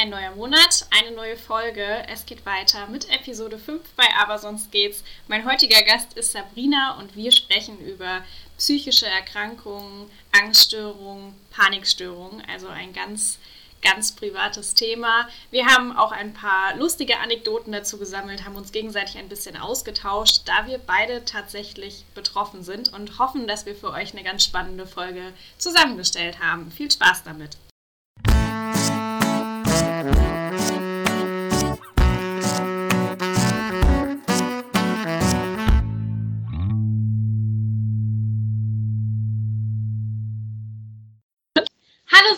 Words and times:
Ein 0.00 0.08
neuer 0.08 0.30
Monat, 0.30 0.86
eine 0.98 1.14
neue 1.14 1.36
Folge. 1.36 1.84
Es 2.08 2.24
geht 2.24 2.46
weiter 2.46 2.86
mit 2.86 3.10
Episode 3.10 3.58
5 3.58 3.82
bei 3.96 4.06
Aber 4.18 4.38
sonst 4.38 4.72
geht's. 4.72 5.04
Mein 5.28 5.44
heutiger 5.44 5.82
Gast 5.82 6.14
ist 6.14 6.32
Sabrina 6.32 6.96
und 6.98 7.16
wir 7.16 7.30
sprechen 7.30 7.78
über 7.80 8.24
psychische 8.56 9.06
Erkrankungen, 9.06 10.10
Angststörungen, 10.32 11.34
Panikstörungen. 11.50 12.42
Also 12.50 12.68
ein 12.68 12.94
ganz, 12.94 13.38
ganz 13.82 14.12
privates 14.12 14.72
Thema. 14.72 15.28
Wir 15.50 15.66
haben 15.66 15.94
auch 15.94 16.12
ein 16.12 16.32
paar 16.32 16.74
lustige 16.76 17.18
Anekdoten 17.18 17.70
dazu 17.70 17.98
gesammelt, 17.98 18.46
haben 18.46 18.56
uns 18.56 18.72
gegenseitig 18.72 19.18
ein 19.18 19.28
bisschen 19.28 19.58
ausgetauscht, 19.58 20.44
da 20.46 20.66
wir 20.66 20.78
beide 20.78 21.26
tatsächlich 21.26 22.06
betroffen 22.14 22.62
sind 22.62 22.90
und 22.90 23.18
hoffen, 23.18 23.46
dass 23.46 23.66
wir 23.66 23.76
für 23.76 23.90
euch 23.90 24.14
eine 24.14 24.24
ganz 24.24 24.44
spannende 24.44 24.86
Folge 24.86 25.34
zusammengestellt 25.58 26.40
haben. 26.40 26.70
Viel 26.70 26.90
Spaß 26.90 27.24
damit! 27.24 27.58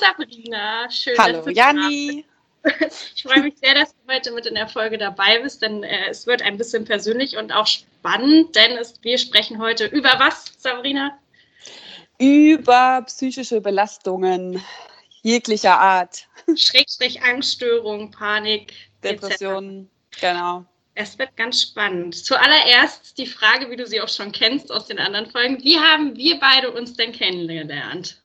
Sabrina, 0.03 0.91
schön. 0.91 1.17
Hallo 1.17 1.49
Janni. 1.49 2.25
Ich 3.15 3.23
freue 3.23 3.43
mich 3.43 3.55
sehr, 3.59 3.75
dass 3.75 3.93
du 3.93 4.13
heute 4.13 4.33
mit 4.33 4.47
in 4.47 4.55
der 4.55 4.69
Folge 4.69 4.99
dabei 4.99 5.41
bist, 5.41 5.63
denn 5.63 5.83
äh, 5.83 6.09
es 6.11 6.27
wird 6.27 6.43
ein 6.43 6.57
bisschen 6.57 6.85
persönlich 6.85 7.37
und 7.37 7.53
auch 7.53 7.67
spannend, 7.67 8.55
denn 8.57 8.79
es, 8.79 8.95
wir 9.03 9.19
sprechen 9.19 9.61
heute 9.61 9.87
über 9.87 10.15
was, 10.19 10.53
Sabrina? 10.59 11.19
Über 12.19 13.03
psychische 13.07 13.61
Belastungen 13.61 14.63
jeglicher 15.23 15.79
Art. 15.79 16.27
Schrägstrich 16.57 17.23
Angststörung, 17.23 18.11
Panik, 18.11 18.73
Depressionen, 19.03 19.89
genau. 20.21 20.65
Es 20.95 21.19
wird 21.19 21.35
ganz 21.37 21.63
spannend. 21.63 22.15
Zuallererst 22.15 23.17
die 23.17 23.27
Frage, 23.27 23.71
wie 23.71 23.77
du 23.77 23.87
sie 23.87 24.01
auch 24.01 24.09
schon 24.09 24.31
kennst 24.31 24.71
aus 24.71 24.87
den 24.87 24.99
anderen 24.99 25.31
Folgen. 25.31 25.63
Wie 25.63 25.79
haben 25.79 26.17
wir 26.17 26.39
beide 26.39 26.71
uns 26.71 26.95
denn 26.95 27.13
kennengelernt? 27.13 28.23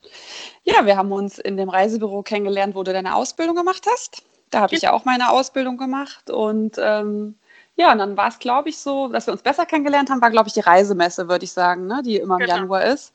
Ja, 0.64 0.86
wir 0.86 0.98
haben 0.98 1.12
uns 1.14 1.40
in 1.40 1.56
dem 1.56 1.70
Reisebüro 1.70 2.24
kennengelernt, 2.24 2.76
wo 2.76 2.84
du 2.84 2.92
deine 2.92 3.16
Ausbildung 3.16 3.56
gemacht 3.56 3.86
hast. 3.90 4.24
Da 4.50 4.60
habe 4.62 4.76
ich 4.76 4.82
ja 4.82 4.92
auch 4.92 5.06
meine 5.06 5.30
Ausbildung 5.30 5.78
gemacht. 5.78 6.30
Und 6.30 6.78
ähm, 6.78 7.36
ja, 7.78 7.92
und 7.92 8.00
dann 8.00 8.18
war 8.18 8.28
es, 8.28 8.40
glaube 8.40 8.70
ich, 8.70 8.78
so, 8.78 9.08
dass 9.08 9.28
wir 9.28 9.34
uns 9.34 9.44
besser 9.44 9.66
kennengelernt 9.66 10.10
haben, 10.10 10.20
war, 10.20 10.32
glaube 10.32 10.48
ich, 10.48 10.54
die 10.54 10.62
Reisemesse, 10.62 11.30
würde 11.30 11.46
ich 11.46 11.52
sagen, 11.52 11.88
ne? 11.88 12.02
die 12.04 12.18
immer 12.18 12.36
im 12.36 12.42
genau. 12.42 12.56
Januar 12.56 12.86
ist. 12.86 13.14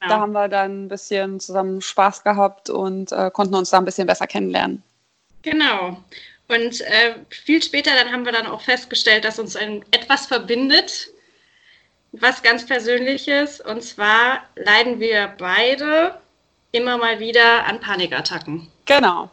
Genau. 0.00 0.14
Da 0.14 0.20
haben 0.20 0.32
wir 0.32 0.48
dann 0.48 0.84
ein 0.84 0.88
bisschen 0.88 1.40
zusammen 1.40 1.80
Spaß 1.80 2.22
gehabt 2.22 2.70
und 2.70 3.10
äh, 3.10 3.30
konnten 3.32 3.54
uns 3.54 3.70
da 3.70 3.78
ein 3.78 3.84
bisschen 3.84 4.06
besser 4.06 4.26
kennenlernen. 4.26 4.82
Genau. 5.40 5.96
Und 6.52 6.80
äh, 6.82 7.14
viel 7.30 7.62
später 7.62 7.92
dann 7.94 8.12
haben 8.12 8.24
wir 8.24 8.32
dann 8.32 8.46
auch 8.46 8.60
festgestellt, 8.60 9.24
dass 9.24 9.38
uns 9.38 9.56
ein, 9.56 9.84
etwas 9.90 10.26
verbindet, 10.26 11.08
was 12.12 12.42
ganz 12.42 12.66
Persönliches. 12.66 13.60
Und 13.60 13.82
zwar 13.82 14.42
leiden 14.56 15.00
wir 15.00 15.34
beide 15.38 16.20
immer 16.72 16.98
mal 16.98 17.18
wieder 17.20 17.64
an 17.66 17.80
Panikattacken. 17.80 18.68
Genau. 18.84 19.30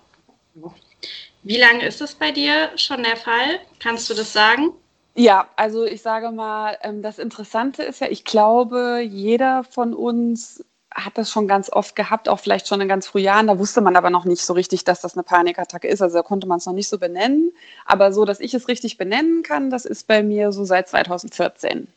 Wie 1.43 1.57
lange 1.57 1.85
ist 1.85 2.01
das 2.01 2.15
bei 2.15 2.31
dir 2.31 2.71
schon 2.75 3.03
der 3.03 3.17
Fall? 3.17 3.59
Kannst 3.79 4.09
du 4.09 4.13
das 4.13 4.31
sagen? 4.31 4.71
Ja, 5.15 5.49
also 5.55 5.85
ich 5.85 6.01
sage 6.01 6.31
mal, 6.31 6.77
ähm, 6.81 7.01
das 7.01 7.19
Interessante 7.19 7.83
ist 7.83 7.99
ja, 7.99 8.07
ich 8.07 8.23
glaube, 8.23 9.01
jeder 9.01 9.63
von 9.65 9.93
uns 9.93 10.63
hat 10.93 11.17
das 11.17 11.29
schon 11.29 11.47
ganz 11.47 11.71
oft 11.71 11.95
gehabt, 11.95 12.29
auch 12.29 12.39
vielleicht 12.39 12.67
schon 12.67 12.81
in 12.81 12.87
ganz 12.87 13.07
frühen 13.07 13.25
Jahren. 13.25 13.47
Da 13.47 13.59
wusste 13.59 13.81
man 13.81 13.95
aber 13.95 14.09
noch 14.09 14.25
nicht 14.25 14.43
so 14.43 14.53
richtig, 14.53 14.83
dass 14.83 15.01
das 15.01 15.15
eine 15.15 15.23
Panikattacke 15.23 15.87
ist. 15.87 16.01
Also 16.01 16.17
da 16.17 16.23
konnte 16.23 16.47
man 16.47 16.57
es 16.57 16.65
noch 16.65 16.73
nicht 16.73 16.89
so 16.89 16.97
benennen. 16.97 17.51
Aber 17.85 18.11
so, 18.11 18.25
dass 18.25 18.39
ich 18.39 18.53
es 18.53 18.67
richtig 18.67 18.97
benennen 18.97 19.43
kann, 19.43 19.69
das 19.69 19.85
ist 19.85 20.07
bei 20.07 20.23
mir 20.23 20.51
so 20.51 20.63
seit 20.63 20.89
2014. 20.89 21.87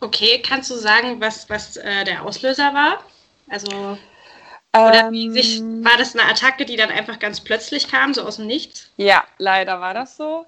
Okay, 0.00 0.42
kannst 0.44 0.70
du 0.70 0.74
sagen, 0.74 1.20
was, 1.20 1.48
was 1.48 1.76
äh, 1.76 2.04
der 2.04 2.24
Auslöser 2.24 2.74
war? 2.74 3.04
Also, 3.48 3.98
oder 4.72 5.06
ähm, 5.06 5.12
wie 5.12 5.30
sich, 5.30 5.60
war 5.60 5.96
das 5.98 6.16
eine 6.16 6.28
Attacke, 6.28 6.64
die 6.64 6.76
dann 6.76 6.90
einfach 6.90 7.18
ganz 7.18 7.40
plötzlich 7.40 7.88
kam, 7.88 8.14
so 8.14 8.22
aus 8.22 8.36
dem 8.36 8.46
Nichts? 8.46 8.90
Ja, 8.96 9.24
leider 9.38 9.80
war 9.80 9.94
das 9.94 10.16
so. 10.16 10.46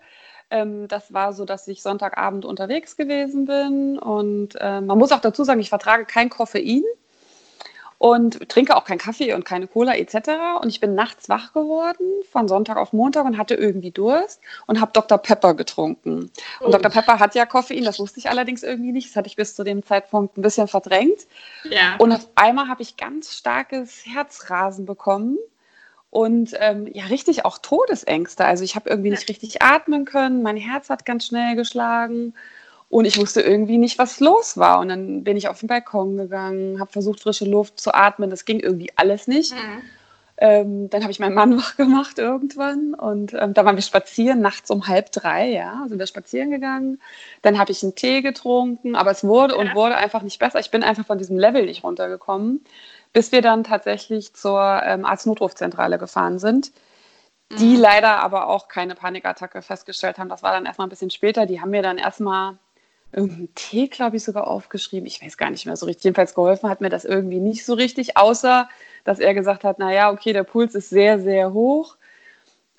Ähm, 0.51 0.89
das 0.89 1.13
war 1.13 1.33
so, 1.33 1.45
dass 1.45 1.69
ich 1.69 1.83
Sonntagabend 1.83 2.45
unterwegs 2.45 2.97
gewesen 2.97 3.47
bin 3.47 3.99
und 3.99 4.55
äh, 4.61 4.81
man 4.81 4.99
muss 4.99 5.13
auch 5.13 5.21
dazu 5.21 5.45
sagen, 5.45 5.61
ich 5.61 5.71
vertrage 5.71 6.05
kein 6.05 6.31
Koffein 6.31 6.85
und 8.03 8.49
trinke 8.49 8.77
auch 8.77 8.85
keinen 8.85 8.99
Kaffee 8.99 9.33
und 9.33 9.45
keine 9.45 9.69
Cola 9.69 9.95
etc. 9.95 10.31
Und 10.61 10.71
ich 10.71 10.81
bin 10.81 10.97
nachts 10.97 11.29
wach 11.29 11.53
geworden 11.53 12.05
von 12.33 12.49
Sonntag 12.49 12.77
auf 12.77 12.93
Montag 12.93 13.25
und 13.25 13.39
hatte 13.39 13.55
irgendwie 13.55 13.93
Durst 13.93 14.41
und 14.67 14.81
habe 14.81 14.91
Dr. 14.93 15.19
Pepper 15.19 15.55
getrunken. 15.55 16.23
Und 16.59 16.67
oh. 16.67 16.71
Dr. 16.73 16.91
Pepper 16.91 17.21
hat 17.21 17.37
ja 17.37 17.47
Koffein, 17.47 17.85
das 17.85 18.01
wusste 18.01 18.19
ich 18.19 18.29
allerdings 18.29 18.65
irgendwie 18.65 18.91
nicht. 18.91 19.11
Das 19.11 19.15
hatte 19.15 19.29
ich 19.29 19.37
bis 19.37 19.55
zu 19.55 19.63
dem 19.63 19.85
Zeitpunkt 19.85 20.37
ein 20.37 20.43
bisschen 20.43 20.67
verdrängt. 20.67 21.29
Ja. 21.63 21.95
Und 21.99 22.11
auf 22.11 22.29
einmal 22.35 22.67
habe 22.67 22.83
ich 22.83 22.97
ganz 22.97 23.37
starkes 23.37 24.05
Herzrasen 24.05 24.85
bekommen 24.85 25.39
und 26.11 26.57
ähm, 26.59 26.89
ja, 26.93 27.05
richtig 27.05 27.45
auch 27.45 27.59
Todesängste. 27.59 28.45
Also 28.45 28.65
ich 28.65 28.75
habe 28.75 28.91
irgendwie 28.91 29.11
nicht 29.11 29.29
richtig 29.29 29.63
atmen 29.63 30.07
können, 30.07 30.43
mein 30.43 30.57
Herz 30.57 30.91
hat 30.91 31.05
ganz 31.05 31.27
schnell 31.27 31.55
geschlagen 31.55 32.35
und 32.93 33.07
ich 33.07 33.19
wusste 33.19 33.41
irgendwie 33.41 33.79
nicht, 33.79 33.99
was 33.99 34.21
los 34.21 34.59
war. 34.59 34.79
Und 34.79 34.91
dann 34.91 35.25
bin 35.25 35.39
ich 35.39 35.49
auf 35.49 35.61
den 35.61 35.67
Balkon 35.67 36.19
gegangen, 36.19 36.79
habe 36.79 36.93
versucht, 36.93 37.21
frische 37.21 37.47
Luft 37.47 37.81
zu 37.81 37.95
atmen. 37.95 38.29
Das 38.29 38.45
ging 38.45 38.61
irgendwie 38.61 38.91
alles 38.97 39.27
nicht. 39.27 39.55
Mhm. 39.55 39.83
Ähm, 40.37 40.91
dann 40.91 41.01
habe 41.01 41.11
ich 41.11 41.19
meinen 41.19 41.35
Mann 41.35 41.57
wach 41.57 41.79
gemacht 41.79 42.19
irgendwann. 42.19 42.93
Und 42.93 43.33
ähm, 43.33 43.55
da 43.55 43.65
waren 43.65 43.77
wir 43.77 43.83
spazieren, 43.83 44.43
nachts 44.43 44.71
um 44.71 44.89
halb 44.89 45.11
drei, 45.11 45.49
ja, 45.49 45.87
sind 45.89 45.99
wir 45.99 46.07
spazieren 46.07 46.51
gegangen. 46.51 47.01
Dann 47.41 47.59
habe 47.59 47.73
ich 47.73 47.83
einen 47.83 47.95
Tee 47.95 48.21
getrunken, 48.21 48.95
aber 48.95 49.11
es 49.11 49.25
wurde 49.25 49.55
ja. 49.55 49.61
und 49.61 49.75
wurde 49.75 49.97
einfach 49.97 50.21
nicht 50.21 50.39
besser. 50.39 50.61
Ich 50.61 50.71
bin 50.71 50.83
einfach 50.83 51.07
von 51.07 51.17
diesem 51.17 51.39
Level 51.39 51.65
nicht 51.65 51.85
runtergekommen, 51.85 52.63
bis 53.15 53.33
wir 53.33 53.41
dann 53.41 53.65
tatsächlich 53.65 54.35
zur 54.35 54.83
ähm, 54.85 55.07
Arztnotrufzentrale 55.07 55.97
gefahren 55.97 56.39
sind 56.39 56.73
die 57.59 57.77
mhm. 57.77 57.83
leider 57.83 58.21
aber 58.21 58.49
auch 58.49 58.67
keine 58.67 58.95
Panikattacke 58.95 59.61
festgestellt 59.61 60.17
haben. 60.17 60.31
Das 60.31 60.43
war 60.43 60.53
dann 60.53 60.65
erstmal 60.65 60.87
ein 60.87 60.91
bisschen 60.91 61.11
später. 61.11 61.45
Die 61.45 61.61
haben 61.61 61.69
mir 61.69 61.83
dann 61.83 61.99
erstmal 61.99 62.57
irgendeinen 63.13 63.55
Tee, 63.55 63.89
glaube 63.89 64.17
ich, 64.17 64.25
sogar 64.25 64.47
aufgeschrieben. 64.47 65.07
Ich 65.07 65.23
weiß 65.23 65.37
gar 65.37 65.51
nicht 65.51 65.67
mehr 65.67 65.77
so 65.77 65.87
richtig. 65.87 66.05
Jedenfalls 66.05 66.35
geholfen 66.35 66.69
hat 66.69 66.81
mir 66.81 66.89
das 66.89 67.05
irgendwie 67.05 67.41
nicht 67.41 67.65
so 67.65 67.75
richtig, 67.75 68.17
außer 68.17 68.69
dass 69.05 69.19
er 69.19 69.35
gesagt 69.35 69.65
hat, 69.65 69.79
naja, 69.79 70.11
okay, 70.13 70.33
der 70.33 70.45
Puls 70.45 70.75
ist 70.75 70.91
sehr, 70.91 71.21
sehr 71.21 71.53
hoch. 71.53 71.97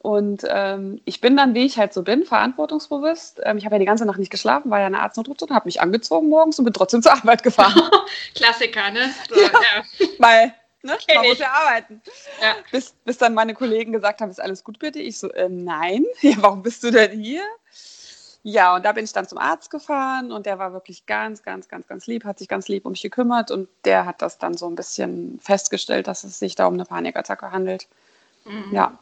Und 0.01 0.45
ähm, 0.49 1.01
ich 1.05 1.21
bin 1.21 1.38
dann, 1.38 1.53
wie 1.53 1.66
ich 1.66 1.77
halt 1.77 1.94
so 1.94 2.03
bin, 2.03 2.25
verantwortungsbewusst. 2.25 3.39
Ähm, 3.44 3.57
ich 3.57 3.66
habe 3.66 3.75
ja 3.75 3.79
die 3.79 3.85
ganze 3.85 4.05
Nacht 4.05 4.19
nicht 4.19 4.31
geschlafen, 4.31 4.69
war 4.69 4.79
ja 4.79 4.88
eine 4.88 4.99
Arztnotrufstunde, 4.99 5.55
habe 5.55 5.67
mich 5.67 5.79
angezogen 5.79 6.27
morgens 6.27 6.59
und 6.59 6.65
bin 6.65 6.73
trotzdem 6.73 7.01
zur 7.01 7.13
Arbeit 7.13 7.44
gefahren. 7.44 7.81
Klassiker, 8.35 8.91
ne? 8.91 9.13
So, 9.29 9.39
ja, 9.39 9.47
ja. 9.47 10.07
Weil 10.19 10.53
Ne? 10.83 10.97
Man 11.15 11.27
muss 11.27 11.39
ja 11.39 11.50
arbeiten. 11.50 12.01
Ja. 12.41 12.55
Bis, 12.69 12.94
bis 13.05 13.17
dann 13.17 13.33
meine 13.33 13.53
Kollegen 13.53 13.94
gesagt 13.94 14.19
haben, 14.19 14.29
ist 14.29 14.41
alles 14.41 14.65
gut 14.65 14.79
bitte? 14.79 15.00
Ich 15.00 15.17
so, 15.17 15.31
äh, 15.31 15.47
nein. 15.50 16.05
Ja, 16.21 16.35
warum 16.39 16.61
bist 16.61 16.83
du 16.83 16.91
denn 16.91 17.19
hier? 17.19 17.44
Ja, 18.43 18.75
und 18.75 18.83
da 18.83 18.91
bin 18.91 19.05
ich 19.05 19.13
dann 19.13 19.27
zum 19.27 19.37
Arzt 19.37 19.71
gefahren 19.71 20.33
und 20.33 20.45
der 20.45 20.59
war 20.59 20.73
wirklich 20.73 21.05
ganz, 21.05 21.43
ganz, 21.43 21.69
ganz, 21.69 21.87
ganz 21.87 22.07
lieb, 22.07 22.25
hat 22.25 22.39
sich 22.39 22.49
ganz 22.49 22.67
lieb 22.67 22.85
um 22.85 22.91
mich 22.91 23.01
gekümmert 23.01 23.51
und 23.51 23.69
der 23.85 24.05
hat 24.05 24.21
das 24.21 24.37
dann 24.37 24.57
so 24.57 24.67
ein 24.67 24.75
bisschen 24.75 25.39
festgestellt, 25.39 26.07
dass 26.07 26.25
es 26.25 26.39
sich 26.39 26.55
da 26.55 26.67
um 26.67 26.73
eine 26.73 26.83
Panikattacke 26.83 27.51
handelt. 27.51 27.87
Mhm. 28.43 28.73
Ja. 28.73 28.99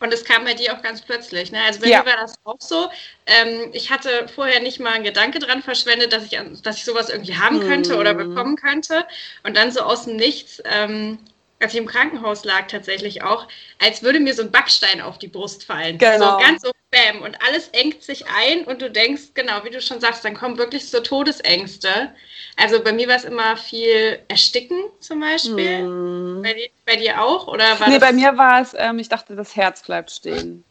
Und 0.00 0.12
es 0.12 0.24
kam 0.24 0.44
bei 0.44 0.54
dir 0.54 0.74
auch 0.74 0.82
ganz 0.82 1.02
plötzlich. 1.02 1.52
Ne? 1.52 1.62
Also 1.64 1.80
bei 1.80 1.86
ja. 1.86 2.00
mir 2.00 2.06
war 2.06 2.16
das 2.16 2.34
auch 2.42 2.56
so. 2.58 2.90
Ähm, 3.26 3.70
ich 3.72 3.92
hatte 3.92 4.26
vorher 4.34 4.60
nicht 4.60 4.80
mal 4.80 4.94
einen 4.94 5.04
Gedanke 5.04 5.38
dran 5.38 5.62
verschwendet, 5.62 6.12
dass 6.12 6.24
ich, 6.24 6.36
dass 6.62 6.76
ich 6.76 6.84
sowas 6.84 7.10
irgendwie 7.10 7.36
haben 7.36 7.60
könnte 7.60 7.94
mhm. 7.94 8.00
oder 8.00 8.14
bekommen 8.14 8.56
könnte. 8.56 9.06
Und 9.44 9.56
dann 9.56 9.70
so 9.70 9.82
aus 9.82 10.06
dem 10.06 10.16
Nichts 10.16 10.60
ähm, 10.64 11.18
als 11.60 11.72
ich 11.72 11.80
im 11.80 11.86
Krankenhaus 11.86 12.44
lag, 12.44 12.66
tatsächlich 12.68 13.22
auch, 13.22 13.48
als 13.80 14.02
würde 14.02 14.20
mir 14.20 14.34
so 14.34 14.42
ein 14.42 14.50
Backstein 14.50 15.00
auf 15.00 15.18
die 15.18 15.28
Brust 15.28 15.64
fallen. 15.64 15.98
Genau. 15.98 16.32
So 16.32 16.44
ganz 16.44 16.62
so 16.62 16.70
Bäm 16.94 17.22
und 17.22 17.36
alles 17.42 17.68
engt 17.68 18.02
sich 18.02 18.24
ein 18.28 18.64
und 18.64 18.80
du 18.80 18.90
denkst, 18.90 19.32
genau, 19.34 19.64
wie 19.64 19.70
du 19.70 19.80
schon 19.80 20.00
sagst, 20.00 20.24
dann 20.24 20.34
kommen 20.34 20.58
wirklich 20.58 20.88
so 20.88 21.00
Todesängste. 21.00 22.12
Also 22.56 22.82
bei 22.82 22.92
mir 22.92 23.08
war 23.08 23.16
es 23.16 23.24
immer 23.24 23.56
viel 23.56 24.20
Ersticken 24.28 24.78
zum 25.00 25.20
Beispiel. 25.20 25.78
Hm. 25.78 26.40
Bei, 26.42 26.54
dir, 26.54 26.68
bei, 26.86 26.96
dir, 26.96 27.20
auch? 27.20 27.48
Oder 27.48 27.78
war 27.80 27.88
nee, 27.88 27.98
bei 27.98 28.12
mir 28.12 28.36
war 28.36 28.62
es, 28.62 28.74
ähm, 28.78 28.98
ich 29.00 29.08
dachte, 29.08 29.34
das 29.34 29.56
Herz 29.56 29.82
bleibt 29.82 30.10
stehen. 30.10 30.64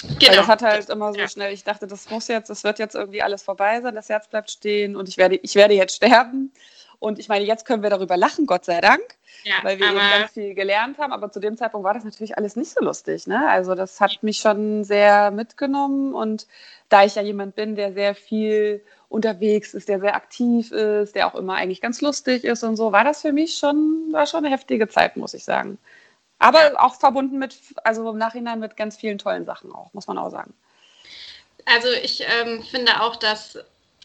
Genau. 0.00 0.20
Weil 0.20 0.36
das 0.36 0.46
hat 0.46 0.62
halt 0.62 0.88
immer 0.88 1.12
so 1.12 1.18
ja. 1.18 1.28
schnell, 1.28 1.52
ich 1.52 1.64
dachte, 1.64 1.86
das 1.86 2.08
muss 2.10 2.28
jetzt, 2.28 2.48
das 2.48 2.64
wird 2.64 2.78
jetzt 2.78 2.94
irgendwie 2.94 3.22
alles 3.22 3.42
vorbei 3.42 3.80
sein, 3.80 3.94
das 3.94 4.08
Herz 4.08 4.28
bleibt 4.28 4.50
stehen 4.50 4.96
und 4.96 5.08
ich 5.08 5.16
werde, 5.16 5.36
ich 5.36 5.54
werde 5.54 5.74
jetzt 5.74 5.96
sterben. 5.96 6.52
Und 6.98 7.18
ich 7.18 7.28
meine, 7.28 7.44
jetzt 7.44 7.64
können 7.64 7.82
wir 7.82 7.90
darüber 7.90 8.16
lachen, 8.16 8.46
Gott 8.46 8.64
sei 8.64 8.80
Dank, 8.80 9.02
ja, 9.44 9.54
weil 9.62 9.78
wir 9.78 9.88
eben 9.88 9.96
ganz 9.96 10.32
viel 10.32 10.54
gelernt 10.54 10.98
haben. 10.98 11.12
Aber 11.12 11.30
zu 11.30 11.40
dem 11.40 11.56
Zeitpunkt 11.56 11.84
war 11.84 11.94
das 11.94 12.04
natürlich 12.04 12.36
alles 12.36 12.56
nicht 12.56 12.70
so 12.70 12.82
lustig. 12.82 13.26
Ne? 13.26 13.48
Also 13.48 13.74
das 13.74 14.00
hat 14.00 14.22
mich 14.22 14.38
schon 14.38 14.84
sehr 14.84 15.30
mitgenommen. 15.30 16.14
Und 16.14 16.46
da 16.88 17.04
ich 17.04 17.14
ja 17.14 17.22
jemand 17.22 17.54
bin, 17.54 17.76
der 17.76 17.92
sehr 17.92 18.14
viel 18.14 18.82
unterwegs 19.08 19.74
ist, 19.74 19.88
der 19.88 20.00
sehr 20.00 20.16
aktiv 20.16 20.72
ist, 20.72 21.14
der 21.14 21.26
auch 21.26 21.34
immer 21.34 21.54
eigentlich 21.54 21.80
ganz 21.80 22.00
lustig 22.00 22.44
ist 22.44 22.62
und 22.64 22.76
so, 22.76 22.92
war 22.92 23.04
das 23.04 23.22
für 23.22 23.32
mich 23.32 23.56
schon, 23.56 24.08
war 24.10 24.26
schon 24.26 24.44
eine 24.44 24.54
heftige 24.54 24.88
Zeit, 24.88 25.16
muss 25.16 25.34
ich 25.34 25.44
sagen. 25.44 25.78
Aber 26.38 26.72
ja. 26.72 26.80
auch 26.80 26.96
verbunden 26.96 27.38
mit, 27.38 27.56
also 27.84 28.10
im 28.10 28.18
Nachhinein 28.18 28.60
mit 28.60 28.76
ganz 28.76 28.96
vielen 28.96 29.18
tollen 29.18 29.46
Sachen 29.46 29.72
auch, 29.72 29.92
muss 29.94 30.06
man 30.06 30.18
auch 30.18 30.30
sagen. 30.30 30.52
Also 31.64 31.88
ich 32.02 32.24
ähm, 32.40 32.62
finde 32.62 33.00
auch, 33.00 33.16
dass 33.16 33.58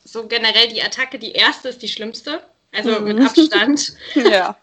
so 0.03 0.27
generell 0.27 0.67
die 0.69 0.81
Attacke, 0.81 1.19
die 1.19 1.33
erste 1.33 1.69
ist 1.69 1.81
die 1.81 1.87
schlimmste, 1.87 2.41
also 2.73 2.99
mhm. 2.99 3.07
mit 3.07 3.21
Abstand. 3.21 3.93
ja. 4.15 4.57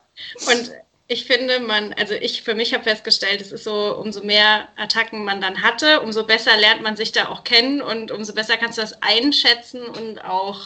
Und 0.47 0.73
ich 1.07 1.25
finde, 1.25 1.61
man, 1.61 1.95
also 1.95 2.15
ich 2.15 2.43
für 2.43 2.55
mich 2.55 2.75
habe 2.75 2.85
festgestellt, 2.85 3.41
es 3.41 3.51
ist 3.51 3.65
so, 3.65 3.97
umso 3.97 4.23
mehr 4.23 4.69
Attacken 4.77 5.25
man 5.25 5.41
dann 5.41 5.63
hatte, 5.63 6.01
umso 6.01 6.25
besser 6.25 6.57
lernt 6.57 6.83
man 6.83 6.97
sich 6.97 7.13
da 7.13 7.29
auch 7.29 7.45
kennen 7.45 7.81
und 7.81 8.11
umso 8.11 8.35
besser 8.35 8.59
kannst 8.59 8.77
du 8.77 8.83
das 8.83 9.03
einschätzen 9.03 9.83
und 9.83 10.23
auch 10.25 10.61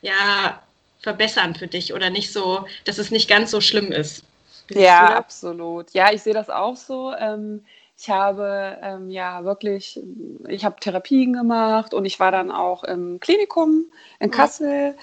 ja 0.00 0.62
verbessern 1.00 1.56
für 1.56 1.66
dich 1.66 1.92
oder 1.94 2.10
nicht 2.10 2.32
so, 2.32 2.64
dass 2.84 2.98
es 2.98 3.10
nicht 3.10 3.28
ganz 3.28 3.50
so 3.50 3.60
schlimm 3.60 3.90
ist. 3.90 4.24
Ja, 4.70 5.16
absolut. 5.16 5.90
Ja, 5.90 6.12
ich 6.12 6.22
sehe 6.22 6.34
das 6.34 6.48
auch 6.48 6.76
so. 6.76 7.12
Ähm, 7.14 7.64
ich 7.98 8.08
habe 8.08 8.78
ähm, 8.82 9.10
ja 9.10 9.44
wirklich, 9.44 10.00
ich 10.48 10.64
habe 10.64 10.78
Therapien 10.78 11.32
gemacht 11.32 11.92
und 11.92 12.04
ich 12.04 12.20
war 12.20 12.30
dann 12.30 12.52
auch 12.52 12.84
im 12.84 13.18
Klinikum 13.18 13.86
in 14.20 14.30
Kassel. 14.30 14.94
Ja 14.96 15.02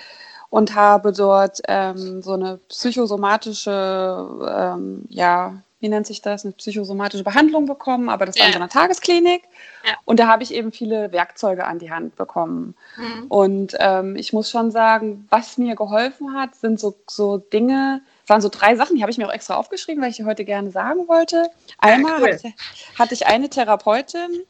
und 0.50 0.76
habe 0.76 1.12
dort 1.14 1.62
ähm, 1.68 2.22
so 2.22 2.34
eine 2.34 2.60
psychosomatische, 2.70 4.28
ähm, 4.50 5.04
ja, 5.10 5.62
wie 5.80 5.88
nennt 5.88 6.08
sich 6.08 6.22
das, 6.22 6.44
eine 6.44 6.54
psychosomatische 6.54 7.24
Behandlung 7.24 7.66
bekommen, 7.66 8.10
aber 8.10 8.26
das 8.26 8.38
war 8.38 8.48
in 8.48 8.52
so 8.52 8.60
einer 8.60 8.68
Tagesklinik. 8.68 9.44
Ja. 9.86 9.94
Und 10.04 10.20
da 10.20 10.28
habe 10.28 10.44
ich 10.44 10.54
eben 10.54 10.74
viele 10.74 11.12
Werkzeuge 11.14 11.66
an 11.66 11.80
die 11.80 11.90
Hand 11.90 12.18
bekommen. 12.18 12.76
Mhm. 12.98 13.28
Und 13.30 13.78
ähm, 13.80 14.16
ich 14.18 14.34
muss 14.34 14.50
schon 14.50 14.72
sagen, 14.72 15.26
was 15.30 15.58
mir 15.58 15.76
geholfen 15.76 16.34
hat, 16.34 16.56
sind 16.56 16.82
so, 16.82 16.96
so 17.08 17.38
Dinge, 17.38 18.02
es 18.26 18.30
waren 18.30 18.42
so 18.42 18.50
drei 18.50 18.76
Sachen, 18.76 18.98
die 18.98 19.04
habe 19.04 19.12
ich 19.12 19.18
mir 19.18 19.28
auch 19.28 19.34
extra 19.34 19.56
aufgeschrieben, 19.56 20.04
weil 20.04 20.10
ich 20.10 20.18
dir 20.18 20.26
heute 20.26 20.44
gerne 20.44 20.72
sagen 20.72 21.08
wollte. 21.08 21.50
Einmal 21.78 22.20
ja, 22.20 22.28
cool. 22.28 22.34
hatte, 22.34 22.54
hatte, 22.98 23.14
ich 23.14 23.28
eine 23.28 23.50
Therapeutin, 23.50 24.42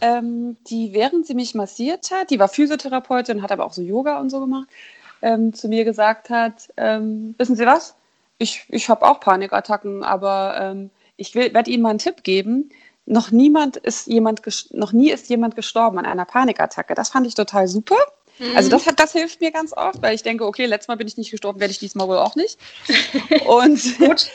ähm, 0.00 0.56
die 0.66 0.92
während 0.94 1.26
sie 1.28 1.34
mich 1.34 1.54
massiert 1.54 2.10
hat, 2.10 2.30
die 2.30 2.40
war 2.40 2.48
Physiotherapeutin, 2.48 3.40
hat 3.40 3.52
aber 3.52 3.66
auch 3.66 3.72
so 3.72 3.82
Yoga 3.82 4.18
und 4.18 4.30
so 4.30 4.40
gemacht 4.40 4.66
ähm, 5.22 5.52
zu 5.54 5.68
mir 5.68 5.84
gesagt 5.84 6.30
hat, 6.30 6.68
ähm, 6.76 7.34
wissen 7.38 7.56
Sie 7.56 7.66
was? 7.66 7.96
Ich, 8.38 8.66
ich 8.68 8.88
habe 8.88 9.06
auch 9.06 9.20
Panikattacken, 9.20 10.02
aber 10.02 10.56
ähm, 10.58 10.90
ich 11.16 11.34
werde 11.34 11.70
Ihnen 11.70 11.82
mal 11.82 11.90
einen 11.90 11.98
Tipp 11.98 12.24
geben. 12.24 12.70
Noch 13.06 13.30
niemand 13.30 13.76
ist 13.76 14.06
jemand 14.06 14.42
noch 14.72 14.92
nie 14.92 15.10
ist 15.10 15.28
jemand 15.28 15.56
gestorben 15.56 15.98
an 15.98 16.06
einer 16.06 16.24
Panikattacke. 16.24 16.94
Das 16.94 17.08
fand 17.10 17.26
ich 17.26 17.34
total 17.34 17.68
super. 17.68 17.96
Mhm. 18.38 18.56
Also 18.56 18.70
das, 18.70 18.86
hat, 18.86 18.98
das 18.98 19.12
hilft 19.12 19.40
mir 19.40 19.50
ganz 19.50 19.72
oft, 19.72 20.00
weil 20.02 20.14
ich 20.14 20.22
denke, 20.22 20.46
okay, 20.46 20.66
letztes 20.66 20.88
Mal 20.88 20.96
bin 20.96 21.06
ich 21.06 21.16
nicht 21.16 21.30
gestorben, 21.30 21.60
werde 21.60 21.72
ich 21.72 21.78
diesmal 21.78 22.08
wohl 22.08 22.18
auch 22.18 22.34
nicht. 22.34 22.58
Und 23.46 23.80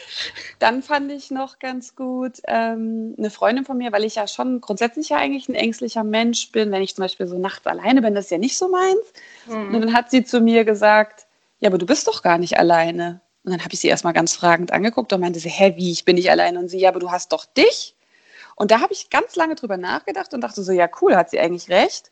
dann 0.60 0.84
fand 0.84 1.12
ich 1.12 1.32
noch 1.32 1.60
ganz 1.60 1.96
gut 1.96 2.42
ähm, 2.48 3.16
eine 3.18 3.30
Freundin 3.30 3.66
von 3.66 3.78
mir, 3.78 3.92
weil 3.92 4.04
ich 4.04 4.16
ja 4.16 4.28
schon 4.28 4.62
grundsätzlich 4.62 5.10
ja 5.10 5.18
eigentlich 5.18 5.50
ein 5.50 5.56
ängstlicher 5.56 6.04
Mensch 6.04 6.52
bin, 6.52 6.72
wenn 6.72 6.82
ich 6.82 6.96
zum 6.96 7.04
Beispiel 7.04 7.28
so 7.28 7.38
nachts 7.38 7.66
alleine 7.68 8.02
bin, 8.02 8.16
das 8.16 8.26
ist 8.26 8.32
ja 8.32 8.38
nicht 8.38 8.58
so 8.58 8.70
meins. 8.70 9.14
Mhm. 9.48 9.76
Und 9.76 9.82
dann 9.82 9.94
hat 9.94 10.12
sie 10.12 10.24
zu 10.24 10.40
mir 10.40 10.66
gesagt, 10.66 11.28
ja, 11.60 11.70
aber 11.70 11.78
du 11.78 11.86
bist 11.86 12.08
doch 12.08 12.22
gar 12.22 12.38
nicht 12.38 12.60
alleine. 12.60 13.22
Und 13.44 13.52
dann 13.52 13.64
habe 13.64 13.74
ich 13.74 13.80
sie 13.80 13.88
erstmal 13.88 14.14
ganz 14.14 14.36
fragend 14.36 14.72
angeguckt 14.72 15.14
und 15.14 15.22
meinte 15.22 15.40
sie, 15.40 15.50
hä, 15.50 15.74
wie, 15.78 15.92
ich 15.92 16.06
bin 16.06 16.16
nicht 16.16 16.30
alleine. 16.30 16.60
Und 16.60 16.68
sie, 16.68 16.80
ja, 16.80 16.90
aber 16.90 17.00
du 17.00 17.12
hast 17.12 17.32
doch 17.32 17.46
dich. 17.46 17.96
Und 18.56 18.72
da 18.72 18.82
habe 18.82 18.92
ich 18.92 19.10
ganz 19.10 19.36
lange 19.36 19.56
drüber 19.56 19.78
nachgedacht 19.78 20.34
und 20.34 20.42
dachte 20.42 20.64
so, 20.64 20.72
ja, 20.72 20.90
cool, 21.02 21.16
hat 21.16 21.30
sie 21.30 21.40
eigentlich 21.40 21.70
recht. 21.70 22.12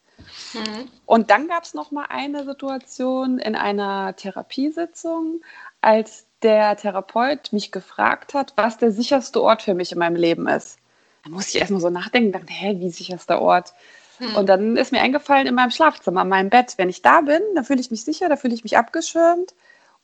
Mhm. 0.54 0.90
Und 1.06 1.30
dann 1.30 1.48
gab 1.48 1.64
es 1.64 1.74
noch 1.74 1.92
mal 1.92 2.06
eine 2.10 2.46
Situation 2.46 3.40
in 3.40 3.56
einer 3.56 4.16
Therapiesitzung, 4.16 5.42
als 5.82 6.26
der 6.42 6.78
Therapeut 6.78 7.52
mich 7.54 7.72
gefragt 7.72 8.34
hat, 8.34 8.54
was 8.56 8.78
der 8.78 8.92
sicherste 8.92 9.42
Ort 9.42 9.62
für 9.62 9.74
mich 9.74 9.92
in 9.92 10.00
meinem 10.00 10.16
Leben 10.16 10.48
ist. 10.48 10.78
Da 11.24 11.30
musste 11.30 11.58
ich 11.58 11.62
erstmal 11.62 11.82
so 11.82 11.90
nachdenken, 11.90 12.32
dachte, 12.32 12.54
hä, 12.54 12.76
wie 12.80 12.90
sicherster 12.90 13.42
Ort? 13.42 13.74
Mhm. 14.20 14.36
Und 14.36 14.48
dann 14.48 14.78
ist 14.78 14.92
mir 14.92 15.02
eingefallen 15.02 15.48
in 15.48 15.56
meinem 15.56 15.72
Schlafzimmer, 15.72 16.22
in 16.22 16.30
meinem 16.30 16.50
Bett. 16.50 16.76
Wenn 16.78 16.90
ich 16.90 17.02
da 17.02 17.22
bin, 17.22 17.42
da 17.56 17.64
fühle 17.64 17.82
ich 17.82 17.92
mich 17.92 18.04
sicher, 18.04 18.30
da 18.30 18.36
fühle 18.36 18.54
ich 18.54 18.64
mich 18.64 18.78
abgeschirmt 18.78 19.54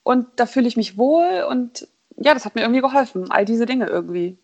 und 0.03 0.27
da 0.35 0.45
fühle 0.45 0.67
ich 0.67 0.77
mich 0.77 0.97
wohl 0.97 1.45
und 1.49 1.87
ja, 2.17 2.33
das 2.33 2.45
hat 2.45 2.55
mir 2.55 2.61
irgendwie 2.61 2.81
geholfen, 2.81 3.31
all 3.31 3.45
diese 3.45 3.65
Dinge 3.65 3.87
irgendwie 3.87 4.37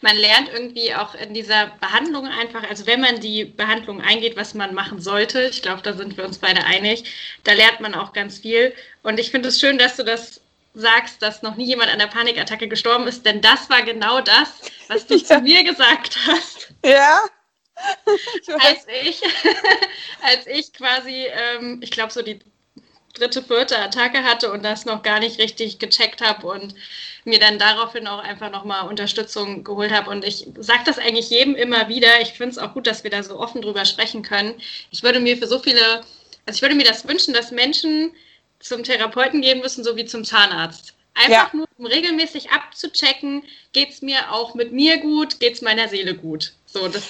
man 0.00 0.16
lernt 0.16 0.48
irgendwie 0.52 0.94
auch 0.94 1.14
in 1.14 1.34
dieser 1.34 1.66
Behandlung 1.80 2.26
einfach, 2.26 2.62
also 2.68 2.86
wenn 2.86 3.00
man 3.00 3.20
die 3.20 3.44
Behandlung 3.44 4.00
eingeht, 4.00 4.36
was 4.36 4.54
man 4.54 4.74
machen 4.74 5.00
sollte, 5.00 5.42
ich 5.44 5.62
glaube, 5.62 5.82
da 5.82 5.92
sind 5.92 6.16
wir 6.16 6.24
uns 6.24 6.38
beide 6.38 6.64
einig, 6.64 7.04
da 7.44 7.52
lernt 7.52 7.80
man 7.80 7.94
auch 7.94 8.12
ganz 8.12 8.38
viel. 8.38 8.74
Und 9.02 9.18
ich 9.18 9.30
finde 9.30 9.48
es 9.48 9.60
schön, 9.60 9.78
dass 9.78 9.96
du 9.96 10.04
das 10.04 10.40
sagst, 10.74 11.22
dass 11.22 11.42
noch 11.42 11.56
nie 11.56 11.64
jemand 11.64 11.90
an 11.90 11.98
der 11.98 12.06
Panikattacke 12.06 12.68
gestorben 12.68 13.06
ist, 13.06 13.24
denn 13.24 13.40
das 13.40 13.70
war 13.70 13.82
genau 13.82 14.20
das, 14.20 14.60
was 14.88 15.06
du 15.06 15.16
ja. 15.16 15.24
zu 15.24 15.40
mir 15.42 15.64
gesagt 15.64 16.18
hast. 16.26 16.68
Ja. 16.84 17.22
Ich 18.40 18.48
als 18.54 18.86
ich, 19.02 19.22
als 20.22 20.46
ich 20.46 20.72
quasi, 20.72 21.26
ähm, 21.26 21.80
ich 21.82 21.90
glaube, 21.90 22.12
so 22.12 22.22
die 22.22 22.40
dritte, 23.18 23.42
vierte 23.42 23.78
Attacke 23.78 24.22
hatte 24.22 24.52
und 24.52 24.62
das 24.64 24.84
noch 24.84 25.02
gar 25.02 25.20
nicht 25.20 25.38
richtig 25.38 25.78
gecheckt 25.78 26.20
habe 26.20 26.46
und 26.46 26.74
mir 27.24 27.38
dann 27.38 27.58
daraufhin 27.58 28.06
auch 28.06 28.20
einfach 28.20 28.50
nochmal 28.50 28.88
Unterstützung 28.88 29.64
geholt 29.64 29.90
habe. 29.90 30.10
Und 30.10 30.24
ich 30.24 30.46
sage 30.58 30.82
das 30.86 30.98
eigentlich 30.98 31.30
jedem 31.30 31.54
immer 31.54 31.88
wieder. 31.88 32.20
Ich 32.20 32.32
finde 32.32 32.52
es 32.52 32.58
auch 32.58 32.74
gut, 32.74 32.86
dass 32.86 33.04
wir 33.04 33.10
da 33.10 33.22
so 33.22 33.38
offen 33.38 33.62
drüber 33.62 33.84
sprechen 33.84 34.22
können. 34.22 34.54
Ich 34.90 35.02
würde 35.02 35.20
mir 35.20 35.36
für 35.36 35.46
so 35.46 35.58
viele, 35.58 36.02
also 36.46 36.56
ich 36.56 36.62
würde 36.62 36.74
mir 36.74 36.84
das 36.84 37.06
wünschen, 37.06 37.34
dass 37.34 37.50
Menschen 37.50 38.12
zum 38.60 38.84
Therapeuten 38.84 39.42
gehen 39.42 39.60
müssen, 39.60 39.84
so 39.84 39.96
wie 39.96 40.04
zum 40.04 40.24
Zahnarzt. 40.24 40.94
Einfach 41.14 41.52
ja. 41.52 41.56
nur, 41.56 41.66
um 41.78 41.86
regelmäßig 41.86 42.50
abzuchecken, 42.50 43.42
geht 43.72 43.90
es 43.90 44.02
mir 44.02 44.32
auch 44.32 44.54
mit 44.54 44.72
mir 44.72 44.98
gut, 44.98 45.40
geht 45.40 45.54
es 45.54 45.62
meiner 45.62 45.88
Seele 45.88 46.14
gut. 46.14 46.52
So, 46.66 46.88
das 46.88 47.08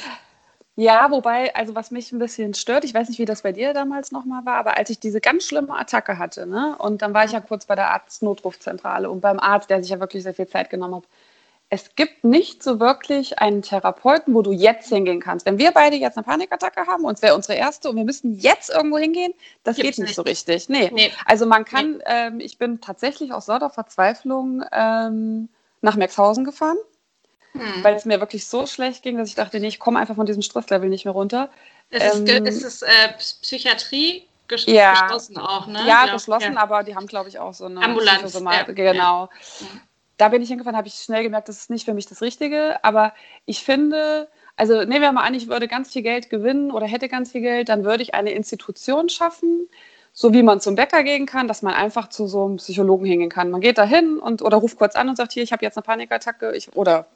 ja, 0.78 1.11
wobei, 1.11 1.55
also 1.55 1.75
was 1.75 1.90
mich 1.90 2.12
ein 2.12 2.19
bisschen 2.19 2.52
stört, 2.52 2.84
ich 2.84 2.93
weiß 2.93 3.08
nicht, 3.08 3.19
wie 3.19 3.25
das 3.25 3.40
bei 3.40 3.52
dir 3.52 3.73
damals 3.73 4.12
nochmal 4.12 4.44
war, 4.44 4.56
aber 4.56 4.76
als 4.76 4.90
ich 4.90 5.00
diese 5.00 5.23
ganz 5.23 5.44
schlimme 5.44 5.75
Attacke 5.75 6.19
hatte, 6.19 6.46
ne, 6.46 6.76
und 6.78 7.00
dann 7.00 7.14
war 7.14 7.25
ich 7.25 7.32
ja 7.32 7.40
kurz 7.40 7.64
bei 7.64 7.75
der 7.75 7.90
Arztnotrufzentrale 7.93 9.11
und 9.11 9.23
beim 9.23 9.40
Arzt, 9.40 9.70
der 9.70 9.81
sich 9.81 9.90
ja 9.90 10.00
wirklich 10.00 10.23
sehr 10.23 10.34
viel 10.34 10.46
Zeit 10.46 10.69
genommen 10.69 10.96
hat. 10.96 11.05
Es 11.70 11.96
gibt 11.96 12.25
nicht 12.25 12.62
so 12.62 12.78
wirklich 12.78 13.38
einen 13.38 13.62
Therapeuten, 13.62 14.34
wo 14.34 14.43
du 14.43 14.52
jetzt 14.52 14.88
hingehen 14.90 15.19
kannst. 15.19 15.46
Wenn 15.46 15.58
wir 15.58 15.73
beide 15.73 15.96
jetzt 15.96 16.17
eine 16.17 16.25
Panikattacke 16.25 16.87
haben 16.87 17.05
und 17.05 17.14
es 17.14 17.22
wäre 17.22 17.34
unsere 17.34 17.55
erste 17.55 17.88
und 17.88 17.96
wir 17.96 18.05
müssten 18.05 18.34
jetzt 18.38 18.70
irgendwo 18.70 18.99
hingehen, 18.99 19.32
das 19.64 19.76
Gibt's 19.76 19.96
geht 19.96 19.99
nicht, 19.99 20.08
nicht, 20.08 20.14
so 20.17 20.22
richtig. 20.22 20.69
Nee. 20.69 20.90
nee. 20.93 21.11
Also 21.25 21.46
man 21.46 21.64
kann, 21.64 21.96
nee. 21.96 22.02
ähm, 22.05 22.38
ich 22.38 22.58
bin 22.58 22.82
tatsächlich 22.82 23.32
aus 23.32 23.46
lauter 23.46 23.70
Verzweiflung 23.70 24.62
ähm, 24.70 25.49
nach 25.81 25.96
Maxhausen 25.96 26.44
gefahren 26.44 26.76
hm. 27.61 27.85
weil 27.85 27.94
es 27.94 28.05
mir 28.05 28.20
wirklich 28.20 28.47
so 28.47 28.67
schlecht 28.67 29.03
ging, 29.03 29.19
dass 29.19 29.29
ich 29.29 29.35
dachte, 29.35 29.61
nee, 29.61 29.69
ich 29.69 29.79
komme 29.79 29.99
einfach 29.99 30.17
von 30.17 30.26
diesem 30.26 30.43
Stresslevel 30.43 30.88
nicht 30.88 31.05
mehr 31.05 31.14
runter. 31.14 31.51
Es 31.91 32.19
ähm, 32.19 32.46
ist, 32.46 32.65
es 32.65 32.82
äh, 32.82 32.89
Psychiatrie 33.19 34.27
ges 34.48 34.67
ja. 34.67 34.93
geschlossen 34.93 35.39
auch, 35.39 35.67
ne? 35.67 35.84
Ja, 35.86 36.13
geschlossen, 36.13 36.55
ja. 36.55 36.60
aber 36.60 36.82
die 36.82 36.94
haben, 36.94 37.06
glaube 37.06 37.29
ich, 37.29 37.39
auch 37.39 37.55
so 37.55 37.67
eine 37.67 37.81
Ambulanz. 37.82 38.32
Ja. 38.34 38.63
Genau. 38.65 39.29
Da 40.17 40.29
bin 40.29 40.43
ich 40.43 40.48
hingefahren, 40.48 40.77
habe 40.77 40.89
ich 40.89 40.94
schnell 40.94 41.22
gemerkt, 41.22 41.48
das 41.48 41.58
ist 41.58 41.70
nicht 41.70 41.84
für 41.84 41.94
mich 41.94 42.06
das 42.06 42.22
Richtige. 42.22 42.82
Aber 42.82 43.13
ich 43.44 43.63
finde, 43.63 44.29
also 44.56 44.84
nehmen 44.84 45.03
wir 45.03 45.13
mal 45.13 45.25
an, 45.25 45.34
ich 45.34 45.48
würde 45.48 45.69
ganz 45.69 45.93
viel 45.93 46.03
Geld 46.03 46.31
gewinnen 46.31 46.70
oder 46.70 46.86
hätte 46.86 47.08
ganz 47.08 47.32
viel 47.32 47.43
Geld, 47.43 47.69
dann 47.69 47.84
würde 47.84 48.03
ich 48.03 48.15
eine 48.15 48.31
Institution 48.31 49.08
schaffen, 49.08 49.69
so 50.13 50.32
wie 50.32 50.43
man 50.43 50.60
zum 50.60 50.75
Bäcker 50.75 51.03
gehen 51.03 51.27
kann, 51.27 51.48
dass 51.48 51.60
man 51.60 51.75
einfach 51.75 52.08
zu 52.08 52.27
so 52.27 52.46
einem 52.46 52.56
Psychologen 52.56 53.05
hingehen 53.05 53.29
kann. 53.29 53.51
Man 53.51 53.60
geht 53.60 53.77
da 53.77 53.84
hin 53.84 54.19
und 54.19 54.41
oder 54.41 54.56
ruft 54.56 54.79
kurz 54.79 54.96
an 54.96 55.10
und 55.10 55.17
sagt, 55.17 55.32
hier, 55.32 55.43
ich 55.43 55.53
habe 55.53 55.65
jetzt 55.65 55.77
eine 55.77 55.82
Panikattacke, 55.82 56.53
ich, 56.56 56.75
oder 56.75 57.06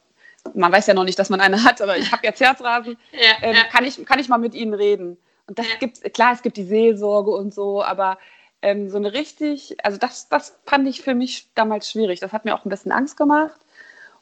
man 0.54 0.72
weiß 0.72 0.86
ja 0.86 0.94
noch 0.94 1.04
nicht, 1.04 1.18
dass 1.18 1.30
man 1.30 1.40
eine 1.40 1.64
hat, 1.64 1.80
aber 1.80 1.96
ich 1.96 2.12
habe 2.12 2.26
jetzt 2.26 2.40
Herzrasen, 2.40 2.96
ja, 3.12 3.42
ähm, 3.42 3.56
ja. 3.56 3.64
Kann, 3.64 3.84
ich, 3.84 4.04
kann 4.04 4.18
ich 4.18 4.28
mal 4.28 4.38
mit 4.38 4.54
ihnen 4.54 4.74
reden? 4.74 5.16
Und 5.46 5.58
das 5.58 5.68
ja. 5.68 5.76
gibt 5.76 6.14
klar, 6.14 6.32
es 6.32 6.42
gibt 6.42 6.56
die 6.56 6.64
Seelsorge 6.64 7.30
und 7.30 7.52
so, 7.52 7.82
aber 7.82 8.18
ähm, 8.62 8.88
so 8.88 8.96
eine 8.96 9.12
richtig, 9.12 9.76
also 9.84 9.98
das, 9.98 10.28
das 10.28 10.58
fand 10.64 10.86
ich 10.86 11.02
für 11.02 11.14
mich 11.14 11.48
damals 11.54 11.90
schwierig. 11.90 12.20
Das 12.20 12.32
hat 12.32 12.44
mir 12.44 12.54
auch 12.54 12.64
ein 12.64 12.68
bisschen 12.68 12.92
Angst 12.92 13.16
gemacht. 13.16 13.58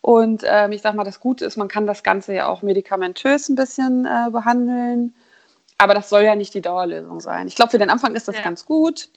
Und 0.01 0.45
ähm, 0.47 0.73
ich 0.73 0.81
sag 0.81 0.95
mal, 0.95 1.05
das 1.05 1.21
Gute 1.21 1.45
ist, 1.45 1.57
man 1.57 1.69
kann 1.69 1.87
das 1.87 2.03
Ganze 2.03 2.33
ja 2.33 2.47
auch 2.47 2.63
medikamentös 2.63 3.49
ein 3.49 3.57
bisschen 3.57 4.07
äh, 4.07 4.31
behandeln. 4.31 5.15
Aber 5.77 5.95
das 5.95 6.09
soll 6.09 6.23
ja 6.23 6.35
nicht 6.35 6.55
die 6.55 6.61
Dauerlösung 6.61 7.21
sein. 7.21 7.49
Ich 7.49 7.57
glaube, 7.57 7.73
für 7.73 7.79
den 7.79 7.91
Anfang 7.91 8.15
ist 8.15 8.29
das 8.29 8.41
ganz 8.43 8.65
gut 8.65 9.09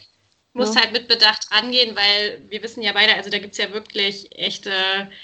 musst 0.54 0.76
ja. 0.76 0.82
halt 0.82 0.92
mit 0.92 1.08
Bedacht 1.08 1.48
rangehen, 1.52 1.96
weil 1.96 2.42
wir 2.50 2.62
wissen 2.62 2.82
ja 2.82 2.92
beide, 2.92 3.16
also 3.16 3.30
da 3.30 3.40
gibt 3.40 3.54
es 3.54 3.58
ja 3.58 3.72
wirklich 3.72 4.28
echte 4.38 4.72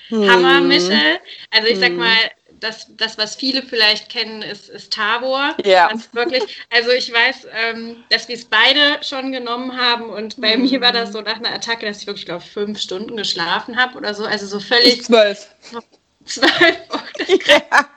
hm. 0.10 0.29
Hammermittel. 0.29 1.19
Also 1.51 1.67
ich 1.67 1.79
sag 1.79 1.89
hm. 1.89 1.98
mal, 1.98 2.17
das, 2.60 2.88
das, 2.96 3.17
was 3.17 3.36
viele 3.36 3.62
vielleicht 3.62 4.10
kennen, 4.10 4.41
ist, 4.41 4.69
ist 4.69 4.93
Tabor. 4.93 5.55
Ja. 5.63 5.91
wirklich, 6.13 6.43
also 6.72 6.91
ich 6.91 7.12
weiß, 7.12 7.48
ähm, 7.53 8.03
dass 8.10 8.27
wir 8.27 8.36
es 8.36 8.46
beide 8.46 9.03
schon 9.03 9.31
genommen 9.31 9.77
haben 9.77 10.10
und 10.10 10.39
bei 10.39 10.53
hm. 10.53 10.63
mir 10.63 10.81
war 10.81 10.91
das 10.91 11.12
so 11.12 11.22
nach 11.22 11.38
einer 11.38 11.53
Attacke, 11.53 11.86
dass 11.86 12.01
ich 12.01 12.07
wirklich, 12.07 12.25
glaube 12.25 12.43
ich, 12.46 12.51
fünf 12.51 12.79
Stunden 12.79 13.17
geschlafen 13.17 13.77
habe 13.77 13.98
oder 13.98 14.13
so. 14.13 14.25
Also 14.25 14.48
so 14.48 14.60
völlig. 14.60 15.00
Ich 15.00 15.03
zwölf. 15.03 15.50
Zwölf. 16.25 16.77
Oh, 16.89 17.24
ja. 17.48 17.89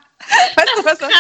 Weißt 0.57 0.73
du, 0.77 0.85
was 0.85 0.99
das, 0.99 1.11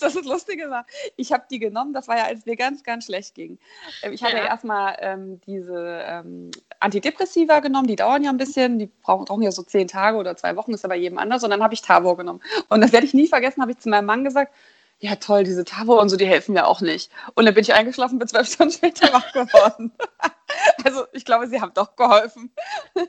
das, 0.00 0.14
das 0.14 0.24
Lustige 0.24 0.70
war, 0.70 0.84
ich 1.16 1.32
habe 1.32 1.44
die 1.50 1.58
genommen, 1.58 1.92
das 1.92 2.08
war 2.08 2.16
ja, 2.16 2.24
als 2.24 2.46
mir 2.46 2.56
ganz, 2.56 2.82
ganz 2.82 3.04
schlecht 3.04 3.34
ging. 3.34 3.58
Ähm, 4.02 4.12
ich 4.12 4.22
hatte 4.22 4.36
ja, 4.36 4.46
erstmal 4.46 4.96
ähm, 5.00 5.40
diese 5.46 6.02
ähm, 6.04 6.50
Antidepressiva 6.80 7.60
genommen, 7.60 7.86
die 7.86 7.96
dauern 7.96 8.24
ja 8.24 8.30
ein 8.30 8.36
bisschen, 8.36 8.78
die 8.78 8.86
brauchen, 8.86 9.24
brauchen 9.24 9.42
ja 9.42 9.52
so 9.52 9.62
zehn 9.62 9.88
Tage 9.88 10.16
oder 10.16 10.36
zwei 10.36 10.56
Wochen, 10.56 10.74
ist 10.74 10.84
aber 10.84 10.94
jedem 10.94 11.18
anders. 11.18 11.44
Und 11.44 11.50
dann 11.50 11.62
habe 11.62 11.74
ich 11.74 11.82
Tavor 11.82 12.16
genommen. 12.16 12.40
Und 12.68 12.80
das 12.80 12.92
werde 12.92 13.06
ich 13.06 13.14
nie 13.14 13.28
vergessen, 13.28 13.62
habe 13.62 13.72
ich 13.72 13.78
zu 13.78 13.88
meinem 13.88 14.06
Mann 14.06 14.24
gesagt, 14.24 14.52
ja 15.00 15.14
toll, 15.16 15.44
diese 15.44 15.64
Tavo 15.64 16.00
und 16.00 16.08
so, 16.08 16.16
die 16.16 16.26
helfen 16.26 16.54
mir 16.54 16.66
auch 16.66 16.80
nicht. 16.80 17.10
Und 17.34 17.46
dann 17.46 17.54
bin 17.54 17.62
ich 17.62 17.72
eingeschlafen, 17.72 18.18
bin 18.18 18.28
zwölf 18.28 18.50
Stunden 18.52 18.72
später 18.72 19.12
wach 19.12 19.32
geworden. 19.32 19.92
also 20.84 21.06
ich 21.12 21.24
glaube, 21.24 21.46
sie 21.46 21.60
haben 21.60 21.72
doch 21.74 21.96
geholfen. 21.96 22.52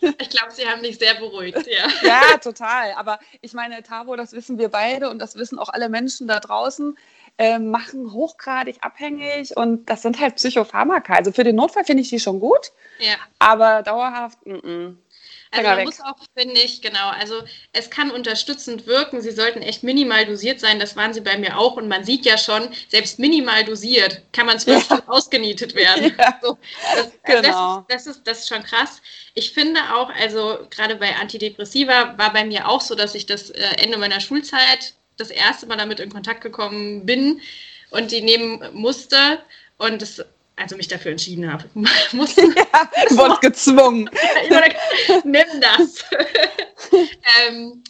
ich 0.00 0.30
glaube, 0.30 0.52
sie 0.52 0.66
haben 0.66 0.82
dich 0.82 0.98
sehr 0.98 1.14
beruhigt, 1.14 1.66
ja. 1.66 1.88
ja, 2.02 2.38
total. 2.38 2.92
Aber 2.92 3.18
ich 3.40 3.52
meine, 3.52 3.82
Tavo, 3.82 4.16
das 4.16 4.32
wissen 4.32 4.58
wir 4.58 4.68
beide 4.68 5.10
und 5.10 5.18
das 5.18 5.36
wissen 5.36 5.58
auch 5.58 5.68
alle 5.68 5.88
Menschen 5.88 6.28
da 6.28 6.40
draußen, 6.40 6.96
äh, 7.38 7.58
machen 7.58 8.12
hochgradig 8.12 8.78
abhängig 8.80 9.56
und 9.56 9.88
das 9.88 10.02
sind 10.02 10.20
halt 10.20 10.36
Psychopharmaka. 10.36 11.14
Also 11.14 11.32
für 11.32 11.44
den 11.44 11.56
Notfall 11.56 11.84
finde 11.84 12.02
ich 12.02 12.08
die 12.08 12.20
schon 12.20 12.40
gut, 12.40 12.72
ja. 12.98 13.14
aber 13.38 13.82
dauerhaft, 13.82 14.38
m 14.44 14.56
-m. 14.56 14.96
Also 15.50 15.68
man 15.68 15.78
weg. 15.78 15.86
muss 15.86 16.00
auch, 16.00 16.16
finde 16.36 16.60
ich, 16.60 16.82
genau, 16.82 17.08
also 17.08 17.42
es 17.72 17.90
kann 17.90 18.10
unterstützend 18.10 18.86
wirken. 18.86 19.20
Sie 19.22 19.30
sollten 19.30 19.62
echt 19.62 19.82
minimal 19.82 20.26
dosiert 20.26 20.60
sein. 20.60 20.78
Das 20.78 20.96
waren 20.96 21.14
sie 21.14 21.20
bei 21.20 21.38
mir 21.38 21.58
auch. 21.58 21.76
Und 21.76 21.88
man 21.88 22.04
sieht 22.04 22.26
ja 22.26 22.36
schon, 22.36 22.68
selbst 22.88 23.18
minimal 23.18 23.64
dosiert 23.64 24.22
kann 24.32 24.46
man 24.46 24.58
zwölf 24.58 24.88
ja. 24.90 25.02
Ausgenietet 25.06 25.74
werden. 25.74 26.14
Ja. 26.18 26.38
So, 26.42 26.58
das, 26.96 27.12
genau. 27.24 27.84
das, 27.88 28.06
ist, 28.06 28.08
das, 28.08 28.16
ist, 28.16 28.26
das 28.26 28.38
ist 28.40 28.48
schon 28.48 28.62
krass. 28.62 29.00
Ich 29.34 29.52
finde 29.52 29.80
auch, 29.94 30.10
also 30.10 30.66
gerade 30.70 30.96
bei 30.96 31.14
Antidepressiva 31.14 32.14
war 32.16 32.32
bei 32.32 32.44
mir 32.44 32.68
auch 32.68 32.80
so, 32.80 32.94
dass 32.94 33.14
ich 33.14 33.26
das 33.26 33.50
äh, 33.50 33.62
Ende 33.78 33.98
meiner 33.98 34.20
Schulzeit 34.20 34.94
das 35.16 35.30
erste 35.30 35.66
Mal 35.66 35.76
damit 35.76 36.00
in 36.00 36.10
Kontakt 36.10 36.40
gekommen 36.40 37.06
bin 37.06 37.40
und 37.90 38.10
die 38.10 38.20
nehmen 38.20 38.64
musste. 38.72 39.38
Und 39.76 40.02
das 40.02 40.24
also 40.58 40.76
mich 40.76 40.88
dafür 40.88 41.12
entschieden 41.12 41.50
habe. 41.50 41.64
Musste, 42.12 42.42
ja, 42.42 42.90
wurde 43.10 43.38
gezwungen. 43.42 44.10
Nimm 45.24 45.60
das. 45.60 46.04
ähm, 47.46 47.82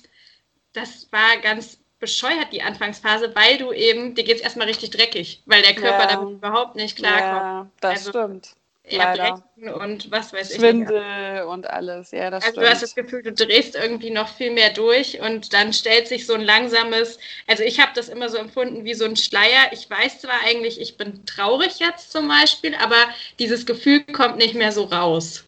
das 0.73 1.09
war 1.11 1.39
ganz 1.43 1.79
bescheuert, 1.99 2.53
die 2.53 2.63
Anfangsphase, 2.63 3.35
weil 3.35 3.59
du 3.59 3.73
eben, 3.73 4.15
dir 4.15 4.23
geht 4.23 4.37
es 4.37 4.43
erstmal 4.43 4.69
richtig 4.69 4.91
dreckig, 4.91 5.43
weil 5.47 5.63
der 5.63 5.75
Körper 5.75 6.05
ja. 6.05 6.07
damit 6.07 6.37
überhaupt 6.37 6.77
nicht 6.77 6.97
klarkommt. 6.97 7.23
Ja, 7.23 7.71
das 7.81 8.07
also, 8.07 8.11
stimmt. 8.11 8.55
Erbrechen 8.91 9.43
und 9.75 10.11
was 10.11 10.33
weiß 10.33 10.51
ich. 10.51 10.57
Schwindel 10.57 11.43
und 11.45 11.69
alles, 11.69 12.11
ja, 12.11 12.31
das 12.31 12.45
Also 12.45 12.53
stimmt. 12.53 12.67
du 12.67 12.71
hast 12.71 12.83
das 12.83 12.95
Gefühl, 12.95 13.23
du 13.23 13.33
drehst 13.33 13.75
irgendwie 13.75 14.11
noch 14.11 14.29
viel 14.29 14.53
mehr 14.53 14.71
durch 14.71 15.21
und 15.21 15.53
dann 15.53 15.73
stellt 15.73 16.09
sich 16.09 16.27
so 16.27 16.35
ein 16.35 16.43
langsames, 16.43 17.19
also 17.47 17.63
ich 17.63 17.81
habe 17.81 17.93
das 17.95 18.09
immer 18.09 18.29
so 18.29 18.39
empfunden 18.39 18.85
wie 18.85 18.95
so 18.95 19.05
ein 19.05 19.17
Schleier. 19.17 19.73
Ich 19.73 19.89
weiß 19.89 20.21
zwar 20.21 20.41
eigentlich, 20.45 20.81
ich 20.81 20.97
bin 20.97 21.25
traurig 21.27 21.79
jetzt 21.79 22.13
zum 22.13 22.29
Beispiel, 22.29 22.75
aber 22.77 22.97
dieses 23.39 23.67
Gefühl 23.67 24.05
kommt 24.05 24.37
nicht 24.39 24.55
mehr 24.55 24.73
so 24.73 24.85
raus. 24.85 25.45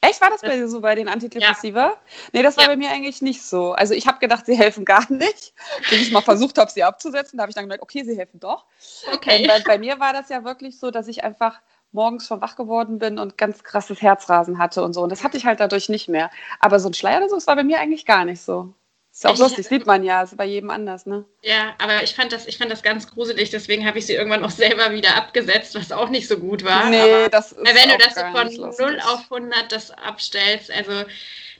Echt, 0.00 0.20
war 0.20 0.30
das, 0.30 0.42
bei 0.42 0.56
dir 0.56 0.68
so 0.68 0.80
bei 0.80 0.94
den 0.94 1.08
Antidepressiva? 1.08 1.80
Ja. 1.80 1.98
Nee, 2.32 2.42
das 2.42 2.56
war 2.56 2.64
ja. 2.64 2.70
bei 2.70 2.76
mir 2.76 2.90
eigentlich 2.90 3.20
nicht 3.20 3.42
so. 3.42 3.72
Also 3.72 3.94
ich 3.94 4.06
habe 4.06 4.20
gedacht, 4.20 4.46
sie 4.46 4.56
helfen 4.56 4.84
gar 4.84 5.04
nicht. 5.12 5.52
Bis 5.90 6.02
ich 6.02 6.12
mal 6.12 6.22
versucht 6.22 6.58
habe, 6.58 6.70
sie 6.70 6.84
abzusetzen, 6.84 7.36
da 7.36 7.42
habe 7.42 7.50
ich 7.50 7.56
dann 7.56 7.64
gemerkt, 7.64 7.82
okay, 7.82 8.04
sie 8.04 8.16
helfen 8.16 8.38
doch. 8.38 8.64
Okay. 9.12 9.42
Ähm, 9.42 9.48
bei, 9.48 9.60
bei 9.60 9.78
mir 9.78 9.98
war 9.98 10.12
das 10.12 10.28
ja 10.28 10.44
wirklich 10.44 10.78
so, 10.78 10.92
dass 10.92 11.08
ich 11.08 11.24
einfach 11.24 11.60
morgens 11.92 12.26
schon 12.26 12.40
wach 12.40 12.56
geworden 12.56 12.98
bin 12.98 13.18
und 13.18 13.38
ganz 13.38 13.64
krasses 13.64 14.02
Herzrasen 14.02 14.58
hatte 14.58 14.82
und 14.82 14.92
so. 14.92 15.02
Und 15.02 15.10
das 15.10 15.24
hatte 15.24 15.36
ich 15.36 15.46
halt 15.46 15.60
dadurch 15.60 15.88
nicht 15.88 16.08
mehr. 16.08 16.30
Aber 16.60 16.80
so 16.80 16.88
ein 16.88 16.94
Schleier 16.94 17.18
oder 17.18 17.28
so, 17.28 17.34
das 17.34 17.46
war 17.46 17.56
bei 17.56 17.64
mir 17.64 17.80
eigentlich 17.80 18.06
gar 18.06 18.24
nicht 18.24 18.40
so. 18.40 18.74
Ist 19.18 19.26
auch 19.26 19.34
ich, 19.34 19.40
lustig, 19.40 19.66
sieht 19.66 19.84
man 19.84 20.04
ja, 20.04 20.22
ist 20.22 20.36
bei 20.36 20.44
jedem 20.44 20.70
anders, 20.70 21.04
ne? 21.04 21.24
Ja, 21.42 21.74
aber 21.78 22.04
ich 22.04 22.14
fand 22.14 22.32
das, 22.32 22.46
ich 22.46 22.56
fand 22.56 22.70
das 22.70 22.84
ganz 22.84 23.10
gruselig, 23.10 23.50
deswegen 23.50 23.84
habe 23.84 23.98
ich 23.98 24.06
sie 24.06 24.12
irgendwann 24.12 24.44
auch 24.44 24.50
selber 24.50 24.92
wieder 24.92 25.16
abgesetzt, 25.16 25.74
was 25.74 25.90
auch 25.90 26.08
nicht 26.08 26.28
so 26.28 26.38
gut 26.38 26.62
war. 26.62 26.88
Nee, 26.88 27.00
aber, 27.00 27.28
das 27.28 27.50
ist 27.50 27.58
Wenn 27.58 27.88
du 27.88 27.98
das 27.98 28.14
so 28.14 28.20
von 28.20 28.86
0 28.86 29.00
auf 29.00 29.24
100 29.32 29.72
das 29.72 29.90
abstellst, 29.90 30.70
also 30.70 30.92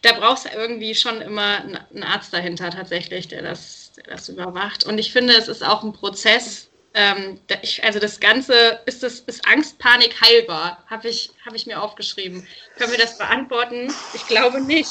da 0.02 0.12
brauchst 0.12 0.44
du 0.44 0.56
irgendwie 0.56 0.94
schon 0.94 1.20
immer 1.20 1.64
einen 1.64 2.04
Arzt 2.04 2.32
dahinter 2.32 2.70
tatsächlich, 2.70 3.26
der 3.26 3.42
das, 3.42 3.92
der 3.97 4.04
das 4.04 4.28
überwacht. 4.28 4.85
Und 4.85 4.99
ich 4.99 5.12
finde, 5.12 5.32
es 5.32 5.49
ist 5.49 5.64
auch 5.64 5.82
ein 5.82 5.92
Prozess, 5.92 6.68
ähm, 6.99 7.38
ich, 7.62 7.85
also 7.85 8.00
das 8.00 8.19
Ganze, 8.19 8.81
ist, 8.87 9.05
das, 9.05 9.21
ist 9.21 9.47
Angst, 9.47 9.78
Panik 9.78 10.21
heilbar? 10.21 10.83
Habe 10.90 11.07
ich, 11.07 11.31
hab 11.47 11.55
ich 11.55 11.64
mir 11.64 11.81
aufgeschrieben. 11.81 12.45
Können 12.76 12.90
wir 12.90 12.99
das 12.99 13.17
beantworten? 13.17 13.93
Ich 14.14 14.26
glaube 14.26 14.61
nicht. 14.61 14.90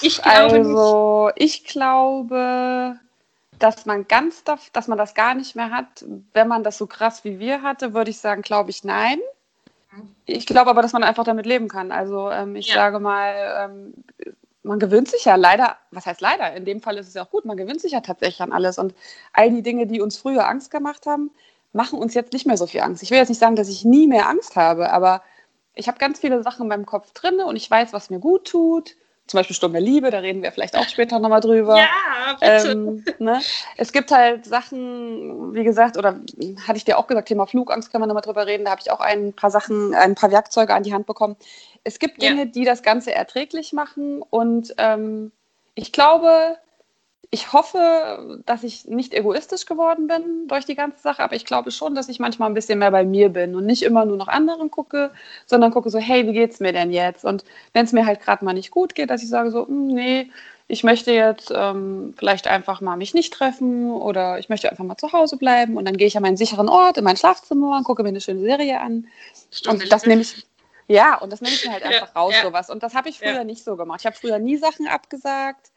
Ich 0.00 0.20
glaube 0.20 0.56
also, 0.56 1.26
nicht. 1.28 1.42
ich 1.42 1.64
glaube, 1.64 2.98
dass 3.60 3.86
man 3.86 4.08
ganz, 4.08 4.42
dass 4.72 4.88
man 4.88 4.98
das 4.98 5.14
gar 5.14 5.34
nicht 5.36 5.54
mehr 5.54 5.70
hat. 5.70 6.04
Wenn 6.32 6.48
man 6.48 6.64
das 6.64 6.78
so 6.78 6.88
krass 6.88 7.22
wie 7.22 7.38
wir 7.38 7.62
hatte, 7.62 7.94
würde 7.94 8.10
ich 8.10 8.18
sagen, 8.18 8.42
glaube 8.42 8.70
ich, 8.70 8.82
nein. 8.82 9.20
Ich 10.26 10.46
glaube 10.46 10.68
aber, 10.68 10.82
dass 10.82 10.92
man 10.92 11.04
einfach 11.04 11.24
damit 11.24 11.46
leben 11.46 11.68
kann. 11.68 11.92
Also 11.92 12.28
ähm, 12.28 12.56
ich 12.56 12.68
ja. 12.68 12.74
sage 12.74 12.98
mal, 12.98 13.70
ähm, 13.70 13.94
man 14.66 14.78
gewöhnt 14.78 15.08
sich 15.08 15.24
ja 15.24 15.36
leider, 15.36 15.76
was 15.90 16.06
heißt 16.06 16.20
leider, 16.20 16.54
in 16.54 16.64
dem 16.64 16.80
Fall 16.82 16.98
ist 16.98 17.08
es 17.08 17.14
ja 17.14 17.24
auch 17.24 17.30
gut, 17.30 17.44
man 17.44 17.56
gewöhnt 17.56 17.80
sich 17.80 17.92
ja 17.92 18.00
tatsächlich 18.00 18.40
an 18.40 18.52
alles. 18.52 18.78
Und 18.78 18.94
all 19.32 19.50
die 19.50 19.62
Dinge, 19.62 19.86
die 19.86 20.00
uns 20.00 20.18
früher 20.18 20.48
Angst 20.48 20.70
gemacht 20.70 21.06
haben, 21.06 21.30
machen 21.72 21.98
uns 21.98 22.14
jetzt 22.14 22.32
nicht 22.32 22.46
mehr 22.46 22.56
so 22.56 22.66
viel 22.66 22.80
Angst. 22.80 23.02
Ich 23.02 23.10
will 23.10 23.18
jetzt 23.18 23.28
nicht 23.28 23.38
sagen, 23.38 23.56
dass 23.56 23.68
ich 23.68 23.84
nie 23.84 24.06
mehr 24.06 24.28
Angst 24.28 24.56
habe, 24.56 24.90
aber 24.90 25.22
ich 25.74 25.88
habe 25.88 25.98
ganz 25.98 26.20
viele 26.20 26.42
Sachen 26.42 26.62
in 26.62 26.68
meinem 26.68 26.86
Kopf 26.86 27.12
drin 27.12 27.40
und 27.40 27.56
ich 27.56 27.70
weiß, 27.70 27.92
was 27.92 28.10
mir 28.10 28.18
gut 28.18 28.46
tut 28.46 28.96
zum 29.26 29.38
Beispiel 29.38 29.56
Sturm 29.56 29.72
der 29.72 29.80
Liebe, 29.80 30.10
da 30.10 30.18
reden 30.18 30.42
wir 30.42 30.52
vielleicht 30.52 30.76
auch 30.76 30.88
später 30.88 31.18
nochmal 31.18 31.40
drüber. 31.40 31.76
Ja, 31.76 32.36
bitte. 32.40 32.70
Ähm, 32.70 33.04
ne? 33.18 33.40
Es 33.76 33.92
gibt 33.92 34.12
halt 34.12 34.46
Sachen, 34.46 35.52
wie 35.54 35.64
gesagt, 35.64 35.96
oder 35.96 36.20
hatte 36.66 36.76
ich 36.76 36.84
dir 36.84 36.96
auch 36.98 37.06
gesagt, 37.06 37.28
Thema 37.28 37.46
Flugangst 37.46 37.90
können 37.90 38.02
wir 38.02 38.06
nochmal 38.06 38.22
drüber 38.22 38.46
reden, 38.46 38.64
da 38.64 38.70
habe 38.70 38.80
ich 38.80 38.90
auch 38.90 39.00
ein 39.00 39.32
paar 39.32 39.50
Sachen, 39.50 39.94
ein 39.94 40.14
paar 40.14 40.30
Werkzeuge 40.30 40.74
an 40.74 40.84
die 40.84 40.94
Hand 40.94 41.06
bekommen. 41.06 41.36
Es 41.82 41.98
gibt 41.98 42.22
Dinge, 42.22 42.44
ja. 42.44 42.44
die 42.46 42.64
das 42.64 42.82
Ganze 42.82 43.12
erträglich 43.12 43.72
machen 43.72 44.22
und 44.22 44.74
ähm, 44.78 45.32
ich 45.74 45.92
glaube, 45.92 46.56
ich 47.30 47.52
hoffe, 47.52 48.40
dass 48.46 48.62
ich 48.62 48.86
nicht 48.86 49.12
egoistisch 49.12 49.66
geworden 49.66 50.06
bin 50.06 50.48
durch 50.48 50.64
die 50.64 50.74
ganze 50.74 51.00
Sache, 51.00 51.22
aber 51.22 51.34
ich 51.34 51.44
glaube 51.44 51.70
schon, 51.70 51.94
dass 51.94 52.08
ich 52.08 52.20
manchmal 52.20 52.48
ein 52.48 52.54
bisschen 52.54 52.78
mehr 52.78 52.90
bei 52.90 53.04
mir 53.04 53.28
bin 53.30 53.54
und 53.54 53.66
nicht 53.66 53.82
immer 53.82 54.04
nur 54.04 54.16
nach 54.16 54.28
anderen 54.28 54.70
gucke, 54.70 55.10
sondern 55.44 55.72
gucke 55.72 55.90
so, 55.90 55.98
hey, 55.98 56.26
wie 56.26 56.32
geht's 56.32 56.60
mir 56.60 56.72
denn 56.72 56.92
jetzt? 56.92 57.24
Und 57.24 57.44
wenn 57.72 57.84
es 57.84 57.92
mir 57.92 58.06
halt 58.06 58.20
gerade 58.20 58.44
mal 58.44 58.52
nicht 58.52 58.70
gut 58.70 58.94
geht, 58.94 59.10
dass 59.10 59.22
ich 59.22 59.28
sage 59.28 59.50
so, 59.50 59.66
hm, 59.66 59.88
nee, 59.88 60.30
ich 60.68 60.84
möchte 60.84 61.12
jetzt 61.12 61.52
ähm, 61.54 62.14
vielleicht 62.16 62.48
einfach 62.48 62.80
mal 62.80 62.96
mich 62.96 63.14
nicht 63.14 63.32
treffen 63.32 63.92
oder 63.92 64.38
ich 64.38 64.48
möchte 64.48 64.70
einfach 64.70 64.84
mal 64.84 64.96
zu 64.96 65.12
Hause 65.12 65.36
bleiben 65.36 65.76
und 65.76 65.84
dann 65.86 65.96
gehe 65.96 66.08
ich 66.08 66.16
an 66.16 66.22
meinen 66.22 66.36
sicheren 66.36 66.68
Ort, 66.68 66.98
in 66.98 67.04
mein 67.04 67.16
Schlafzimmer 67.16 67.76
und 67.76 67.84
gucke 67.84 68.02
mir 68.02 68.08
eine 68.08 68.20
schöne 68.20 68.40
Serie 68.40 68.80
an. 68.80 69.06
Stunde 69.50 69.84
und 69.84 69.92
das 69.92 70.06
nehme 70.06 70.22
ich, 70.22 70.46
ja, 70.88 71.16
und 71.18 71.32
das 71.32 71.40
nehme 71.40 71.54
ich 71.54 71.64
mir 71.64 71.72
halt 71.72 71.84
einfach 71.84 72.14
ja, 72.14 72.20
raus, 72.20 72.34
ja. 72.36 72.42
sowas. 72.42 72.70
Und 72.70 72.82
das 72.82 72.94
habe 72.94 73.08
ich 73.08 73.18
früher 73.18 73.32
ja. 73.32 73.44
nicht 73.44 73.62
so 73.62 73.76
gemacht. 73.76 74.00
Ich 74.00 74.06
habe 74.06 74.16
früher 74.16 74.38
nie 74.38 74.56
Sachen 74.56 74.86
abgesagt 74.88 75.70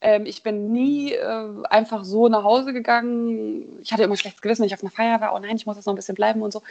ähm, 0.00 0.26
ich 0.26 0.42
bin 0.42 0.72
nie 0.72 1.12
äh, 1.12 1.62
einfach 1.70 2.04
so 2.04 2.28
nach 2.28 2.44
Hause 2.44 2.72
gegangen. 2.72 3.80
Ich 3.82 3.92
hatte 3.92 4.02
immer 4.02 4.16
schlechtes 4.16 4.42
Gewissen, 4.42 4.62
wenn 4.62 4.68
ich 4.68 4.74
auf 4.74 4.82
einer 4.82 4.90
Feier 4.90 5.20
war. 5.20 5.34
Oh 5.34 5.38
nein, 5.38 5.56
ich 5.56 5.66
muss 5.66 5.76
jetzt 5.76 5.86
noch 5.86 5.94
ein 5.94 5.96
bisschen 5.96 6.14
bleiben 6.14 6.42
und 6.42 6.52
so. 6.52 6.62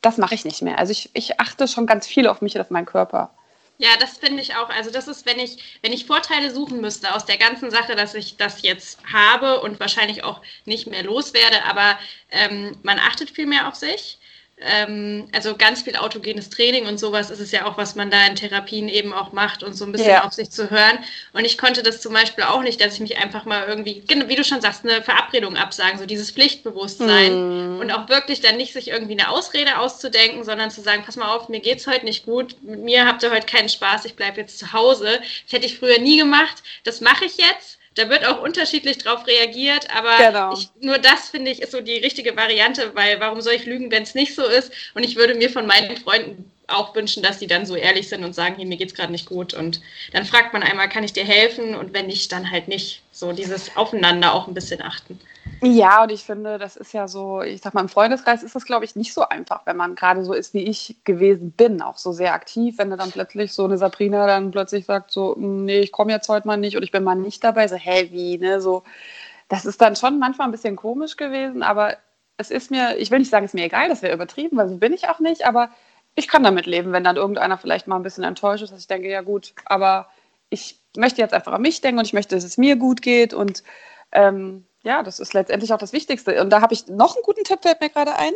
Das 0.00 0.18
mache 0.18 0.34
ich 0.34 0.44
nicht 0.44 0.62
mehr. 0.62 0.78
Also 0.78 0.92
ich, 0.92 1.10
ich 1.14 1.40
achte 1.40 1.68
schon 1.68 1.86
ganz 1.86 2.06
viel 2.06 2.26
auf 2.26 2.42
mich 2.42 2.54
und 2.54 2.60
auf 2.60 2.70
meinen 2.70 2.86
Körper. 2.86 3.30
Ja, 3.78 3.90
das 3.98 4.18
finde 4.18 4.40
ich 4.40 4.54
auch. 4.54 4.68
Also 4.70 4.90
das 4.90 5.08
ist, 5.08 5.26
wenn 5.26 5.38
ich, 5.38 5.78
wenn 5.82 5.92
ich 5.92 6.06
Vorteile 6.06 6.50
suchen 6.52 6.80
müsste 6.80 7.14
aus 7.14 7.24
der 7.24 7.38
ganzen 7.38 7.70
Sache, 7.70 7.96
dass 7.96 8.14
ich 8.14 8.36
das 8.36 8.62
jetzt 8.62 9.00
habe 9.12 9.60
und 9.60 9.80
wahrscheinlich 9.80 10.22
auch 10.22 10.42
nicht 10.64 10.86
mehr 10.86 11.02
loswerde, 11.02 11.64
aber 11.68 11.98
ähm, 12.30 12.76
man 12.82 12.98
achtet 12.98 13.30
viel 13.30 13.46
mehr 13.46 13.66
auf 13.66 13.74
sich 13.74 14.18
ähm, 14.58 15.28
also 15.32 15.56
ganz 15.56 15.82
viel 15.82 15.96
autogenes 15.96 16.48
Training 16.48 16.86
und 16.86 16.98
sowas 16.98 17.30
ist 17.30 17.40
es 17.40 17.50
ja 17.50 17.66
auch, 17.66 17.76
was 17.76 17.96
man 17.96 18.10
da 18.10 18.24
in 18.26 18.36
Therapien 18.36 18.88
eben 18.88 19.12
auch 19.12 19.32
macht 19.32 19.62
und 19.64 19.74
so 19.74 19.84
ein 19.84 19.92
bisschen 19.92 20.10
ja. 20.10 20.24
auf 20.24 20.32
sich 20.32 20.50
zu 20.50 20.70
hören. 20.70 20.98
Und 21.32 21.44
ich 21.44 21.58
konnte 21.58 21.82
das 21.82 22.00
zum 22.00 22.12
Beispiel 22.12 22.44
auch 22.44 22.62
nicht, 22.62 22.80
dass 22.80 22.94
ich 22.94 23.00
mich 23.00 23.18
einfach 23.18 23.44
mal 23.44 23.66
irgendwie, 23.66 24.04
wie 24.06 24.36
du 24.36 24.44
schon 24.44 24.60
sagst, 24.60 24.84
eine 24.84 25.02
Verabredung 25.02 25.56
absagen, 25.56 25.98
so 25.98 26.06
dieses 26.06 26.30
Pflichtbewusstsein 26.30 27.78
mm. 27.78 27.80
und 27.80 27.90
auch 27.90 28.08
wirklich 28.08 28.40
dann 28.40 28.56
nicht 28.56 28.72
sich 28.72 28.88
irgendwie 28.88 29.18
eine 29.18 29.28
Ausrede 29.28 29.78
auszudenken, 29.78 30.44
sondern 30.44 30.70
zu 30.70 30.82
sagen, 30.82 31.02
pass 31.04 31.16
mal 31.16 31.34
auf, 31.34 31.48
mir 31.48 31.60
geht's 31.60 31.86
heute 31.86 32.04
nicht 32.04 32.24
gut, 32.24 32.56
mit 32.62 32.80
mir 32.80 33.06
habt 33.06 33.22
ihr 33.24 33.32
heute 33.32 33.46
keinen 33.46 33.68
Spaß, 33.68 34.04
ich 34.04 34.14
bleibe 34.14 34.40
jetzt 34.40 34.58
zu 34.58 34.72
Hause. 34.72 35.20
Das 35.44 35.52
hätte 35.52 35.66
ich 35.66 35.78
früher 35.78 35.98
nie 35.98 36.18
gemacht, 36.18 36.62
das 36.84 37.00
mache 37.00 37.24
ich 37.24 37.36
jetzt 37.38 37.73
da 37.94 38.08
wird 38.08 38.26
auch 38.26 38.42
unterschiedlich 38.42 38.98
drauf 38.98 39.26
reagiert, 39.26 39.88
aber 39.94 40.16
genau. 40.18 40.52
ich, 40.54 40.68
nur 40.80 40.98
das 40.98 41.28
finde 41.28 41.50
ich 41.50 41.62
ist 41.62 41.72
so 41.72 41.80
die 41.80 41.98
richtige 41.98 42.36
Variante, 42.36 42.94
weil 42.94 43.20
warum 43.20 43.40
soll 43.40 43.54
ich 43.54 43.66
lügen, 43.66 43.90
wenn 43.90 44.02
es 44.02 44.14
nicht 44.14 44.34
so 44.34 44.44
ist? 44.44 44.72
Und 44.94 45.04
ich 45.04 45.16
würde 45.16 45.34
mir 45.34 45.50
von 45.50 45.66
meinen 45.66 45.96
Freunden 45.96 46.50
auch 46.66 46.94
wünschen, 46.94 47.22
dass 47.22 47.38
sie 47.38 47.46
dann 47.46 47.66
so 47.66 47.76
ehrlich 47.76 48.08
sind 48.08 48.24
und 48.24 48.34
sagen, 48.34 48.56
hey, 48.56 48.64
mir 48.64 48.76
geht's 48.76 48.94
gerade 48.94 49.12
nicht 49.12 49.26
gut. 49.26 49.54
Und 49.54 49.80
dann 50.12 50.24
fragt 50.24 50.52
man 50.52 50.62
einmal, 50.62 50.88
kann 50.88 51.04
ich 51.04 51.12
dir 51.12 51.24
helfen? 51.24 51.74
Und 51.74 51.92
wenn 51.92 52.06
nicht, 52.06 52.32
dann 52.32 52.50
halt 52.50 52.68
nicht. 52.68 53.02
So 53.12 53.32
dieses 53.32 53.76
Aufeinander 53.76 54.34
auch 54.34 54.48
ein 54.48 54.54
bisschen 54.54 54.82
achten. 54.82 55.20
Ja, 55.62 56.02
und 56.02 56.12
ich 56.12 56.24
finde, 56.24 56.58
das 56.58 56.76
ist 56.76 56.92
ja 56.92 57.08
so, 57.08 57.40
ich 57.42 57.62
sag 57.62 57.74
mal, 57.74 57.80
im 57.80 57.88
Freundeskreis 57.88 58.42
ist 58.42 58.54
das, 58.54 58.66
glaube 58.66 58.84
ich, 58.84 58.96
nicht 58.96 59.14
so 59.14 59.28
einfach, 59.28 59.64
wenn 59.64 59.76
man 59.76 59.94
gerade 59.94 60.24
so 60.24 60.34
ist, 60.34 60.52
wie 60.52 60.62
ich 60.62 60.96
gewesen 61.04 61.52
bin, 61.52 61.80
auch 61.80 61.96
so 61.96 62.12
sehr 62.12 62.34
aktiv, 62.34 62.76
wenn 62.78 62.90
du 62.90 62.96
dann 62.96 63.10
plötzlich 63.10 63.52
so 63.52 63.64
eine 63.64 63.78
Sabrina 63.78 64.26
dann 64.26 64.50
plötzlich 64.50 64.84
sagt, 64.84 65.10
so, 65.10 65.34
hm, 65.34 65.64
nee, 65.64 65.80
ich 65.80 65.92
komme 65.92 66.12
jetzt 66.12 66.28
heute 66.28 66.46
mal 66.46 66.56
nicht 66.56 66.76
und 66.76 66.82
ich 66.82 66.90
bin 66.90 67.04
mal 67.04 67.14
nicht 67.14 67.42
dabei, 67.42 67.66
so, 67.68 67.76
hä, 67.76 68.08
wie, 68.10 68.38
ne, 68.38 68.60
so, 68.60 68.82
das 69.48 69.64
ist 69.64 69.80
dann 69.80 69.96
schon 69.96 70.18
manchmal 70.18 70.48
ein 70.48 70.52
bisschen 70.52 70.76
komisch 70.76 71.16
gewesen, 71.16 71.62
aber 71.62 71.96
es 72.36 72.50
ist 72.50 72.70
mir, 72.70 72.96
ich 72.98 73.10
will 73.10 73.20
nicht 73.20 73.30
sagen, 73.30 73.44
es 73.44 73.50
ist 73.50 73.54
mir 73.54 73.64
egal, 73.66 73.88
das 73.88 74.02
wäre 74.02 74.14
übertrieben, 74.14 74.56
weil 74.56 74.68
so 74.68 74.76
bin 74.76 74.92
ich 74.92 75.08
auch 75.08 75.20
nicht, 75.20 75.46
aber 75.46 75.70
ich 76.14 76.28
kann 76.28 76.42
damit 76.42 76.66
leben, 76.66 76.92
wenn 76.92 77.04
dann 77.04 77.16
irgendeiner 77.16 77.58
vielleicht 77.58 77.86
mal 77.86 77.96
ein 77.96 78.02
bisschen 78.02 78.24
enttäuscht 78.24 78.62
ist, 78.62 78.72
dass 78.72 78.80
ich 78.80 78.86
denke, 78.86 79.08
ja 79.08 79.22
gut, 79.22 79.54
aber 79.64 80.08
ich 80.50 80.78
möchte 80.96 81.20
jetzt 81.20 81.34
einfach 81.34 81.52
an 81.52 81.62
mich 81.62 81.80
denken 81.80 81.98
und 81.98 82.06
ich 82.06 82.12
möchte, 82.12 82.34
dass 82.34 82.44
es 82.44 82.58
mir 82.58 82.76
gut 82.76 83.02
geht 83.02 83.34
und 83.34 83.62
ähm, 84.12 84.66
ja, 84.84 85.02
das 85.02 85.18
ist 85.18 85.34
letztendlich 85.34 85.72
auch 85.72 85.78
das 85.78 85.92
Wichtigste. 85.92 86.40
Und 86.40 86.50
da 86.50 86.60
habe 86.60 86.74
ich 86.74 86.86
noch 86.86 87.16
einen 87.16 87.24
guten 87.24 87.42
Tipp, 87.44 87.60
fällt 87.62 87.80
mir 87.80 87.88
gerade 87.88 88.14
ein, 88.16 88.32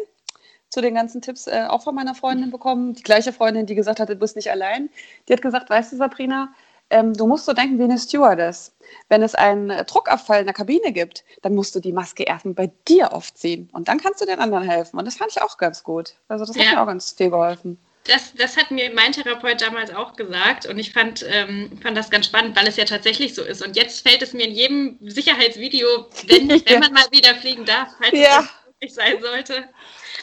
zu 0.71 0.81
den 0.81 0.95
ganzen 0.95 1.23
Tipps 1.23 1.47
äh, 1.47 1.67
auch 1.69 1.83
von 1.83 1.95
meiner 1.95 2.15
Freundin 2.15 2.51
bekommen. 2.51 2.95
Die 2.95 3.03
gleiche 3.03 3.33
Freundin, 3.33 3.67
die 3.67 3.75
gesagt 3.75 4.01
hat, 4.01 4.09
du 4.09 4.17
bist 4.17 4.35
nicht 4.35 4.51
allein. 4.51 4.91
Die 5.29 5.33
hat 5.33 5.43
gesagt, 5.43 5.71
weißt 5.71 5.93
du, 5.93 5.97
Sabrina, 5.97 6.53
ähm, 6.91 7.13
du 7.13 7.27
musst 7.27 7.45
so 7.45 7.53
denken 7.53 7.79
wie 7.79 7.85
eine 7.85 7.99
Stewardess. 7.99 8.75
Wenn 9.09 9.23
es 9.23 9.35
einen 9.35 9.69
Druckabfall 9.87 10.41
in 10.41 10.47
der 10.47 10.55
Kabine 10.55 10.93
gibt, 10.93 11.25
dann 11.43 11.55
musst 11.55 11.75
du 11.75 11.81
die 11.81 11.93
Maske 11.93 12.23
erstmal 12.23 12.55
bei 12.55 12.71
dir 12.89 13.13
aufziehen 13.13 13.69
und 13.73 13.89
dann 13.89 13.99
kannst 13.99 14.21
du 14.21 14.27
den 14.27 14.39
anderen 14.39 14.65
helfen. 14.65 14.99
Und 14.99 15.07
das 15.07 15.17
fand 15.17 15.31
ich 15.31 15.43
auch 15.43 15.59
ganz 15.59 15.83
gut. 15.83 16.15
Also 16.29 16.47
das 16.47 16.57
hat 16.57 16.65
ja. 16.65 16.73
mir 16.73 16.83
auch 16.83 16.87
ganz 16.87 17.13
viel 17.13 17.31
geholfen. 17.31 17.79
Das, 18.09 18.35
das 18.35 18.57
hat 18.57 18.71
mir 18.71 18.93
mein 18.93 19.13
Therapeut 19.13 19.61
damals 19.61 19.91
auch 19.95 20.17
gesagt 20.17 20.67
und 20.67 20.79
ich 20.79 20.93
fand, 20.93 21.25
ähm, 21.29 21.79
fand 21.83 21.97
das 21.97 22.11
ganz 22.11 22.27
spannend, 22.27 22.57
weil 22.57 22.67
es 22.67 22.77
ja 22.77 22.85
tatsächlich 22.85 23.35
so 23.35 23.45
ist. 23.45 23.65
Und 23.65 23.77
jetzt 23.77 24.07
fällt 24.07 24.23
es 24.23 24.33
mir 24.33 24.47
in 24.47 24.55
jedem 24.55 24.99
Sicherheitsvideo, 25.01 26.09
wenn, 26.27 26.49
ja. 26.51 26.61
wenn 26.65 26.81
man 26.81 26.93
mal 26.93 27.07
wieder 27.11 27.35
fliegen 27.37 27.65
darf, 27.65 27.91
falls 27.99 28.19
ja. 28.19 28.41
es 28.41 28.67
wirklich 28.67 28.95
sein 28.95 29.21
sollte. 29.21 29.69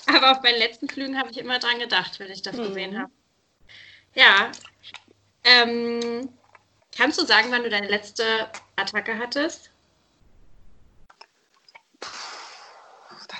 Aber 0.08 0.32
auf 0.32 0.42
meinen 0.42 0.60
letzten 0.60 0.90
Flügen 0.90 1.18
habe 1.18 1.32
ich 1.32 1.38
immer 1.38 1.60
dran 1.60 1.80
gedacht, 1.80 2.20
wenn 2.20 2.32
ich 2.32 2.42
das 2.42 2.58
mhm. 2.58 2.68
gesehen 2.68 3.00
habe. 3.00 3.12
Ja. 4.16 4.52
Ähm, 5.44 6.30
Kannst 6.98 7.20
du 7.20 7.26
sagen, 7.26 7.52
wann 7.52 7.64
du 7.64 7.70
deine 7.70 7.90
letzte 7.90 8.24
Attacke 8.78 9.18
hattest? 9.18 9.70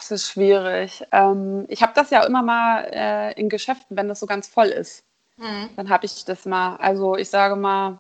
Das 0.08 0.22
ist 0.22 0.30
schwierig. 0.30 1.04
Ähm, 1.12 1.66
ich 1.68 1.82
habe 1.82 1.94
das 1.96 2.12
ja 2.12 2.24
immer 2.24 2.44
mal 2.44 2.84
äh, 2.92 3.40
in 3.40 3.50
Geschäften, 3.50 3.98
wenn 3.98 4.08
das 4.08 4.20
so 4.20 4.28
ganz 4.28 4.48
voll 4.48 4.68
ist. 4.68 5.04
Mhm. 5.38 5.70
Dann 5.76 5.90
habe 5.90 6.06
ich 6.06 6.26
das 6.26 6.46
mal. 6.46 6.76
Also 6.78 7.16
ich 7.16 7.30
sage 7.30 7.56
mal, 7.56 8.00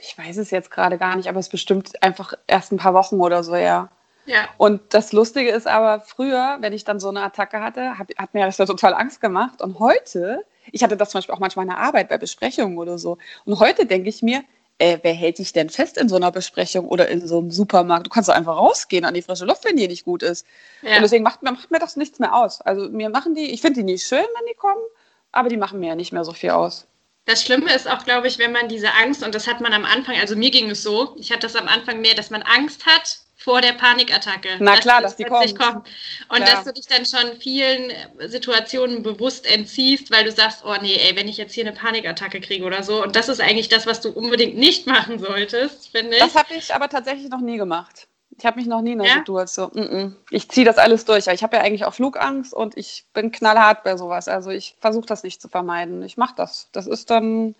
ich 0.00 0.16
weiß 0.16 0.36
es 0.36 0.50
jetzt 0.50 0.70
gerade 0.70 0.98
gar 0.98 1.16
nicht, 1.16 1.28
aber 1.28 1.40
es 1.40 1.48
bestimmt 1.48 2.02
einfach 2.02 2.34
erst 2.46 2.72
ein 2.72 2.78
paar 2.78 2.94
Wochen 2.94 3.20
oder 3.20 3.42
so, 3.42 3.56
ja. 3.56 3.90
Ja. 4.24 4.48
Und 4.56 4.94
das 4.94 5.12
Lustige 5.12 5.50
ist 5.50 5.66
aber, 5.66 6.00
früher, 6.00 6.58
wenn 6.60 6.72
ich 6.72 6.84
dann 6.84 7.00
so 7.00 7.08
eine 7.08 7.22
Attacke 7.22 7.60
hatte, 7.60 7.98
hab, 7.98 8.06
hat 8.16 8.34
mir 8.34 8.46
das 8.46 8.58
ja 8.58 8.66
total 8.66 8.94
Angst 8.94 9.20
gemacht. 9.20 9.60
Und 9.60 9.80
heute 9.80 10.44
ich 10.70 10.82
hatte 10.82 10.96
das 10.96 11.10
zum 11.10 11.18
Beispiel 11.18 11.34
auch 11.34 11.40
manchmal 11.40 11.64
in 11.64 11.70
der 11.70 11.78
Arbeit 11.78 12.08
bei 12.08 12.18
Besprechungen 12.18 12.78
oder 12.78 12.98
so. 12.98 13.18
Und 13.44 13.58
heute 13.58 13.86
denke 13.86 14.08
ich 14.08 14.22
mir, 14.22 14.44
äh, 14.82 14.98
wer 15.02 15.14
hält 15.14 15.38
dich 15.38 15.52
denn 15.52 15.70
fest 15.70 15.96
in 15.96 16.08
so 16.08 16.16
einer 16.16 16.32
Besprechung 16.32 16.88
oder 16.88 17.06
in 17.06 17.24
so 17.24 17.38
einem 17.38 17.52
Supermarkt? 17.52 18.06
Du 18.06 18.10
kannst 18.10 18.28
doch 18.28 18.34
einfach 18.34 18.56
rausgehen 18.56 19.04
an 19.04 19.14
die 19.14 19.22
frische 19.22 19.44
Luft, 19.44 19.64
wenn 19.64 19.76
die 19.76 19.86
nicht 19.86 20.04
gut 20.04 20.24
ist. 20.24 20.44
Ja. 20.82 20.96
Und 20.96 21.02
deswegen 21.02 21.22
macht, 21.22 21.40
macht 21.44 21.70
mir 21.70 21.78
das 21.78 21.94
nichts 21.94 22.18
mehr 22.18 22.34
aus. 22.34 22.60
Also 22.62 22.88
mir 22.88 23.08
machen 23.08 23.36
die, 23.36 23.52
ich 23.52 23.60
finde 23.60 23.78
die 23.78 23.84
nicht 23.84 24.04
schön, 24.04 24.18
wenn 24.18 24.46
die 24.50 24.56
kommen, 24.56 24.82
aber 25.30 25.48
die 25.48 25.56
machen 25.56 25.78
mir 25.78 25.90
ja 25.90 25.94
nicht 25.94 26.12
mehr 26.12 26.24
so 26.24 26.32
viel 26.32 26.50
aus. 26.50 26.88
Das 27.26 27.44
Schlimme 27.44 27.72
ist 27.72 27.88
auch, 27.88 28.04
glaube 28.04 28.26
ich, 28.26 28.40
wenn 28.40 28.50
man 28.50 28.68
diese 28.68 28.92
Angst, 28.94 29.22
und 29.22 29.36
das 29.36 29.46
hat 29.46 29.60
man 29.60 29.72
am 29.72 29.84
Anfang, 29.84 30.16
also 30.16 30.34
mir 30.34 30.50
ging 30.50 30.68
es 30.70 30.82
so, 30.82 31.14
ich 31.16 31.30
hatte 31.30 31.42
das 31.42 31.54
am 31.54 31.68
Anfang 31.68 32.00
mehr, 32.00 32.16
dass 32.16 32.30
man 32.30 32.42
Angst 32.42 32.84
hat, 32.84 33.20
vor 33.42 33.60
der 33.60 33.72
Panikattacke. 33.72 34.48
Na 34.60 34.76
klar, 34.76 35.00
dass 35.02 35.16
die 35.16 35.24
kommt. 35.24 35.58
kommt. 35.58 35.88
Und 36.28 36.36
klar. 36.36 36.48
dass 36.48 36.64
du 36.64 36.72
dich 36.72 36.86
dann 36.86 37.04
schon 37.04 37.36
vielen 37.38 37.92
Situationen 38.26 39.02
bewusst 39.02 39.46
entziehst, 39.52 40.12
weil 40.12 40.24
du 40.24 40.30
sagst, 40.30 40.64
oh 40.64 40.74
nee, 40.80 40.94
ey, 40.94 41.16
wenn 41.16 41.28
ich 41.28 41.38
jetzt 41.38 41.52
hier 41.52 41.66
eine 41.66 41.74
Panikattacke 41.74 42.40
kriege 42.40 42.64
oder 42.64 42.82
so. 42.82 43.02
Und 43.02 43.16
das 43.16 43.28
ist 43.28 43.40
eigentlich 43.40 43.68
das, 43.68 43.86
was 43.86 44.00
du 44.00 44.10
unbedingt 44.10 44.56
nicht 44.56 44.86
machen 44.92 45.18
solltest, 45.18 45.88
finde 45.90 46.16
ich. 46.16 46.22
Das 46.22 46.34
habe 46.36 46.54
ich 46.54 46.74
aber 46.74 46.88
tatsächlich 46.88 47.28
noch 47.30 47.40
nie 47.40 47.56
gemacht. 47.56 48.06
Ich 48.38 48.46
habe 48.46 48.58
mich 48.58 48.66
noch 48.66 48.80
nie 48.80 48.92
in 48.92 49.00
einer 49.00 49.10
ja? 49.10 49.18
Situation. 49.18 49.70
Mm 49.74 49.80
-mm. 49.80 50.12
Ich 50.30 50.48
ziehe 50.48 50.64
das 50.64 50.78
alles 50.78 51.04
durch. 51.04 51.26
Ich 51.26 51.42
habe 51.42 51.56
ja 51.56 51.62
eigentlich 51.62 51.84
auch 51.84 51.94
Flugangst 51.94 52.54
und 52.54 52.76
ich 52.76 53.04
bin 53.12 53.30
knallhart 53.30 53.82
bei 53.82 53.96
sowas. 53.96 54.26
Also 54.28 54.50
ich 54.50 54.76
versuche 54.80 55.06
das 55.06 55.22
nicht 55.22 55.42
zu 55.42 55.48
vermeiden. 55.48 56.02
Ich 56.02 56.16
mache 56.16 56.34
das. 56.36 56.68
Das 56.72 56.86
ist 56.86 57.10
dann, 57.10 57.54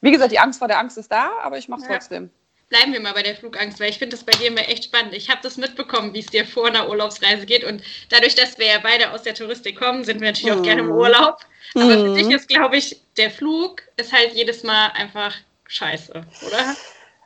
wie 0.00 0.10
gesagt, 0.10 0.32
die 0.32 0.38
Angst 0.38 0.58
vor 0.58 0.68
der 0.68 0.78
Angst 0.78 0.98
ist 0.98 1.10
da, 1.10 1.30
aber 1.42 1.58
ich 1.58 1.68
mache 1.68 1.80
es 1.80 1.86
ja. 1.86 1.94
trotzdem 1.94 2.30
bleiben 2.72 2.94
wir 2.94 3.00
mal 3.00 3.12
bei 3.12 3.22
der 3.22 3.36
Flugangst, 3.36 3.78
weil 3.80 3.90
ich 3.90 3.98
finde 3.98 4.16
das 4.16 4.24
bei 4.24 4.32
dir 4.32 4.48
immer 4.48 4.66
echt 4.66 4.84
spannend. 4.84 5.12
Ich 5.12 5.28
habe 5.28 5.40
das 5.42 5.58
mitbekommen, 5.58 6.14
wie 6.14 6.20
es 6.20 6.26
dir 6.26 6.46
vor 6.46 6.66
einer 6.66 6.88
Urlaubsreise 6.88 7.44
geht. 7.44 7.64
Und 7.64 7.82
dadurch, 8.08 8.34
dass 8.34 8.58
wir 8.58 8.66
ja 8.66 8.78
beide 8.82 9.12
aus 9.12 9.22
der 9.22 9.34
Touristik 9.34 9.78
kommen, 9.78 10.04
sind 10.04 10.22
wir 10.22 10.28
natürlich 10.28 10.54
mhm. 10.54 10.60
auch 10.60 10.64
gerne 10.64 10.80
im 10.80 10.90
Urlaub. 10.90 11.36
Aber 11.74 11.84
mhm. 11.84 12.16
für 12.16 12.22
dich 12.22 12.34
ist, 12.34 12.48
glaube 12.48 12.78
ich, 12.78 13.02
der 13.18 13.30
Flug 13.30 13.82
ist 13.98 14.10
halt 14.10 14.32
jedes 14.32 14.62
Mal 14.62 14.88
einfach 14.94 15.34
scheiße, 15.66 16.12
oder? 16.46 16.76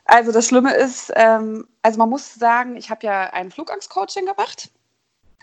Also 0.03 0.33
das 0.33 0.47
Schlimme 0.47 0.75
ist, 0.75 1.13
ähm, 1.15 1.65
also 1.81 1.97
man 1.97 2.09
muss 2.09 2.35
sagen, 2.35 2.75
ich 2.75 2.89
habe 2.89 3.05
ja 3.05 3.29
ein 3.31 3.49
Flugangst-Coaching 3.49 4.25
gemacht. 4.25 4.69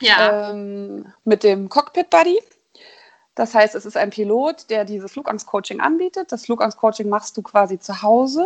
Ja. 0.00 0.50
Ähm, 0.50 1.12
mit 1.24 1.42
dem 1.42 1.70
Cockpit 1.70 2.10
Buddy. 2.10 2.40
Das 3.34 3.54
heißt, 3.54 3.74
es 3.74 3.86
ist 3.86 3.96
ein 3.96 4.10
Pilot, 4.10 4.68
der 4.68 4.84
dieses 4.84 5.12
Flugangst-Coaching 5.12 5.80
anbietet. 5.80 6.30
Das 6.30 6.44
Flugangst-Coaching 6.44 7.08
machst 7.08 7.38
du 7.38 7.42
quasi 7.42 7.78
zu 7.78 8.02
Hause. 8.02 8.44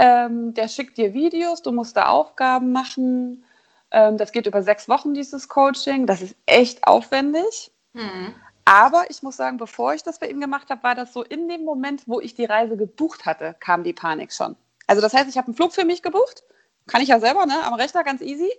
Ähm, 0.00 0.54
der 0.54 0.68
schickt 0.68 0.96
dir 0.96 1.12
Videos, 1.12 1.60
du 1.60 1.72
musst 1.72 1.96
da 1.96 2.06
Aufgaben 2.06 2.70
machen. 2.70 3.44
Ähm, 3.90 4.16
das 4.16 4.30
geht 4.30 4.46
über 4.46 4.62
sechs 4.62 4.88
Wochen, 4.88 5.12
dieses 5.12 5.48
Coaching. 5.48 6.06
Das 6.06 6.22
ist 6.22 6.36
echt 6.46 6.86
aufwendig. 6.86 7.72
Mhm. 7.94 8.32
Aber 8.64 9.10
ich 9.10 9.24
muss 9.24 9.36
sagen, 9.36 9.56
bevor 9.56 9.94
ich 9.94 10.04
das 10.04 10.20
bei 10.20 10.30
ihm 10.30 10.40
gemacht 10.40 10.70
habe, 10.70 10.84
war 10.84 10.94
das 10.94 11.12
so 11.12 11.24
in 11.24 11.48
dem 11.48 11.64
Moment, 11.64 12.02
wo 12.06 12.20
ich 12.20 12.34
die 12.34 12.44
Reise 12.44 12.76
gebucht 12.76 13.26
hatte, 13.26 13.56
kam 13.58 13.82
die 13.82 13.92
Panik 13.92 14.32
schon. 14.32 14.54
Also 14.86 15.02
das 15.02 15.14
heißt, 15.14 15.28
ich 15.28 15.36
habe 15.36 15.48
einen 15.48 15.56
Flug 15.56 15.72
für 15.72 15.84
mich 15.84 16.00
gebucht. 16.00 16.44
Kann 16.86 17.02
ich 17.02 17.08
ja 17.08 17.18
selber, 17.18 17.44
ne? 17.44 17.64
Am 17.64 17.74
Rechner 17.74 18.04
ganz 18.04 18.20
easy. 18.20 18.52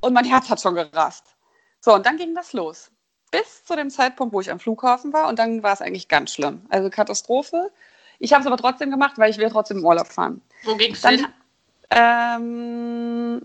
Und 0.00 0.14
mein 0.14 0.24
Herz 0.24 0.50
hat 0.50 0.60
schon 0.60 0.74
gerast. 0.74 1.36
So, 1.80 1.94
und 1.94 2.06
dann 2.06 2.16
ging 2.16 2.34
das 2.34 2.52
los. 2.54 2.90
Bis 3.30 3.64
zu 3.64 3.76
dem 3.76 3.88
Zeitpunkt, 3.88 4.34
wo 4.34 4.40
ich 4.40 4.50
am 4.50 4.58
Flughafen 4.58 5.12
war. 5.12 5.28
Und 5.28 5.38
dann 5.38 5.62
war 5.62 5.74
es 5.74 5.80
eigentlich 5.80 6.08
ganz 6.08 6.32
schlimm. 6.32 6.66
Also 6.70 6.90
Katastrophe. 6.90 7.70
Ich 8.22 8.32
habe 8.32 8.40
es 8.40 8.46
aber 8.46 8.56
trotzdem 8.56 8.92
gemacht, 8.92 9.18
weil 9.18 9.30
ich 9.30 9.38
will 9.38 9.50
trotzdem 9.50 9.78
im 9.78 9.84
Urlaub 9.84 10.06
fahren. 10.06 10.40
Wo 10.62 10.76
ging 10.76 10.92
es 10.92 11.04
hin? 11.04 11.26
Ähm, 11.90 13.42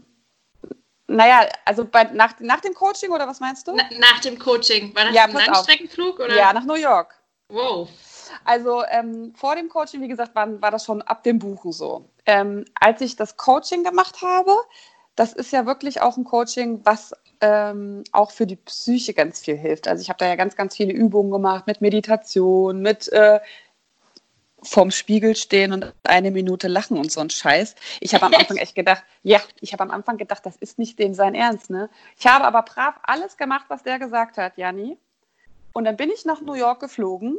naja, 1.08 1.48
also 1.66 1.84
bei, 1.84 2.04
nach, 2.04 2.40
nach 2.42 2.62
dem 2.62 2.76
Coaching 2.76 3.10
oder 3.10 3.28
was 3.28 3.40
meinst 3.40 3.68
du? 3.68 3.74
Na, 3.76 3.84
nach 3.98 4.20
dem 4.20 4.38
Coaching. 4.38 4.96
War 4.96 5.06
das 5.06 5.16
ja, 5.16 5.24
ein 5.24 5.34
Langstreckenflug? 5.34 6.20
Oder? 6.20 6.36
Ja, 6.36 6.54
nach 6.54 6.64
New 6.64 6.76
York. 6.76 7.16
Wow. 7.50 7.90
Also 8.46 8.84
ähm, 8.92 9.34
vor 9.36 9.56
dem 9.56 9.68
Coaching, 9.68 10.04
wie 10.04 10.08
gesagt, 10.08 10.36
war, 10.36 10.62
war 10.62 10.70
das 10.70 10.86
schon 10.86 11.02
ab 11.02 11.24
dem 11.24 11.40
Buchen 11.40 11.72
so. 11.72 12.08
Ähm, 12.28 12.64
als 12.80 13.02
ich 13.02 13.16
das 13.16 13.36
Coaching 13.36 13.84
gemacht 13.84 14.22
habe, 14.22 14.56
das 15.16 15.34
ist 15.34 15.52
ja 15.52 15.66
wirklich 15.66 16.02
auch 16.02 16.18
ein 16.18 16.24
Coaching, 16.24 16.82
was 16.84 17.16
ähm, 17.42 18.04
auch 18.12 18.30
für 18.30 18.46
die 18.46 18.58
Psyche 18.58 19.16
ganz 19.16 19.40
viel 19.40 19.58
hilft. 19.58 19.88
Also 19.88 20.04
ich 20.04 20.10
habe 20.10 20.20
da 20.20 20.28
ja 20.28 20.36
ganz, 20.36 20.56
ganz 20.56 20.76
viele 20.76 20.94
Übungen 20.94 21.32
gemacht 21.32 21.66
mit 21.66 21.82
Meditation, 21.82 22.82
mit 22.82 23.12
äh, 23.12 23.40
vorm 24.68 24.92
Spiegel 24.92 25.36
stehen 25.36 25.74
und 25.74 25.94
eine 26.04 26.32
Minute 26.32 26.68
lachen 26.68 26.98
und 26.98 27.12
so 27.12 27.22
ein 27.22 27.30
Scheiß. 27.30 27.76
Ich 28.00 28.14
habe 28.14 28.26
am 28.26 28.34
Anfang 28.38 28.58
echt 28.58 28.76
gedacht, 28.76 29.04
ja, 29.24 29.42
ich 29.62 29.74
habe 29.74 29.84
am 29.84 29.92
Anfang 29.92 30.18
gedacht, 30.18 30.46
das 30.46 30.56
ist 30.58 30.78
nicht 30.78 31.00
dem 31.00 31.14
sein 31.14 31.36
Ernst, 31.36 31.70
ne? 31.70 31.90
Ich 32.18 32.28
habe 32.28 32.46
aber 32.46 32.62
brav 32.62 32.96
alles 33.04 33.38
gemacht, 33.38 33.66
was 33.70 33.84
der 33.84 34.00
gesagt 34.00 34.38
hat, 34.38 34.58
Janni. 34.58 34.98
Und 35.74 35.86
dann 35.86 35.98
bin 35.98 36.10
ich 36.10 36.26
nach 36.26 36.42
New 36.42 36.54
York 36.54 36.80
geflogen. 36.80 37.38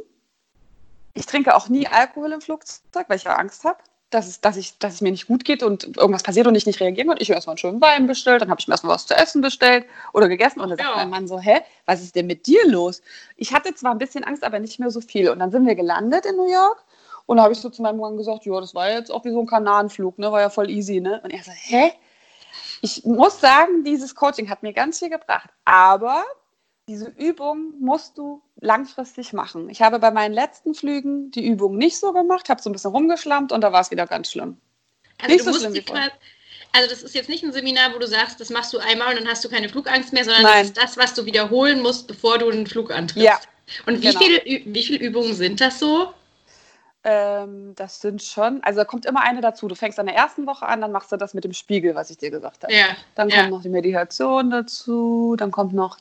Ich 1.13 1.25
trinke 1.25 1.55
auch 1.55 1.69
nie 1.69 1.87
Alkohol 1.87 2.31
im 2.31 2.41
Flugzeug, 2.41 3.05
weil 3.07 3.17
ich 3.17 3.23
ja 3.23 3.35
Angst 3.35 3.63
habe, 3.65 3.79
dass 4.09 4.27
es, 4.27 4.41
dass, 4.41 4.57
ich, 4.57 4.77
dass 4.79 4.95
es 4.95 5.01
mir 5.01 5.11
nicht 5.11 5.27
gut 5.27 5.45
geht 5.45 5.61
und 5.61 5.97
irgendwas 5.97 6.23
passiert 6.23 6.47
und 6.47 6.55
ich 6.55 6.65
nicht 6.65 6.79
reagieren 6.79 7.09
kann. 7.09 7.17
Ich 7.19 7.29
habe 7.29 7.35
erstmal 7.35 7.53
einen 7.53 7.59
schönen 7.59 7.81
Wein 7.81 8.07
bestellt, 8.07 8.41
dann 8.41 8.49
habe 8.49 8.59
ich 8.59 8.67
mir 8.67 8.73
erstmal 8.73 8.95
was 8.95 9.05
zu 9.05 9.15
essen 9.15 9.41
bestellt 9.41 9.85
oder 10.13 10.27
gegessen. 10.27 10.61
Und 10.61 10.69
dann 10.69 10.77
sagt 10.77 10.95
mein 10.95 11.09
Mann 11.09 11.27
so, 11.27 11.39
hä, 11.39 11.59
was 11.85 12.01
ist 12.01 12.15
denn 12.15 12.27
mit 12.27 12.47
dir 12.47 12.65
los? 12.67 13.01
Ich 13.35 13.53
hatte 13.53 13.75
zwar 13.75 13.91
ein 13.91 13.99
bisschen 13.99 14.23
Angst, 14.23 14.43
aber 14.43 14.59
nicht 14.59 14.79
mehr 14.79 14.89
so 14.89 15.01
viel. 15.01 15.29
Und 15.29 15.39
dann 15.39 15.51
sind 15.51 15.67
wir 15.67 15.75
gelandet 15.75 16.25
in 16.25 16.35
New 16.35 16.51
York 16.51 16.83
und 17.29 17.37
da 17.37 17.43
habe 17.43 17.53
ich 17.53 17.59
so 17.59 17.69
zu 17.69 17.83
meinem 17.83 17.99
Mann 17.99 18.17
gesagt, 18.17 18.43
ja, 18.47 18.59
das 18.59 18.73
war 18.73 18.89
jetzt 18.89 19.11
auch 19.11 19.23
wie 19.23 19.29
so 19.29 19.39
ein 19.39 19.45
Kanarenflug, 19.45 20.17
ne? 20.17 20.31
War 20.31 20.41
ja 20.41 20.49
voll 20.49 20.67
easy, 20.67 20.99
ne? 20.99 21.21
Und 21.23 21.29
er 21.29 21.43
so, 21.43 21.51
hä? 21.51 21.93
Ich 22.81 23.05
muss 23.05 23.39
sagen, 23.39 23.83
dieses 23.83 24.15
Coaching 24.15 24.49
hat 24.49 24.63
mir 24.63 24.73
ganz 24.73 24.97
viel 24.97 25.11
gebracht. 25.11 25.47
Aber 25.63 26.23
diese 26.87 27.09
Übung 27.09 27.75
musst 27.79 28.17
du 28.17 28.41
langfristig 28.59 29.31
machen. 29.31 29.69
Ich 29.69 29.83
habe 29.83 29.99
bei 29.99 30.09
meinen 30.09 30.33
letzten 30.33 30.73
Flügen 30.73 31.29
die 31.29 31.45
Übung 31.45 31.77
nicht 31.77 31.99
so 31.99 32.13
gemacht, 32.13 32.49
habe 32.49 32.63
so 32.63 32.71
ein 32.71 32.73
bisschen 32.73 32.89
rumgeschlampt 32.89 33.51
und 33.51 33.61
da 33.61 33.71
war 33.71 33.81
es 33.81 33.91
wieder 33.91 34.07
ganz 34.07 34.31
schlimm. 34.31 34.57
Also 35.21 35.31
nicht 35.31 35.45
so 35.45 35.53
schlimm 35.53 35.73
wie 35.75 35.81
vorher. 35.81 36.11
Also 36.71 36.89
das 36.89 37.03
ist 37.03 37.13
jetzt 37.13 37.29
nicht 37.29 37.43
ein 37.43 37.53
Seminar, 37.53 37.93
wo 37.93 37.99
du 37.99 38.07
sagst, 38.07 38.39
das 38.39 38.49
machst 38.49 38.73
du 38.73 38.79
einmal 38.79 39.09
und 39.09 39.21
dann 39.21 39.27
hast 39.27 39.45
du 39.45 39.49
keine 39.49 39.69
Flugangst 39.69 40.13
mehr, 40.13 40.25
sondern 40.25 40.41
Nein. 40.41 40.57
das 40.61 40.67
ist 40.69 40.77
das, 40.77 40.97
was 40.97 41.13
du 41.13 41.25
wiederholen 41.25 41.83
musst, 41.83 42.07
bevor 42.07 42.39
du 42.39 42.49
einen 42.49 42.65
Flug 42.65 42.89
antrittst. 42.89 43.23
Ja. 43.23 43.39
Und 43.85 44.01
wie, 44.01 44.07
genau. 44.07 44.19
viele, 44.19 44.41
wie 44.65 44.83
viele 44.83 44.97
Übungen 44.97 45.35
sind 45.35 45.61
das 45.61 45.77
so? 45.77 46.11
Ähm, 47.03 47.73
das 47.75 48.01
sind 48.01 48.21
schon, 48.21 48.61
also 48.63 48.81
da 48.81 48.85
kommt 48.85 49.05
immer 49.05 49.21
eine 49.21 49.41
dazu. 49.41 49.67
Du 49.67 49.75
fängst 49.75 49.99
an 49.99 50.07
der 50.07 50.15
ersten 50.15 50.45
Woche 50.45 50.65
an, 50.65 50.81
dann 50.81 50.91
machst 50.91 51.11
du 51.11 51.17
das 51.17 51.33
mit 51.33 51.43
dem 51.45 51.53
Spiegel, 51.53 51.95
was 51.95 52.09
ich 52.09 52.17
dir 52.17 52.29
gesagt 52.29 52.63
habe. 52.63 52.73
Ja. 52.73 52.87
Dann 53.15 53.29
kommt 53.29 53.41
ja. 53.41 53.49
noch 53.49 53.61
die 53.61 53.69
Meditation 53.69 54.49
dazu, 54.49 55.35
dann 55.37 55.51
kommt 55.51 55.73
noch 55.73 55.97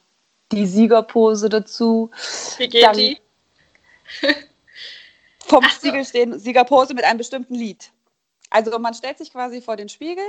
die 0.51 0.67
Siegerpose 0.67 1.49
dazu. 1.49 2.11
Wie 2.57 2.69
geht 2.69 2.83
dann 2.83 2.97
die? 2.97 3.19
vom 5.49 5.63
so. 5.65 5.71
Spiegel 5.71 6.05
stehen, 6.05 6.39
Siegerpose 6.39 6.95
mit 6.95 7.05
einem 7.05 7.19
bestimmten 7.19 7.55
Lied. 7.55 7.91
Also 8.51 8.77
man 8.79 8.95
stellt 8.95 9.19
sich 9.19 9.33
quasi 9.33 9.61
vor 9.61 9.77
den 9.77 9.89
Spiegel, 9.89 10.25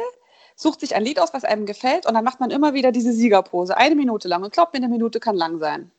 sucht 0.55 0.81
sich 0.81 0.95
ein 0.95 1.03
Lied 1.03 1.19
aus, 1.19 1.33
was 1.33 1.43
einem 1.43 1.65
gefällt 1.65 2.05
und 2.05 2.13
dann 2.13 2.23
macht 2.23 2.39
man 2.39 2.51
immer 2.51 2.73
wieder 2.73 2.91
diese 2.91 3.13
Siegerpose, 3.13 3.75
eine 3.77 3.95
Minute 3.95 4.27
lang. 4.27 4.43
Und 4.43 4.53
glaubt 4.53 4.73
mir, 4.73 4.77
eine 4.77 4.89
Minute 4.89 5.19
kann 5.19 5.35
lang 5.35 5.59
sein. 5.59 5.91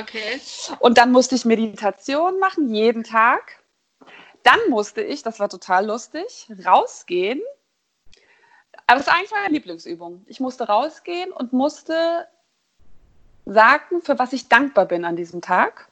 Okay. 0.00 0.40
Und 0.80 0.98
dann 0.98 1.12
musste 1.12 1.34
ich 1.34 1.44
Meditation 1.44 2.38
machen, 2.38 2.72
jeden 2.74 3.04
Tag. 3.04 3.60
Dann 4.46 4.60
musste 4.68 5.02
ich, 5.02 5.24
das 5.24 5.40
war 5.40 5.48
total 5.48 5.86
lustig, 5.86 6.48
rausgehen. 6.64 7.42
Aber 8.86 9.00
es 9.00 9.06
war 9.08 9.14
eigentlich 9.14 9.32
meine 9.32 9.52
Lieblingsübung. 9.52 10.24
Ich 10.28 10.38
musste 10.38 10.68
rausgehen 10.68 11.32
und 11.32 11.52
musste 11.52 12.28
sagen, 13.44 14.02
für 14.02 14.20
was 14.20 14.32
ich 14.32 14.48
dankbar 14.48 14.86
bin 14.86 15.04
an 15.04 15.16
diesem 15.16 15.40
Tag. 15.42 15.90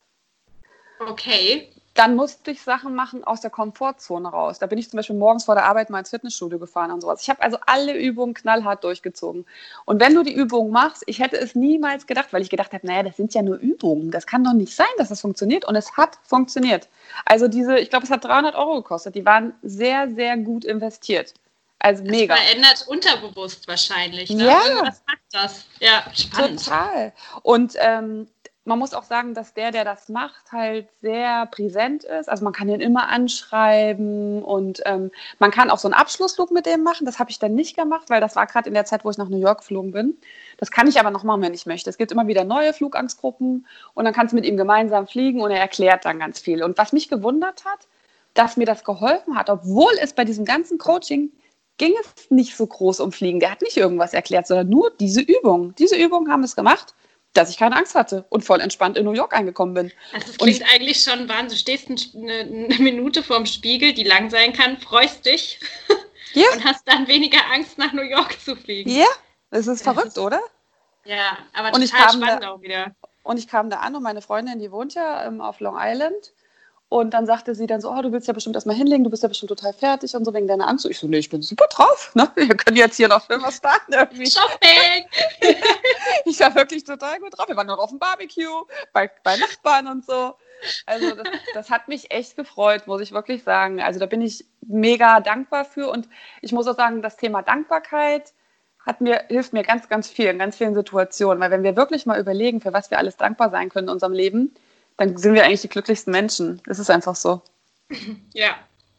Okay 1.00 1.73
dann 1.94 2.16
musste 2.16 2.50
ich 2.50 2.60
Sachen 2.60 2.94
machen 2.94 3.22
aus 3.22 3.40
der 3.40 3.50
Komfortzone 3.50 4.28
raus. 4.28 4.58
Da 4.58 4.66
bin 4.66 4.78
ich 4.78 4.90
zum 4.90 4.96
Beispiel 4.96 5.14
morgens 5.14 5.44
vor 5.44 5.54
der 5.54 5.64
Arbeit 5.64 5.90
mal 5.90 6.00
ins 6.00 6.10
Fitnessstudio 6.10 6.58
gefahren 6.58 6.90
und 6.90 7.00
sowas. 7.00 7.22
Ich 7.22 7.30
habe 7.30 7.40
also 7.40 7.56
alle 7.66 7.96
Übungen 7.96 8.34
knallhart 8.34 8.82
durchgezogen. 8.82 9.46
Und 9.84 10.00
wenn 10.00 10.12
du 10.12 10.24
die 10.24 10.34
Übungen 10.34 10.72
machst, 10.72 11.04
ich 11.06 11.20
hätte 11.20 11.36
es 11.36 11.54
niemals 11.54 12.08
gedacht, 12.08 12.32
weil 12.32 12.42
ich 12.42 12.50
gedacht 12.50 12.72
habe, 12.72 12.84
naja, 12.84 13.04
das 13.04 13.16
sind 13.16 13.32
ja 13.32 13.42
nur 13.42 13.56
Übungen. 13.56 14.10
Das 14.10 14.26
kann 14.26 14.42
doch 14.42 14.54
nicht 14.54 14.74
sein, 14.74 14.86
dass 14.98 15.08
das 15.08 15.20
funktioniert. 15.20 15.64
Und 15.64 15.76
es 15.76 15.96
hat 15.96 16.18
funktioniert. 16.24 16.88
Also 17.26 17.46
diese, 17.46 17.78
ich 17.78 17.90
glaube, 17.90 18.04
es 18.04 18.10
hat 18.10 18.24
300 18.24 18.56
Euro 18.56 18.76
gekostet. 18.76 19.14
Die 19.14 19.24
waren 19.24 19.54
sehr, 19.62 20.10
sehr 20.10 20.36
gut 20.36 20.64
investiert. 20.64 21.32
Also 21.78 22.02
mega. 22.02 22.34
Das 22.34 22.44
verändert 22.44 22.84
unterbewusst 22.88 23.68
wahrscheinlich. 23.68 24.30
Ne? 24.30 24.46
Ja. 24.46 24.62
Was 24.80 25.02
macht 25.06 25.18
das? 25.30 25.64
Ja, 25.80 26.04
spannend. 26.14 26.64
Total. 26.64 27.12
Und 27.42 27.74
ähm, 27.78 28.26
man 28.66 28.78
muss 28.78 28.94
auch 28.94 29.04
sagen, 29.04 29.34
dass 29.34 29.52
der, 29.52 29.72
der 29.72 29.84
das 29.84 30.08
macht, 30.08 30.50
halt 30.50 30.88
sehr 31.02 31.46
präsent 31.46 32.04
ist. 32.04 32.30
Also 32.30 32.44
man 32.44 32.54
kann 32.54 32.68
ihn 32.68 32.80
immer 32.80 33.08
anschreiben 33.08 34.42
und 34.42 34.80
ähm, 34.86 35.10
man 35.38 35.50
kann 35.50 35.70
auch 35.70 35.78
so 35.78 35.86
einen 35.86 35.94
Abschlussflug 35.94 36.50
mit 36.50 36.64
dem 36.64 36.82
machen. 36.82 37.04
Das 37.04 37.18
habe 37.18 37.30
ich 37.30 37.38
dann 37.38 37.54
nicht 37.54 37.76
gemacht, 37.76 38.08
weil 38.08 38.22
das 38.22 38.36
war 38.36 38.46
gerade 38.46 38.68
in 38.68 38.74
der 38.74 38.86
Zeit, 38.86 39.04
wo 39.04 39.10
ich 39.10 39.18
nach 39.18 39.28
New 39.28 39.38
York 39.38 39.58
geflogen 39.58 39.92
bin. 39.92 40.16
Das 40.56 40.70
kann 40.70 40.86
ich 40.86 40.98
aber 40.98 41.10
noch 41.10 41.24
machen, 41.24 41.42
wenn 41.42 41.52
ich 41.52 41.66
möchte. 41.66 41.90
Es 41.90 41.98
gibt 41.98 42.10
immer 42.10 42.26
wieder 42.26 42.44
neue 42.44 42.72
Flugangstgruppen 42.72 43.66
und 43.92 44.04
dann 44.04 44.14
kannst 44.14 44.32
du 44.32 44.36
mit 44.36 44.46
ihm 44.46 44.56
gemeinsam 44.56 45.06
fliegen 45.06 45.42
und 45.42 45.50
er 45.50 45.60
erklärt 45.60 46.06
dann 46.06 46.18
ganz 46.18 46.40
viel. 46.40 46.62
Und 46.62 46.78
was 46.78 46.94
mich 46.94 47.10
gewundert 47.10 47.66
hat, 47.66 47.86
dass 48.32 48.56
mir 48.56 48.66
das 48.66 48.82
geholfen 48.82 49.36
hat, 49.36 49.50
obwohl 49.50 49.92
es 50.00 50.14
bei 50.14 50.24
diesem 50.24 50.46
ganzen 50.46 50.78
Coaching 50.78 51.30
ging 51.76 51.92
es 52.00 52.30
nicht 52.30 52.56
so 52.56 52.66
groß 52.66 53.00
um 53.00 53.12
Fliegen. 53.12 53.40
Der 53.40 53.50
hat 53.50 53.60
nicht 53.60 53.76
irgendwas 53.76 54.14
erklärt, 54.14 54.46
sondern 54.46 54.70
nur 54.70 54.90
diese 54.98 55.20
Übung. 55.20 55.74
Diese 55.74 55.96
Übungen 55.96 56.32
haben 56.32 56.44
es 56.44 56.56
gemacht 56.56 56.94
dass 57.34 57.50
ich 57.50 57.58
keine 57.58 57.76
Angst 57.76 57.94
hatte 57.94 58.24
und 58.30 58.44
voll 58.44 58.60
entspannt 58.60 58.96
in 58.96 59.04
New 59.04 59.12
York 59.12 59.34
angekommen 59.34 59.74
bin. 59.74 59.92
Also 60.12 60.30
es 60.30 60.38
klingt 60.38 60.60
und 60.60 60.72
eigentlich 60.72 61.02
schon 61.02 61.28
Wahnsinn. 61.28 61.48
Du 61.48 61.56
stehst 61.56 61.88
eine, 61.88 62.32
eine, 62.32 62.78
Minute 62.78 63.22
vorm 63.22 63.44
Spiegel, 63.44 63.92
die 63.92 64.04
lang 64.04 64.30
sein 64.30 64.52
kann, 64.52 64.78
freust 64.78 65.26
dich 65.26 65.60
ja. 66.32 66.46
und 66.52 66.64
hast 66.64 66.88
dann 66.88 67.06
weniger 67.08 67.40
Angst, 67.52 67.76
nach 67.76 67.92
New 67.92 68.02
York 68.02 68.40
zu 68.40 68.56
fliegen. 68.56 68.90
Ja, 68.90 69.06
das 69.50 69.66
ist 69.66 69.82
verrückt, 69.82 70.06
das 70.06 70.16
ist, 70.16 70.22
oder? 70.22 70.40
Ja, 71.04 71.38
aber 71.52 71.74
und 71.74 71.82
total 71.82 72.12
spannend 72.12 72.42
da, 72.42 72.50
auch 72.50 72.62
wieder. 72.62 72.94
Und 73.24 73.38
ich 73.38 73.48
kam 73.48 73.68
da 73.68 73.80
an 73.80 73.96
und 73.96 74.02
meine 74.02 74.22
Freundin, 74.22 74.58
die 74.58 74.70
wohnt 74.70 74.94
ja 74.94 75.26
ähm, 75.26 75.40
auf 75.40 75.60
Long 75.60 75.76
Island 75.78 76.32
und 76.94 77.10
dann 77.10 77.26
sagte 77.26 77.56
sie 77.56 77.66
dann 77.66 77.80
so, 77.80 77.90
oh, 77.90 78.02
du 78.02 78.12
willst 78.12 78.28
ja 78.28 78.32
bestimmt 78.32 78.54
erstmal 78.54 78.76
hinlegen, 78.76 79.02
du 79.02 79.10
bist 79.10 79.24
ja 79.24 79.28
bestimmt 79.28 79.48
total 79.48 79.72
fertig 79.72 80.14
und 80.14 80.24
so 80.24 80.32
wegen 80.32 80.46
deiner 80.46 80.68
Angst. 80.68 80.86
Ich 80.86 81.00
so, 81.00 81.08
nee, 81.08 81.18
ich 81.18 81.28
bin 81.28 81.42
super 81.42 81.66
drauf. 81.68 82.12
Ne? 82.14 82.30
Wir 82.36 82.56
können 82.56 82.76
jetzt 82.76 82.96
hier 82.98 83.08
noch 83.08 83.28
was 83.28 83.56
starten 83.56 83.92
irgendwie. 83.92 84.30
Shopping! 84.30 85.04
ich 86.24 86.38
war 86.38 86.54
wirklich 86.54 86.84
total 86.84 87.18
gut 87.18 87.36
drauf. 87.36 87.48
Wir 87.48 87.56
waren 87.56 87.66
noch 87.66 87.80
auf 87.80 87.90
dem 87.90 87.98
Barbecue, 87.98 88.62
bei, 88.92 89.10
bei 89.24 89.36
Nachbarn 89.36 89.88
und 89.88 90.06
so. 90.06 90.34
Also 90.86 91.16
das, 91.16 91.26
das, 91.52 91.70
hat 91.70 91.88
mich 91.88 92.12
echt 92.12 92.36
gefreut, 92.36 92.86
muss 92.86 93.00
ich 93.00 93.10
wirklich 93.10 93.42
sagen. 93.42 93.82
Also 93.82 93.98
da 93.98 94.06
bin 94.06 94.22
ich 94.22 94.44
mega 94.64 95.18
dankbar 95.18 95.64
für. 95.64 95.90
Und 95.90 96.08
ich 96.42 96.52
muss 96.52 96.68
auch 96.68 96.76
sagen, 96.76 97.02
das 97.02 97.16
Thema 97.16 97.42
Dankbarkeit 97.42 98.32
hat 98.86 99.00
mir, 99.00 99.24
hilft 99.26 99.52
mir 99.52 99.64
ganz, 99.64 99.88
ganz 99.88 100.08
viel 100.08 100.26
in 100.26 100.38
ganz 100.38 100.58
vielen 100.58 100.76
Situationen. 100.76 101.40
Weil 101.40 101.50
wenn 101.50 101.64
wir 101.64 101.74
wirklich 101.74 102.06
mal 102.06 102.20
überlegen, 102.20 102.60
für 102.60 102.72
was 102.72 102.92
wir 102.92 102.98
alles 102.98 103.16
dankbar 103.16 103.50
sein 103.50 103.68
können 103.68 103.88
in 103.88 103.94
unserem 103.94 104.12
Leben, 104.12 104.54
dann 104.96 105.16
sind 105.16 105.34
wir 105.34 105.44
eigentlich 105.44 105.62
die 105.62 105.68
glücklichsten 105.68 106.12
Menschen. 106.12 106.62
Das 106.66 106.78
ist 106.78 106.90
einfach 106.90 107.16
so. 107.16 107.42
Ja, 108.32 108.56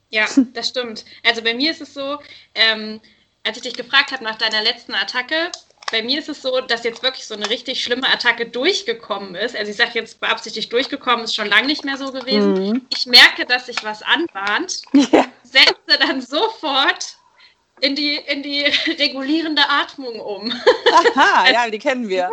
ja, 0.09 0.25
das 0.53 0.69
stimmt. 0.69 1.05
Also 1.23 1.41
bei 1.41 1.53
mir 1.53 1.71
ist 1.71 1.81
es 1.81 1.93
so, 1.93 2.19
ähm, 2.53 3.01
als 3.43 3.57
ich 3.57 3.63
dich 3.63 3.73
gefragt 3.75 4.11
habe 4.11 4.23
nach 4.23 4.37
deiner 4.37 4.61
letzten 4.61 4.93
Attacke, 4.93 5.51
bei 5.91 6.01
mir 6.01 6.19
ist 6.19 6.29
es 6.29 6.41
so, 6.41 6.61
dass 6.61 6.83
jetzt 6.83 7.03
wirklich 7.03 7.25
so 7.25 7.35
eine 7.35 7.49
richtig 7.49 7.83
schlimme 7.83 8.07
Attacke 8.07 8.47
durchgekommen 8.47 9.35
ist. 9.35 9.55
Also 9.55 9.71
ich 9.71 9.77
sage 9.77 9.91
jetzt 9.93 10.19
beabsichtigt 10.19 10.73
durchgekommen, 10.73 11.25
ist 11.25 11.35
schon 11.35 11.47
lange 11.47 11.67
nicht 11.67 11.85
mehr 11.85 11.97
so 11.97 12.11
gewesen. 12.11 12.53
Mhm. 12.53 12.85
Ich 12.89 13.05
merke, 13.05 13.45
dass 13.45 13.67
sich 13.67 13.83
was 13.83 14.01
anbahnt, 14.01 14.81
ja. 14.93 15.25
setze 15.43 15.99
dann 15.99 16.21
sofort 16.21 17.17
in 17.81 17.95
die, 17.95 18.15
in 18.15 18.41
die 18.41 18.63
regulierende 18.99 19.61
Atmung 19.69 20.19
um. 20.19 20.51
Aha, 21.15 21.49
ja, 21.51 21.69
die 21.69 21.79
kennen 21.79 22.07
wir. 22.07 22.29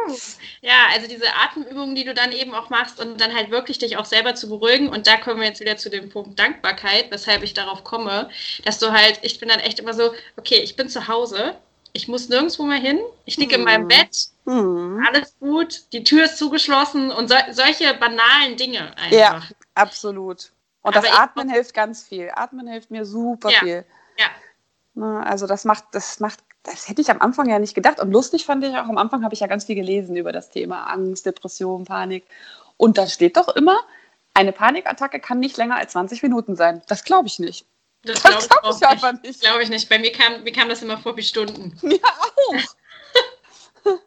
Ja, 0.60 0.86
also 0.92 1.08
diese 1.08 1.26
Atemübungen, 1.34 1.94
die 1.94 2.04
du 2.04 2.14
dann 2.14 2.32
eben 2.32 2.54
auch 2.54 2.70
machst 2.70 3.00
und 3.00 3.20
dann 3.20 3.34
halt 3.34 3.50
wirklich 3.50 3.78
dich 3.78 3.96
auch 3.96 4.04
selber 4.04 4.34
zu 4.34 4.48
beruhigen. 4.48 4.88
Und 4.88 5.06
da 5.06 5.16
kommen 5.16 5.40
wir 5.40 5.48
jetzt 5.48 5.60
wieder 5.60 5.76
zu 5.76 5.90
dem 5.90 6.08
Punkt 6.08 6.38
Dankbarkeit, 6.38 7.10
weshalb 7.10 7.42
ich 7.42 7.54
darauf 7.54 7.84
komme, 7.84 8.30
dass 8.64 8.78
du 8.78 8.92
halt, 8.92 9.20
ich 9.22 9.40
bin 9.40 9.48
dann 9.48 9.60
echt 9.60 9.80
immer 9.80 9.94
so, 9.94 10.12
okay, 10.36 10.58
ich 10.58 10.76
bin 10.76 10.88
zu 10.88 11.08
Hause, 11.08 11.56
ich 11.92 12.08
muss 12.08 12.28
nirgendwo 12.28 12.62
mehr 12.62 12.78
hin, 12.78 13.00
ich 13.24 13.36
liege 13.36 13.54
hm. 13.54 13.60
in 13.60 13.64
meinem 13.64 13.82
mhm. 13.84 13.88
Bett, 13.88 14.16
hm. 14.46 15.04
alles 15.06 15.36
gut, 15.40 15.82
die 15.92 16.04
Tür 16.04 16.24
ist 16.24 16.38
zugeschlossen 16.38 17.10
und 17.10 17.28
so, 17.28 17.34
solche 17.50 17.92
banalen 17.94 18.56
Dinge 18.56 18.96
einfach. 18.96 19.10
Ja, 19.10 19.42
absolut. 19.74 20.52
Und 20.82 20.96
Aber 20.96 21.06
das 21.06 21.16
Atmen 21.16 21.48
hilft 21.48 21.74
ganz 21.74 22.02
viel. 22.08 22.30
Atmen 22.34 22.66
hilft 22.66 22.90
mir 22.90 23.04
super 23.04 23.50
ja. 23.50 23.58
viel. 23.60 23.84
Ja, 24.18 24.26
also 25.00 25.46
das 25.46 25.64
macht, 25.64 25.84
das 25.92 26.20
macht, 26.20 26.40
das 26.62 26.88
hätte 26.88 27.00
ich 27.00 27.10
am 27.10 27.20
Anfang 27.20 27.48
ja 27.48 27.58
nicht 27.58 27.74
gedacht. 27.74 28.00
Und 28.00 28.12
lustig 28.12 28.44
fand 28.44 28.64
ich 28.64 28.70
auch, 28.76 28.88
am 28.88 28.98
Anfang 28.98 29.24
habe 29.24 29.34
ich 29.34 29.40
ja 29.40 29.46
ganz 29.46 29.64
viel 29.64 29.76
gelesen 29.76 30.16
über 30.16 30.32
das 30.32 30.50
Thema 30.50 30.84
Angst, 30.84 31.24
Depression, 31.26 31.84
Panik. 31.84 32.26
Und 32.76 32.98
da 32.98 33.06
steht 33.06 33.36
doch 33.36 33.48
immer, 33.56 33.80
eine 34.34 34.52
Panikattacke 34.52 35.20
kann 35.20 35.40
nicht 35.40 35.56
länger 35.56 35.76
als 35.76 35.92
20 35.92 36.22
Minuten 36.22 36.56
sein. 36.56 36.82
Das 36.88 37.04
glaube 37.04 37.28
ich 37.28 37.38
nicht. 37.38 37.66
Das, 38.04 38.22
glaube 38.22 38.46
glaub 38.48 38.74
ich, 38.74 38.76
ich 38.76 38.86
einfach 38.86 39.12
nicht. 39.12 39.24
nicht. 39.24 39.40
Glaube 39.40 39.62
ich 39.62 39.68
nicht. 39.68 39.88
Bei 39.88 39.98
mir 39.98 40.12
kam, 40.12 40.42
mir 40.42 40.52
kam 40.52 40.68
das 40.68 40.82
immer 40.82 40.98
vor 40.98 41.16
wie 41.16 41.22
Stunden. 41.22 41.78
Ja, 41.82 41.98
auch. 42.48 43.94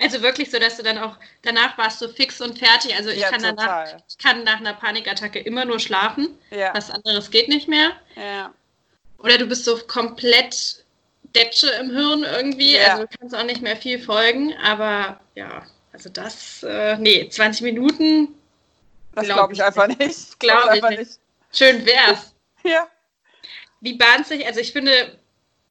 also 0.00 0.22
wirklich 0.22 0.50
so, 0.50 0.58
dass 0.58 0.76
du 0.76 0.82
dann 0.82 0.98
auch, 0.98 1.16
danach 1.42 1.76
warst 1.76 2.00
du 2.00 2.08
fix 2.08 2.40
und 2.40 2.58
fertig. 2.58 2.96
Also 2.96 3.10
ich, 3.10 3.20
ja, 3.20 3.30
kann, 3.30 3.42
danach, 3.42 3.96
ich 4.08 4.18
kann 4.18 4.44
nach 4.44 4.58
einer 4.58 4.72
Panikattacke 4.72 5.38
immer 5.38 5.64
nur 5.64 5.78
schlafen. 5.78 6.38
Ja. 6.50 6.74
Was 6.74 6.90
anderes 6.90 7.30
geht 7.30 7.48
nicht 7.48 7.68
mehr. 7.68 7.92
Ja. 8.16 8.52
Oder 9.22 9.38
du 9.38 9.46
bist 9.46 9.64
so 9.64 9.76
komplett 9.86 10.84
Detsche 11.34 11.70
im 11.80 11.90
Hirn 11.90 12.24
irgendwie, 12.24 12.76
ja. 12.76 12.92
also 12.92 13.02
du 13.04 13.18
kannst 13.18 13.34
auch 13.34 13.44
nicht 13.44 13.62
mehr 13.62 13.76
viel 13.76 13.98
folgen, 13.98 14.54
aber 14.62 15.20
ja, 15.34 15.62
also 15.92 16.10
das, 16.10 16.62
äh, 16.62 16.96
nee, 16.98 17.28
20 17.28 17.62
Minuten. 17.62 18.28
Das 19.14 19.24
glaube 19.24 19.40
glaub 19.40 19.52
ich 19.52 19.62
einfach 19.62 19.86
nicht. 19.88 20.38
Glaube 20.40 20.76
ich 20.76 20.82
nicht. 20.82 20.98
nicht. 20.98 21.18
Schön 21.52 21.84
wär's. 21.86 22.28
Ja. 22.64 22.86
Wie 23.80 23.94
bahnt 23.94 24.28
sich, 24.28 24.46
also 24.46 24.60
ich 24.60 24.70
finde, 24.70 25.18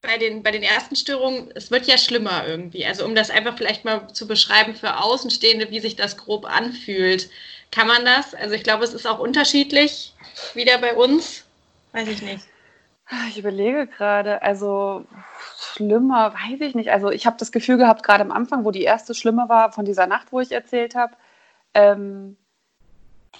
bei 0.01 0.17
den, 0.17 0.43
bei 0.43 0.51
den 0.51 0.61
ersten 0.61 0.97
Störungen, 0.97 1.51
es 1.55 1.71
wird 1.71 1.87
ja 1.87 1.97
schlimmer 1.97 2.45
irgendwie. 2.45 2.85
Also 2.85 3.05
um 3.05 3.15
das 3.15 3.29
einfach 3.29 3.55
vielleicht 3.55 3.85
mal 3.85 4.13
zu 4.13 4.27
beschreiben 4.27 4.75
für 4.75 4.97
Außenstehende, 4.97 5.71
wie 5.71 5.79
sich 5.79 5.95
das 5.95 6.17
grob 6.17 6.45
anfühlt. 6.45 7.29
Kann 7.71 7.87
man 7.87 8.03
das? 8.03 8.33
Also 8.33 8.55
ich 8.55 8.63
glaube, 8.63 8.83
es 8.83 8.93
ist 8.93 9.07
auch 9.07 9.19
unterschiedlich 9.19 10.13
wieder 10.53 10.79
bei 10.79 10.95
uns. 10.95 11.45
Weiß 11.93 12.09
ich 12.09 12.21
nicht. 12.21 12.43
Ich 13.28 13.38
überlege 13.38 13.88
gerade, 13.88 14.41
also 14.41 15.06
schlimmer, 15.58 16.34
weiß 16.34 16.62
ich 16.62 16.76
nicht. 16.76 16.91
Also 16.91 17.12
ich 17.12 17.26
habe 17.26 17.38
das 17.38 17.52
Gefühl 17.52 17.78
gehabt, 17.78 18.04
gerade 18.04 18.21
am 18.24 18.32
Anfang, 18.32 18.63
wo 18.63 18.71
die 18.71 18.84
erste 18.84 19.13
schlimme 19.13 19.50
war, 19.50 19.71
von 19.74 19.86
dieser 19.86 20.08
Nacht, 20.08 20.32
wo 20.32 20.39
ich 20.39 20.52
erzählt 20.52 20.95
habe, 20.95 21.15
ähm, 21.74 22.38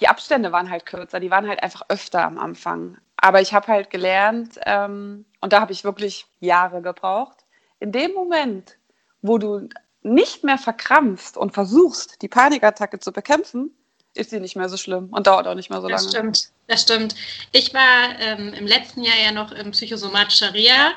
die 0.00 0.08
Abstände 0.08 0.52
waren 0.52 0.70
halt 0.70 0.86
kürzer, 0.86 1.20
die 1.20 1.30
waren 1.30 1.48
halt 1.48 1.62
einfach 1.62 1.82
öfter 1.88 2.24
am 2.24 2.38
Anfang. 2.38 2.98
Aber 3.16 3.40
ich 3.40 3.54
habe 3.54 3.68
halt 3.68 3.90
gelernt, 3.90 4.58
ähm, 4.66 5.24
und 5.40 5.52
da 5.52 5.60
habe 5.60 5.72
ich 5.72 5.84
wirklich 5.84 6.26
Jahre 6.40 6.82
gebraucht, 6.82 7.44
in 7.78 7.92
dem 7.92 8.12
Moment, 8.12 8.78
wo 9.22 9.38
du 9.38 9.68
nicht 10.02 10.44
mehr 10.44 10.58
verkrampfst 10.58 11.36
und 11.36 11.54
versuchst, 11.54 12.20
die 12.22 12.28
Panikattacke 12.28 12.98
zu 12.98 13.12
bekämpfen, 13.12 13.70
ist 14.14 14.30
sie 14.30 14.40
nicht 14.40 14.56
mehr 14.56 14.68
so 14.68 14.76
schlimm 14.76 15.08
und 15.10 15.26
dauert 15.26 15.46
auch 15.46 15.54
nicht 15.54 15.70
mehr 15.70 15.80
so 15.80 15.88
das 15.88 16.02
lange. 16.02 16.12
Das 16.12 16.38
stimmt, 16.38 16.52
das 16.66 16.82
stimmt. 16.82 17.14
Ich 17.52 17.72
war 17.74 18.18
ähm, 18.20 18.52
im 18.54 18.66
letzten 18.66 19.02
Jahr 19.02 19.16
ja 19.22 19.32
noch 19.32 19.52
im 19.52 19.70
psychosomatischer 19.70 20.52
Reha, 20.52 20.92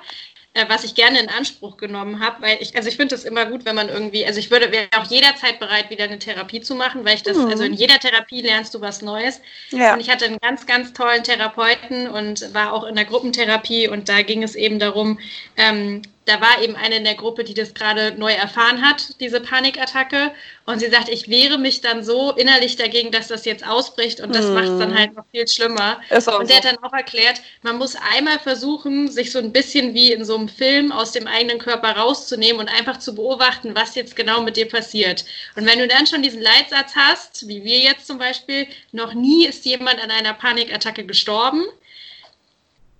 äh, 0.53 0.65
was 0.69 0.83
ich 0.83 0.95
gerne 0.95 1.19
in 1.19 1.29
Anspruch 1.29 1.77
genommen 1.77 2.19
habe, 2.19 2.41
weil 2.41 2.57
ich, 2.61 2.75
also 2.75 2.89
ich 2.89 2.95
finde 2.95 3.15
es 3.15 3.23
immer 3.23 3.45
gut, 3.45 3.65
wenn 3.65 3.75
man 3.75 3.89
irgendwie, 3.89 4.25
also 4.25 4.39
ich 4.39 4.51
würde, 4.51 4.71
wäre 4.71 4.87
auch 4.97 5.09
jederzeit 5.09 5.59
bereit, 5.59 5.89
wieder 5.89 6.05
eine 6.05 6.19
Therapie 6.19 6.61
zu 6.61 6.75
machen, 6.75 7.05
weil 7.05 7.15
ich 7.15 7.23
das, 7.23 7.37
mhm. 7.37 7.47
also 7.47 7.63
in 7.63 7.73
jeder 7.73 7.99
Therapie 7.99 8.41
lernst 8.41 8.73
du 8.73 8.81
was 8.81 9.01
Neues. 9.01 9.41
Ja. 9.71 9.93
Und 9.93 9.99
ich 9.99 10.09
hatte 10.09 10.25
einen 10.25 10.39
ganz, 10.39 10.65
ganz 10.65 10.93
tollen 10.93 11.23
Therapeuten 11.23 12.07
und 12.09 12.53
war 12.53 12.73
auch 12.73 12.85
in 12.85 12.95
der 12.95 13.05
Gruppentherapie 13.05 13.87
und 13.87 14.09
da 14.09 14.21
ging 14.21 14.43
es 14.43 14.55
eben 14.55 14.79
darum, 14.79 15.19
ähm, 15.57 16.01
da 16.25 16.41
war 16.41 16.61
eben 16.61 16.75
eine 16.75 16.97
in 16.97 17.03
der 17.03 17.15
Gruppe, 17.15 17.43
die 17.43 17.53
das 17.53 17.73
gerade 17.73 18.15
neu 18.17 18.33
erfahren 18.33 18.81
hat, 18.81 19.19
diese 19.19 19.39
Panikattacke. 19.39 20.31
Und 20.65 20.79
sie 20.79 20.89
sagt, 20.89 21.09
ich 21.09 21.29
wehre 21.29 21.59
mich 21.59 21.81
dann 21.81 22.03
so 22.03 22.31
innerlich 22.31 22.75
dagegen, 22.75 23.11
dass 23.11 23.27
das 23.27 23.45
jetzt 23.45 23.65
ausbricht 23.65 24.19
und 24.19 24.33
das 24.33 24.47
mm. 24.47 24.53
macht 24.53 24.65
es 24.65 24.79
dann 24.79 24.97
halt 24.97 25.15
noch 25.15 25.25
viel 25.31 25.47
schlimmer. 25.47 26.01
und 26.39 26.49
der 26.49 26.57
hat 26.57 26.65
dann 26.65 26.77
auch 26.79 26.93
erklärt, 26.93 27.41
man 27.61 27.77
muss 27.77 27.95
einmal 27.95 28.39
versuchen, 28.39 29.07
sich 29.07 29.31
so 29.31 29.37
ein 29.37 29.51
bisschen 29.51 29.93
wie 29.93 30.11
in 30.11 30.25
so 30.25 30.35
einem 30.35 30.49
Film 30.49 30.91
aus 30.91 31.11
dem 31.11 31.27
eigenen 31.27 31.59
Körper 31.59 31.91
rauszunehmen 31.91 32.59
und 32.59 32.69
einfach 32.69 32.97
zu 32.97 33.13
beobachten, 33.13 33.75
was 33.75 33.93
jetzt 33.93 34.15
genau 34.15 34.41
mit 34.41 34.57
dir 34.57 34.67
passiert. 34.67 35.25
Und 35.55 35.67
wenn 35.67 35.77
du 35.77 35.87
dann 35.87 36.07
schon 36.07 36.23
diesen 36.23 36.41
Leitsatz 36.41 36.95
hast, 36.95 37.47
wie 37.47 37.63
wir 37.63 37.79
jetzt 37.79 38.07
zum 38.07 38.17
Beispiel, 38.17 38.67
noch 38.91 39.13
nie 39.13 39.45
ist 39.45 39.65
jemand 39.65 40.03
an 40.03 40.09
einer 40.09 40.33
Panikattacke 40.33 41.05
gestorben, 41.05 41.65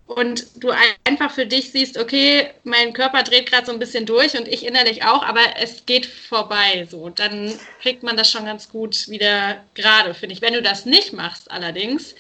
und 0.08 0.63
du 0.63 0.72
einfach 1.04 1.32
für 1.32 1.48
dich 1.48 1.72
siehst, 1.72 1.98
okay, 1.98 2.52
mein 2.63 2.94
Körper 2.94 3.24
dreht 3.24 3.50
gerade 3.50 3.65
so 3.65 3.72
ein 3.72 3.80
bisschen 3.80 4.06
durch 4.06 4.38
und 4.38 4.48
ich 4.48 4.65
innerlich 4.65 5.04
auch, 5.04 5.24
aber 5.24 5.41
es 5.60 5.86
geht 5.86 6.06
vorbei. 6.06 6.88
So, 6.89 7.10
dann 7.10 7.52
kriegt 7.82 8.04
man 8.04 8.15
das 8.15 8.30
schon 8.30 8.46
ganz 8.46 8.70
gut 8.70 9.10
wieder 9.10 9.58
gerade, 9.74 10.13
finde 10.13 10.34
ich. 10.34 10.41
Wenn 10.41 10.54
du 10.54 10.62
das 10.62 10.86
nicht 10.86 11.13
machst, 11.13 11.50
allerdings, 11.50 12.13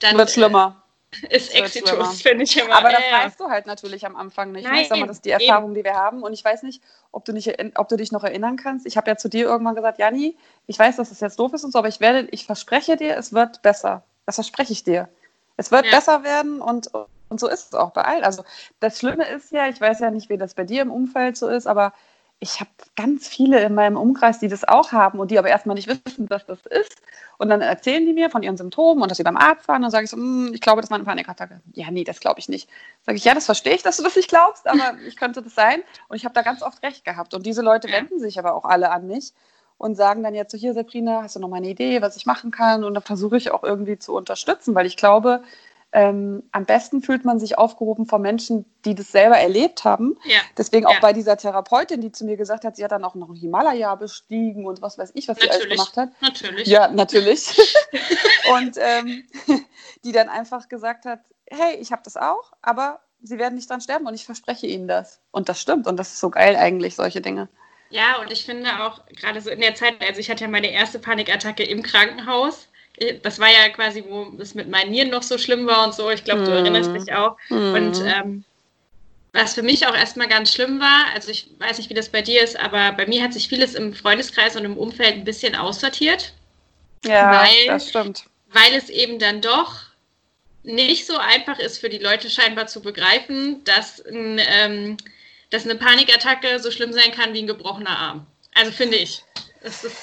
dann 0.00 0.18
wird 0.18 0.30
schlimmer. 0.30 0.82
Äh, 1.30 1.36
ist 1.36 1.54
Exitus, 1.54 2.20
finde 2.22 2.44
ich 2.44 2.56
immer. 2.58 2.76
Aber 2.76 2.90
das 2.90 3.00
äh, 3.00 3.24
weißt 3.24 3.40
du 3.40 3.48
halt 3.48 3.66
natürlich 3.66 4.04
am 4.04 4.16
Anfang 4.16 4.52
nicht. 4.52 4.64
Nein, 4.64 4.82
ich 4.82 4.88
sag 4.88 4.98
mal, 4.98 5.06
das 5.06 5.16
ist 5.16 5.24
die 5.24 5.30
Erfahrung, 5.30 5.70
eben. 5.70 5.74
die 5.76 5.84
wir 5.84 5.94
haben. 5.94 6.22
Und 6.22 6.34
ich 6.34 6.44
weiß 6.44 6.62
nicht, 6.62 6.82
ob 7.10 7.24
du, 7.24 7.32
nicht, 7.32 7.56
ob 7.76 7.88
du 7.88 7.96
dich 7.96 8.12
noch 8.12 8.22
erinnern 8.22 8.58
kannst. 8.58 8.86
Ich 8.86 8.98
habe 8.98 9.10
ja 9.10 9.16
zu 9.16 9.30
dir 9.30 9.46
irgendwann 9.46 9.74
gesagt, 9.74 9.98
Janni, 9.98 10.36
ich 10.66 10.78
weiß, 10.78 10.96
dass 10.96 11.10
es 11.10 11.18
das 11.18 11.30
jetzt 11.30 11.38
doof 11.38 11.54
ist 11.54 11.64
und 11.64 11.72
so, 11.72 11.78
aber 11.78 11.88
ich 11.88 12.00
werde, 12.00 12.28
ich 12.32 12.44
verspreche 12.44 12.98
dir, 12.98 13.16
es 13.16 13.32
wird 13.32 13.62
besser. 13.62 14.04
Das 14.26 14.34
verspreche 14.34 14.74
ich 14.74 14.84
dir. 14.84 15.08
Es 15.56 15.70
wird 15.72 15.86
ja. 15.86 15.90
besser 15.90 16.22
werden 16.22 16.60
und 16.60 16.90
und 17.30 17.40
so 17.40 17.48
ist 17.48 17.68
es 17.68 17.74
auch 17.74 17.92
bei 17.92 18.02
allen. 18.02 18.24
Also 18.24 18.44
das 18.80 18.98
Schlimme 18.98 19.26
ist 19.28 19.52
ja, 19.52 19.68
ich 19.68 19.80
weiß 19.80 20.00
ja 20.00 20.10
nicht, 20.10 20.28
wie 20.28 20.36
das 20.36 20.54
bei 20.54 20.64
dir 20.64 20.82
im 20.82 20.90
Umfeld 20.90 21.36
so 21.36 21.48
ist, 21.48 21.66
aber 21.66 21.92
ich 22.42 22.58
habe 22.58 22.70
ganz 22.96 23.28
viele 23.28 23.60
in 23.62 23.74
meinem 23.74 23.98
Umkreis, 23.98 24.38
die 24.38 24.48
das 24.48 24.66
auch 24.66 24.92
haben 24.92 25.20
und 25.20 25.30
die 25.30 25.38
aber 25.38 25.48
erstmal 25.48 25.74
nicht 25.74 25.88
wissen, 25.88 26.28
was 26.30 26.46
das 26.46 26.64
ist. 26.66 27.02
Und 27.36 27.50
dann 27.50 27.60
erzählen 27.60 28.04
die 28.04 28.14
mir 28.14 28.30
von 28.30 28.42
ihren 28.42 28.56
Symptomen 28.56 29.02
und 29.02 29.10
dass 29.10 29.18
sie 29.18 29.24
beim 29.24 29.36
Arzt 29.36 29.68
waren. 29.68 29.76
Und 29.76 29.82
dann 29.82 29.90
sage 29.90 30.04
ich 30.04 30.10
so, 30.10 30.16
hm, 30.16 30.52
ich 30.54 30.62
glaube, 30.62 30.80
das 30.80 30.90
war 30.90 30.96
eine 30.96 31.04
Panikattacke. 31.04 31.60
Ja, 31.74 31.90
nee, 31.90 32.02
das 32.02 32.18
glaube 32.18 32.40
ich 32.40 32.48
nicht. 32.48 32.68
Sage 33.02 33.18
ich, 33.18 33.24
ja, 33.24 33.34
das 33.34 33.44
verstehe 33.44 33.74
ich, 33.74 33.82
dass 33.82 33.98
du 33.98 34.02
das 34.02 34.16
nicht 34.16 34.28
glaubst, 34.28 34.66
aber 34.66 34.94
ich 35.06 35.16
könnte 35.16 35.42
das 35.42 35.54
sein. 35.54 35.82
Und 36.08 36.16
ich 36.16 36.24
habe 36.24 36.32
da 36.32 36.40
ganz 36.40 36.62
oft 36.62 36.82
recht 36.82 37.04
gehabt. 37.04 37.34
Und 37.34 37.44
diese 37.44 37.60
Leute 37.60 37.88
wenden 37.88 38.18
sich 38.18 38.38
aber 38.38 38.54
auch 38.54 38.64
alle 38.64 38.90
an 38.90 39.06
mich 39.06 39.34
und 39.76 39.94
sagen 39.96 40.22
dann 40.22 40.34
jetzt 40.34 40.52
so, 40.52 40.58
hier, 40.58 40.72
Sabrina, 40.72 41.22
hast 41.22 41.36
du 41.36 41.40
noch 41.40 41.48
mal 41.48 41.56
eine 41.56 41.68
Idee, 41.68 42.00
was 42.00 42.16
ich 42.16 42.24
machen 42.24 42.50
kann? 42.50 42.84
Und 42.84 42.94
dann 42.94 43.02
versuche 43.02 43.36
ich 43.36 43.50
auch 43.50 43.64
irgendwie 43.64 43.98
zu 43.98 44.14
unterstützen, 44.14 44.74
weil 44.74 44.86
ich 44.86 44.96
glaube, 44.96 45.42
ähm, 45.92 46.44
am 46.52 46.66
besten 46.66 47.02
fühlt 47.02 47.24
man 47.24 47.40
sich 47.40 47.58
aufgehoben 47.58 48.06
von 48.06 48.22
Menschen, 48.22 48.64
die 48.84 48.94
das 48.94 49.10
selber 49.10 49.38
erlebt 49.38 49.84
haben. 49.84 50.16
Ja. 50.24 50.38
Deswegen 50.56 50.86
auch 50.86 50.94
ja. 50.94 51.00
bei 51.00 51.12
dieser 51.12 51.36
Therapeutin, 51.36 52.00
die 52.00 52.12
zu 52.12 52.24
mir 52.24 52.36
gesagt 52.36 52.64
hat, 52.64 52.76
sie 52.76 52.84
hat 52.84 52.92
dann 52.92 53.04
auch 53.04 53.16
noch 53.16 53.28
ein 53.28 53.34
Himalaya 53.34 53.94
bestiegen 53.96 54.66
und 54.66 54.82
was 54.82 54.98
weiß 54.98 55.12
ich, 55.14 55.26
was 55.26 55.38
natürlich. 55.38 55.62
sie 55.62 55.66
alles 55.66 55.76
gemacht 55.76 55.96
hat. 55.96 56.10
Natürlich. 56.22 56.68
Ja, 56.68 56.88
natürlich. 56.88 57.58
und 58.56 58.76
ähm, 58.78 59.24
die 60.04 60.12
dann 60.12 60.28
einfach 60.28 60.68
gesagt 60.68 61.06
hat, 61.06 61.20
hey, 61.46 61.76
ich 61.80 61.90
habe 61.90 62.02
das 62.04 62.16
auch, 62.16 62.52
aber 62.62 63.00
sie 63.22 63.38
werden 63.38 63.56
nicht 63.56 63.68
dran 63.68 63.80
sterben 63.80 64.06
und 64.06 64.14
ich 64.14 64.24
verspreche 64.24 64.68
ihnen 64.68 64.86
das. 64.86 65.20
Und 65.32 65.48
das 65.48 65.60
stimmt 65.60 65.88
und 65.88 65.96
das 65.96 66.12
ist 66.12 66.20
so 66.20 66.30
geil 66.30 66.54
eigentlich, 66.54 66.94
solche 66.94 67.20
Dinge. 67.20 67.48
Ja, 67.90 68.20
und 68.20 68.30
ich 68.30 68.44
finde 68.44 68.84
auch 68.84 69.04
gerade 69.08 69.40
so 69.40 69.50
in 69.50 69.60
der 69.60 69.74
Zeit, 69.74 70.00
also 70.00 70.20
ich 70.20 70.30
hatte 70.30 70.44
ja 70.44 70.50
meine 70.50 70.70
erste 70.70 71.00
Panikattacke 71.00 71.64
im 71.64 71.82
Krankenhaus 71.82 72.68
das 73.22 73.38
war 73.38 73.48
ja 73.48 73.68
quasi, 73.70 74.04
wo 74.06 74.32
es 74.38 74.54
mit 74.54 74.68
meinen 74.68 74.90
Nieren 74.90 75.10
noch 75.10 75.22
so 75.22 75.38
schlimm 75.38 75.66
war 75.66 75.84
und 75.86 75.94
so. 75.94 76.10
Ich 76.10 76.24
glaube, 76.24 76.44
du 76.44 76.50
erinnerst 76.50 76.94
dich 76.94 77.12
auch. 77.14 77.36
Mm. 77.48 77.74
Und 77.74 78.02
ähm, 78.04 78.44
was 79.32 79.54
für 79.54 79.62
mich 79.62 79.86
auch 79.86 79.94
erstmal 79.94 80.28
ganz 80.28 80.52
schlimm 80.52 80.80
war, 80.80 81.06
also 81.14 81.30
ich 81.30 81.48
weiß 81.58 81.78
nicht, 81.78 81.88
wie 81.88 81.94
das 81.94 82.08
bei 82.08 82.20
dir 82.20 82.42
ist, 82.42 82.58
aber 82.58 82.92
bei 82.92 83.06
mir 83.06 83.22
hat 83.22 83.32
sich 83.32 83.48
vieles 83.48 83.74
im 83.74 83.94
Freundeskreis 83.94 84.56
und 84.56 84.64
im 84.64 84.76
Umfeld 84.76 85.14
ein 85.14 85.24
bisschen 85.24 85.54
aussortiert. 85.54 86.34
Ja, 87.04 87.42
weil, 87.42 87.66
das 87.66 87.88
stimmt. 87.88 88.24
Weil 88.52 88.74
es 88.74 88.90
eben 88.90 89.18
dann 89.18 89.40
doch 89.40 89.74
nicht 90.62 91.06
so 91.06 91.16
einfach 91.16 91.58
ist 91.58 91.78
für 91.78 91.88
die 91.88 91.98
Leute 91.98 92.28
scheinbar 92.28 92.66
zu 92.66 92.82
begreifen, 92.82 93.64
dass, 93.64 94.04
ein, 94.04 94.40
ähm, 94.46 94.96
dass 95.50 95.64
eine 95.64 95.76
Panikattacke 95.76 96.58
so 96.58 96.70
schlimm 96.70 96.92
sein 96.92 97.12
kann 97.12 97.32
wie 97.32 97.42
ein 97.42 97.46
gebrochener 97.46 97.98
Arm. 97.98 98.26
Also 98.54 98.72
finde 98.72 98.96
ich. 98.96 99.22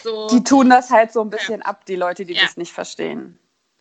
So, 0.04 0.28
die 0.28 0.44
tun 0.44 0.70
das 0.70 0.90
halt 0.90 1.12
so 1.12 1.22
ein 1.22 1.30
bisschen 1.30 1.62
ja. 1.62 1.66
ab, 1.66 1.86
die 1.86 1.96
Leute, 1.96 2.26
die 2.26 2.34
ja. 2.34 2.44
das 2.44 2.58
nicht 2.58 2.72
verstehen. 2.72 3.40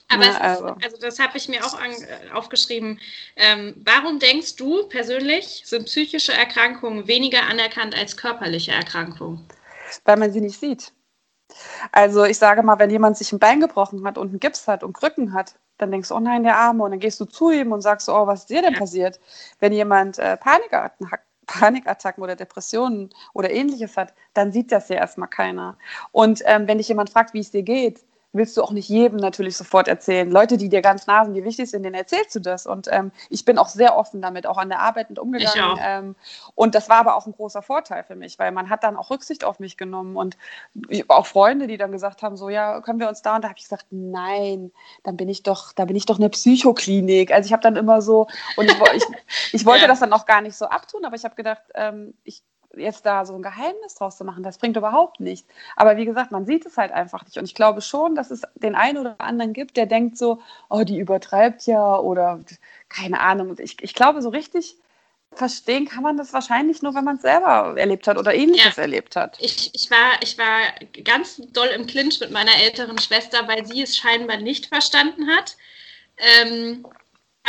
Aber 0.08 0.24
ja, 0.24 0.38
also. 0.38 0.66
Ist, 0.68 0.84
also. 0.84 0.96
das 1.00 1.18
habe 1.18 1.36
ich 1.36 1.48
mir 1.48 1.64
auch 1.64 1.74
an, 1.78 1.90
äh, 1.90 2.30
aufgeschrieben. 2.32 3.00
Ähm, 3.34 3.74
warum 3.84 4.18
denkst 4.18 4.56
du 4.56 4.88
persönlich, 4.88 5.62
sind 5.64 5.86
psychische 5.86 6.32
Erkrankungen 6.32 7.08
weniger 7.08 7.42
anerkannt 7.42 7.96
als 7.96 8.16
körperliche 8.16 8.72
Erkrankungen? 8.72 9.46
Weil 10.04 10.16
man 10.16 10.32
sie 10.32 10.40
nicht 10.40 10.58
sieht. 10.58 10.92
Also 11.92 12.24
ich 12.24 12.38
sage 12.38 12.62
mal, 12.62 12.78
wenn 12.78 12.90
jemand 12.90 13.16
sich 13.16 13.32
ein 13.32 13.38
Bein 13.38 13.60
gebrochen 13.60 14.04
hat 14.06 14.18
und 14.18 14.28
einen 14.28 14.40
Gips 14.40 14.66
hat 14.66 14.82
und 14.82 14.92
Krücken 14.92 15.32
hat, 15.32 15.54
dann 15.78 15.90
denkst 15.90 16.08
du, 16.08 16.14
oh 16.14 16.20
nein, 16.20 16.42
der 16.42 16.56
Arme. 16.56 16.84
Und 16.84 16.92
dann 16.92 17.00
gehst 17.00 17.20
du 17.20 17.24
zu 17.24 17.50
ihm 17.50 17.72
und 17.72 17.82
sagst, 17.82 18.08
oh, 18.08 18.26
was 18.26 18.40
ist 18.40 18.50
dir 18.50 18.62
denn 18.62 18.74
ja. 18.74 18.78
passiert? 18.78 19.20
Wenn 19.60 19.72
jemand 19.72 20.18
äh, 20.18 20.36
Panikattacken 20.36 21.10
hat, 21.10 21.20
Panikattacken 21.46 22.22
oder 22.22 22.36
Depressionen 22.36 23.10
oder 23.32 23.50
ähnliches 23.50 23.96
hat, 23.96 24.14
dann 24.34 24.52
sieht 24.52 24.72
das 24.72 24.88
ja 24.88 24.96
erstmal 24.96 25.28
keiner. 25.28 25.76
Und 26.12 26.42
ähm, 26.44 26.68
wenn 26.68 26.78
dich 26.78 26.88
jemand 26.88 27.10
fragt, 27.10 27.34
wie 27.34 27.40
es 27.40 27.50
dir 27.50 27.62
geht, 27.62 28.04
willst 28.36 28.56
du 28.56 28.62
auch 28.62 28.72
nicht 28.72 28.88
jedem 28.88 29.18
natürlich 29.18 29.56
sofort 29.56 29.88
erzählen. 29.88 30.30
Leute, 30.30 30.56
die 30.56 30.68
dir 30.68 30.82
ganz 30.82 31.06
nah 31.06 31.24
sind, 31.24 31.34
die 31.34 31.44
wichtig 31.44 31.70
sind, 31.70 31.82
denen 31.82 31.94
erzählst 31.94 32.34
du 32.34 32.40
das. 32.40 32.66
Und 32.66 32.88
ähm, 32.90 33.12
ich 33.30 33.44
bin 33.44 33.58
auch 33.58 33.68
sehr 33.68 33.96
offen 33.96 34.22
damit, 34.22 34.46
auch 34.46 34.58
an 34.58 34.68
der 34.68 34.80
Arbeit 34.80 35.10
mit 35.10 35.18
umgegangen. 35.18 35.78
Ähm, 35.82 36.16
und 36.54 36.74
das 36.74 36.88
war 36.88 36.98
aber 36.98 37.16
auch 37.16 37.26
ein 37.26 37.32
großer 37.32 37.62
Vorteil 37.62 38.04
für 38.04 38.16
mich, 38.16 38.38
weil 38.38 38.52
man 38.52 38.70
hat 38.70 38.84
dann 38.84 38.96
auch 38.96 39.10
Rücksicht 39.10 39.44
auf 39.44 39.58
mich 39.58 39.76
genommen. 39.76 40.16
Und 40.16 40.36
auch 41.08 41.26
Freunde, 41.26 41.66
die 41.66 41.76
dann 41.76 41.92
gesagt 41.92 42.22
haben, 42.22 42.36
so, 42.36 42.48
ja, 42.48 42.80
können 42.80 43.00
wir 43.00 43.08
uns 43.08 43.22
da? 43.22 43.36
Und 43.36 43.42
da 43.42 43.48
habe 43.48 43.58
ich 43.58 43.64
gesagt, 43.64 43.86
nein, 43.90 44.72
dann 45.02 45.16
bin 45.16 45.28
ich 45.28 45.42
doch, 45.42 45.72
da 45.72 45.84
bin 45.84 45.96
ich 45.96 46.06
doch 46.06 46.18
eine 46.18 46.30
Psychoklinik. 46.30 47.32
Also 47.32 47.46
ich 47.46 47.52
habe 47.52 47.62
dann 47.62 47.76
immer 47.76 48.02
so, 48.02 48.26
und 48.56 48.70
ich, 48.70 48.76
ich, 48.94 49.04
ich 49.52 49.66
wollte 49.66 49.82
ja. 49.82 49.88
das 49.88 50.00
dann 50.00 50.12
auch 50.12 50.26
gar 50.26 50.40
nicht 50.40 50.56
so 50.56 50.66
abtun, 50.66 51.04
aber 51.04 51.16
ich 51.16 51.24
habe 51.24 51.34
gedacht, 51.34 51.62
ähm, 51.74 52.14
ich 52.24 52.42
jetzt 52.76 53.06
da 53.06 53.24
so 53.24 53.34
ein 53.34 53.42
Geheimnis 53.42 53.94
draus 53.94 54.16
zu 54.16 54.24
machen, 54.24 54.42
das 54.42 54.58
bringt 54.58 54.76
überhaupt 54.76 55.20
nichts. 55.20 55.48
Aber 55.76 55.96
wie 55.96 56.04
gesagt, 56.04 56.30
man 56.32 56.46
sieht 56.46 56.66
es 56.66 56.76
halt 56.76 56.92
einfach 56.92 57.24
nicht. 57.24 57.38
Und 57.38 57.44
ich 57.44 57.54
glaube 57.54 57.80
schon, 57.80 58.14
dass 58.14 58.30
es 58.30 58.42
den 58.54 58.74
einen 58.74 58.98
oder 58.98 59.20
anderen 59.20 59.52
gibt, 59.52 59.76
der 59.76 59.86
denkt 59.86 60.18
so, 60.18 60.40
oh, 60.68 60.84
die 60.84 60.98
übertreibt 60.98 61.66
ja 61.66 61.98
oder 61.98 62.40
keine 62.88 63.20
Ahnung. 63.20 63.56
Ich, 63.58 63.82
ich 63.82 63.94
glaube, 63.94 64.22
so 64.22 64.28
richtig 64.28 64.76
verstehen 65.32 65.86
kann 65.86 66.02
man 66.02 66.16
das 66.16 66.32
wahrscheinlich 66.32 66.82
nur, 66.82 66.94
wenn 66.94 67.04
man 67.04 67.16
es 67.16 67.22
selber 67.22 67.74
erlebt 67.76 68.06
hat 68.08 68.16
oder 68.16 68.34
ähnliches 68.34 68.76
ja. 68.76 68.82
erlebt 68.82 69.16
hat. 69.16 69.36
Ich, 69.40 69.70
ich, 69.74 69.90
war, 69.90 70.22
ich 70.22 70.38
war 70.38 70.60
ganz 71.04 71.42
doll 71.52 71.68
im 71.68 71.86
Clinch 71.86 72.20
mit 72.20 72.30
meiner 72.30 72.54
älteren 72.62 72.98
Schwester, 72.98 73.46
weil 73.46 73.66
sie 73.66 73.82
es 73.82 73.96
scheinbar 73.96 74.38
nicht 74.38 74.66
verstanden 74.66 75.28
hat. 75.28 75.56
Ähm, 76.16 76.86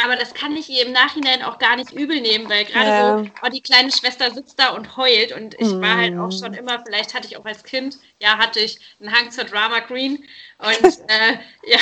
aber 0.03 0.15
das 0.15 0.33
kann 0.33 0.55
ich 0.55 0.69
ihr 0.69 0.85
im 0.85 0.91
Nachhinein 0.91 1.41
auch 1.41 1.57
gar 1.57 1.75
nicht 1.75 1.91
übel 1.91 2.21
nehmen, 2.21 2.49
weil 2.49 2.65
gerade 2.65 2.89
ja. 2.89 3.17
so, 3.17 3.29
oh, 3.43 3.49
die 3.49 3.61
kleine 3.61 3.91
Schwester 3.91 4.31
sitzt 4.31 4.59
da 4.59 4.69
und 4.69 4.95
heult 4.95 5.31
und 5.31 5.55
ich 5.59 5.67
mm. 5.67 5.81
war 5.81 5.97
halt 5.97 6.17
auch 6.17 6.31
schon 6.31 6.51
mm. 6.51 6.59
immer, 6.59 6.83
vielleicht 6.85 7.13
hatte 7.13 7.27
ich 7.27 7.37
auch 7.37 7.45
als 7.45 7.63
Kind, 7.63 7.97
ja, 8.19 8.37
hatte 8.37 8.59
ich 8.59 8.79
einen 8.99 9.11
Hang 9.11 9.31
zur 9.31 9.45
Drama 9.45 9.81
Queen 9.81 10.23
und 10.59 10.83
äh, 11.07 11.37
ja, 11.65 11.79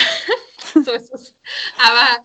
so 0.74 0.92
ist 0.92 1.14
es. 1.14 1.36
Aber 1.78 2.24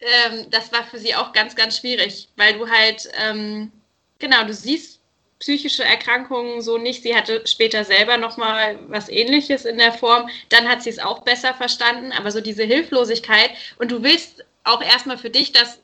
ähm, 0.00 0.46
das 0.50 0.72
war 0.72 0.84
für 0.84 0.98
sie 0.98 1.14
auch 1.14 1.32
ganz, 1.32 1.56
ganz 1.56 1.78
schwierig, 1.78 2.28
weil 2.36 2.58
du 2.58 2.68
halt, 2.68 3.08
ähm, 3.18 3.72
genau, 4.18 4.44
du 4.44 4.52
siehst 4.52 5.00
psychische 5.38 5.84
Erkrankungen 5.84 6.60
so 6.60 6.76
nicht. 6.76 7.02
Sie 7.02 7.16
hatte 7.16 7.46
später 7.46 7.82
selber 7.84 8.18
nochmal 8.18 8.78
was 8.88 9.08
ähnliches 9.08 9.64
in 9.64 9.78
der 9.78 9.92
Form. 9.92 10.28
Dann 10.50 10.68
hat 10.68 10.82
sie 10.82 10.90
es 10.90 10.98
auch 10.98 11.22
besser 11.22 11.54
verstanden, 11.54 12.12
aber 12.12 12.30
so 12.30 12.42
diese 12.42 12.64
Hilflosigkeit 12.64 13.50
und 13.78 13.90
du 13.90 14.02
willst 14.02 14.44
auch 14.70 14.82
erstmal 14.82 15.18
für 15.18 15.30
dich 15.30 15.52
das 15.52 15.80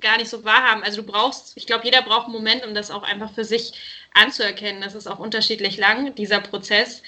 gar 0.00 0.16
nicht 0.16 0.30
so 0.30 0.44
wahrhaben. 0.44 0.82
Also 0.82 1.02
du 1.02 1.06
brauchst, 1.06 1.56
ich 1.56 1.66
glaube, 1.66 1.84
jeder 1.84 2.02
braucht 2.02 2.24
einen 2.24 2.34
Moment, 2.34 2.64
um 2.66 2.74
das 2.74 2.90
auch 2.90 3.02
einfach 3.02 3.32
für 3.32 3.44
sich 3.44 3.72
anzuerkennen. 4.14 4.80
Das 4.80 4.94
ist 4.94 5.06
auch 5.06 5.18
unterschiedlich 5.18 5.76
lang, 5.76 6.14
dieser 6.14 6.40
Prozess. 6.40 7.02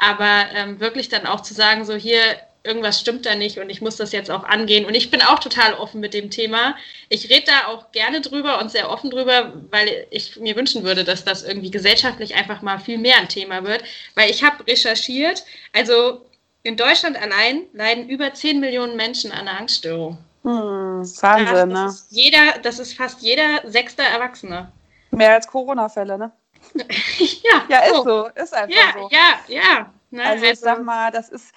Aber 0.00 0.46
ähm, 0.54 0.80
wirklich 0.80 1.08
dann 1.08 1.26
auch 1.26 1.42
zu 1.42 1.54
sagen, 1.54 1.84
so 1.84 1.94
hier, 1.94 2.20
irgendwas 2.64 3.00
stimmt 3.00 3.24
da 3.24 3.34
nicht 3.34 3.58
und 3.58 3.70
ich 3.70 3.80
muss 3.80 3.96
das 3.96 4.12
jetzt 4.12 4.30
auch 4.30 4.44
angehen. 4.44 4.84
Und 4.84 4.94
ich 4.94 5.10
bin 5.10 5.22
auch 5.22 5.38
total 5.38 5.74
offen 5.74 6.00
mit 6.00 6.12
dem 6.12 6.30
Thema. 6.30 6.76
Ich 7.08 7.30
rede 7.30 7.46
da 7.46 7.68
auch 7.68 7.92
gerne 7.92 8.20
drüber 8.20 8.60
und 8.60 8.70
sehr 8.70 8.90
offen 8.90 9.10
drüber, 9.10 9.54
weil 9.70 10.06
ich 10.10 10.36
mir 10.36 10.56
wünschen 10.56 10.84
würde, 10.84 11.04
dass 11.04 11.24
das 11.24 11.44
irgendwie 11.44 11.70
gesellschaftlich 11.70 12.34
einfach 12.34 12.62
mal 12.62 12.78
viel 12.78 12.98
mehr 12.98 13.18
ein 13.18 13.28
Thema 13.28 13.64
wird. 13.64 13.82
Weil 14.14 14.30
ich 14.30 14.42
habe 14.42 14.66
recherchiert, 14.66 15.44
also 15.72 16.22
in 16.62 16.76
Deutschland 16.76 17.16
allein 17.16 17.62
leiden 17.72 18.08
über 18.08 18.34
10 18.34 18.60
Millionen 18.60 18.96
Menschen 18.96 19.32
an 19.32 19.48
einer 19.48 19.58
Angststörung. 19.58 20.18
Hm, 20.48 21.04
Wahnsinn, 21.20 21.68
ne? 21.68 21.86
Ist 21.86 22.06
jeder, 22.10 22.58
das 22.62 22.78
ist 22.78 22.94
fast 22.94 23.20
jeder 23.20 23.60
sechste 23.64 24.02
Erwachsene. 24.02 24.72
Mehr 25.10 25.34
als 25.34 25.46
Corona-Fälle, 25.46 26.16
ne? 26.16 26.32
ja, 26.74 27.64
ja, 27.68 27.78
ist 27.80 27.96
so. 27.96 28.04
so, 28.04 28.26
ist 28.28 28.54
einfach 28.54 28.76
ja, 28.76 28.92
so. 28.94 29.08
Ja, 29.10 29.38
ja, 29.46 29.86
Ne? 30.10 30.24
Also, 30.24 30.46
ich 30.46 30.58
sag 30.58 30.70
also 30.72 30.84
mal, 30.84 31.10
das 31.10 31.28
ist, 31.28 31.52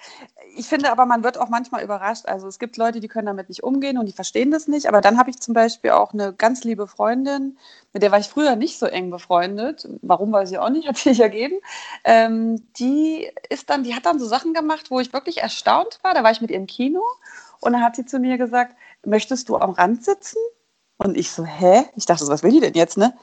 ich 0.56 0.66
finde 0.66 0.90
aber, 0.92 1.06
man 1.06 1.24
wird 1.24 1.38
auch 1.38 1.48
manchmal 1.48 1.82
überrascht. 1.82 2.26
Also 2.26 2.48
es 2.48 2.58
gibt 2.58 2.76
Leute, 2.76 3.00
die 3.00 3.08
können 3.08 3.26
damit 3.26 3.48
nicht 3.48 3.62
umgehen 3.62 3.96
und 3.96 4.04
die 4.04 4.12
verstehen 4.12 4.50
das 4.50 4.68
nicht. 4.68 4.86
Aber 4.86 5.00
dann 5.00 5.18
habe 5.18 5.30
ich 5.30 5.40
zum 5.40 5.54
Beispiel 5.54 5.92
auch 5.92 6.12
eine 6.12 6.34
ganz 6.34 6.62
liebe 6.62 6.86
Freundin, 6.86 7.56
mit 7.94 8.02
der 8.02 8.12
war 8.12 8.18
ich 8.18 8.28
früher 8.28 8.54
nicht 8.56 8.78
so 8.78 8.86
eng 8.86 9.10
befreundet. 9.10 9.88
Warum 10.02 10.32
weiß 10.32 10.50
ich 10.50 10.58
auch 10.58 10.68
nicht, 10.68 10.86
hat 10.88 10.98
sich 10.98 11.20
ergeben. 11.20 11.60
Ähm, 12.04 12.62
die 12.76 13.30
ist 13.48 13.70
dann, 13.70 13.84
die 13.84 13.94
hat 13.94 14.04
dann 14.04 14.18
so 14.18 14.26
Sachen 14.26 14.52
gemacht, 14.52 14.90
wo 14.90 15.00
ich 15.00 15.14
wirklich 15.14 15.38
erstaunt 15.38 15.98
war. 16.02 16.12
Da 16.12 16.22
war 16.22 16.30
ich 16.30 16.42
mit 16.42 16.50
ihr 16.50 16.58
im 16.58 16.66
Kino 16.66 17.02
und 17.62 17.72
dann 17.72 17.82
hat 17.82 17.96
sie 17.96 18.04
zu 18.04 18.18
mir 18.18 18.38
gesagt, 18.38 18.76
möchtest 19.04 19.48
du 19.48 19.56
am 19.56 19.70
Rand 19.70 20.04
sitzen? 20.04 20.38
Und 20.98 21.16
ich 21.16 21.30
so, 21.30 21.44
hä? 21.44 21.84
Ich 21.96 22.06
dachte, 22.06 22.26
was 22.28 22.42
will 22.42 22.52
die 22.52 22.60
denn 22.60 22.74
jetzt, 22.74 22.96
ne? 22.96 23.14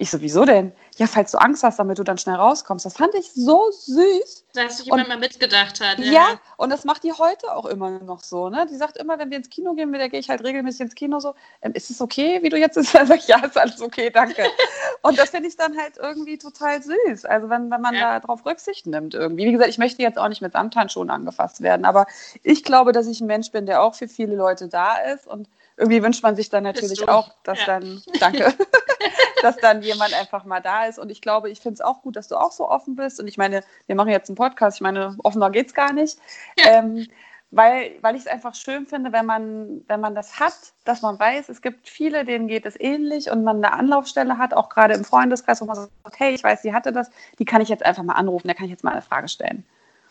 Ich 0.00 0.12
so, 0.12 0.20
wieso 0.20 0.44
denn? 0.44 0.72
Ja, 0.96 1.08
falls 1.08 1.32
du 1.32 1.38
Angst 1.38 1.64
hast, 1.64 1.80
damit 1.80 1.98
du 1.98 2.04
dann 2.04 2.18
schnell 2.18 2.36
rauskommst. 2.36 2.86
Das 2.86 2.94
fand 2.94 3.16
ich 3.16 3.32
so 3.32 3.68
süß. 3.72 4.44
Dass 4.54 4.78
sich 4.78 4.86
jemand 4.86 5.08
mal 5.08 5.18
mitgedacht 5.18 5.80
hat. 5.80 5.98
Ja. 5.98 6.12
ja, 6.12 6.40
und 6.56 6.70
das 6.70 6.84
macht 6.84 7.02
die 7.02 7.12
heute 7.12 7.52
auch 7.52 7.66
immer 7.66 7.90
noch 7.98 8.22
so. 8.22 8.48
Ne? 8.48 8.64
Die 8.70 8.76
sagt 8.76 8.96
immer, 8.96 9.18
wenn 9.18 9.30
wir 9.30 9.38
ins 9.38 9.50
Kino 9.50 9.74
gehen, 9.74 9.90
mit 9.90 10.00
der 10.00 10.08
gehe 10.08 10.20
ich 10.20 10.30
halt 10.30 10.44
regelmäßig 10.44 10.82
ins 10.82 10.94
Kino 10.94 11.18
so, 11.18 11.34
ähm, 11.62 11.72
ist 11.72 11.90
es 11.90 12.00
okay, 12.00 12.38
wie 12.42 12.48
du 12.48 12.56
jetzt 12.56 12.76
bist? 12.76 12.94
Dann 12.94 13.08
sag 13.08 13.18
ich, 13.18 13.26
ja, 13.26 13.44
ist 13.44 13.58
alles 13.58 13.80
okay, 13.82 14.08
danke. 14.10 14.44
und 15.02 15.18
das 15.18 15.30
finde 15.30 15.48
ich 15.48 15.56
dann 15.56 15.76
halt 15.76 15.96
irgendwie 15.98 16.38
total 16.38 16.80
süß. 16.80 17.24
Also 17.24 17.50
wenn, 17.50 17.68
wenn 17.68 17.80
man 17.80 17.96
ja. 17.96 18.20
darauf 18.20 18.46
Rücksicht 18.46 18.86
nimmt 18.86 19.14
irgendwie. 19.14 19.46
Wie 19.46 19.52
gesagt, 19.52 19.70
ich 19.70 19.78
möchte 19.78 20.00
jetzt 20.02 20.18
auch 20.18 20.28
nicht 20.28 20.42
mit 20.42 20.52
Samthandschuhen 20.52 21.10
angefasst 21.10 21.60
werden, 21.60 21.84
aber 21.84 22.06
ich 22.44 22.62
glaube, 22.62 22.92
dass 22.92 23.08
ich 23.08 23.20
ein 23.20 23.26
Mensch 23.26 23.50
bin, 23.50 23.66
der 23.66 23.82
auch 23.82 23.96
für 23.96 24.06
viele 24.06 24.36
Leute 24.36 24.68
da 24.68 24.96
ist 24.98 25.26
und 25.26 25.48
irgendwie 25.76 26.02
wünscht 26.02 26.22
man 26.22 26.36
sich 26.36 26.50
dann 26.50 26.64
natürlich 26.64 27.08
auch, 27.08 27.30
dass 27.44 27.60
ja. 27.60 27.66
dann, 27.66 28.02
danke, 28.18 28.52
dass 29.42 29.56
dann 29.56 29.82
jemand 29.82 30.14
einfach 30.14 30.44
mal 30.44 30.60
da 30.60 30.86
ist. 30.86 30.98
Und 30.98 31.10
ich 31.10 31.20
glaube, 31.20 31.50
ich 31.50 31.60
finde 31.60 31.74
es 31.74 31.80
auch 31.80 32.02
gut, 32.02 32.16
dass 32.16 32.28
du 32.28 32.36
auch 32.36 32.52
so 32.52 32.68
offen 32.68 32.96
bist. 32.96 33.20
Und 33.20 33.28
ich 33.28 33.36
meine, 33.36 33.62
wir 33.86 33.94
machen 33.96 34.10
jetzt 34.10 34.28
einen 34.28 34.36
Podcast. 34.36 34.78
Ich 34.78 34.80
meine, 34.80 35.16
offener 35.22 35.50
geht 35.50 35.68
es 35.68 35.74
gar 35.74 35.92
nicht. 35.92 36.18
Ja. 36.58 36.78
Ähm, 36.78 37.06
weil, 37.50 37.92
weil 38.02 38.14
ich 38.14 38.22
es 38.22 38.26
einfach 38.26 38.54
schön 38.54 38.86
finde, 38.86 39.12
wenn 39.12 39.24
man, 39.24 39.82
wenn 39.88 40.00
man 40.00 40.14
das 40.14 40.38
hat, 40.38 40.52
dass 40.84 41.00
man 41.00 41.18
weiß, 41.18 41.48
es 41.48 41.62
gibt 41.62 41.88
viele, 41.88 42.26
denen 42.26 42.46
geht 42.46 42.66
es 42.66 42.78
ähnlich 42.78 43.30
und 43.30 43.42
man 43.42 43.64
eine 43.64 43.72
Anlaufstelle 43.72 44.36
hat, 44.36 44.52
auch 44.52 44.68
gerade 44.68 44.92
im 44.92 45.04
Freundeskreis, 45.04 45.62
wo 45.62 45.64
man 45.64 45.76
sagt, 45.76 45.90
hey, 46.18 46.34
ich 46.34 46.44
weiß, 46.44 46.60
sie 46.60 46.74
hatte 46.74 46.92
das, 46.92 47.10
die 47.38 47.46
kann 47.46 47.62
ich 47.62 47.70
jetzt 47.70 47.84
einfach 47.84 48.02
mal 48.02 48.14
anrufen, 48.14 48.48
da 48.48 48.54
kann 48.54 48.66
ich 48.66 48.70
jetzt 48.70 48.84
mal 48.84 48.92
eine 48.92 49.02
Frage 49.02 49.28
stellen. 49.28 49.64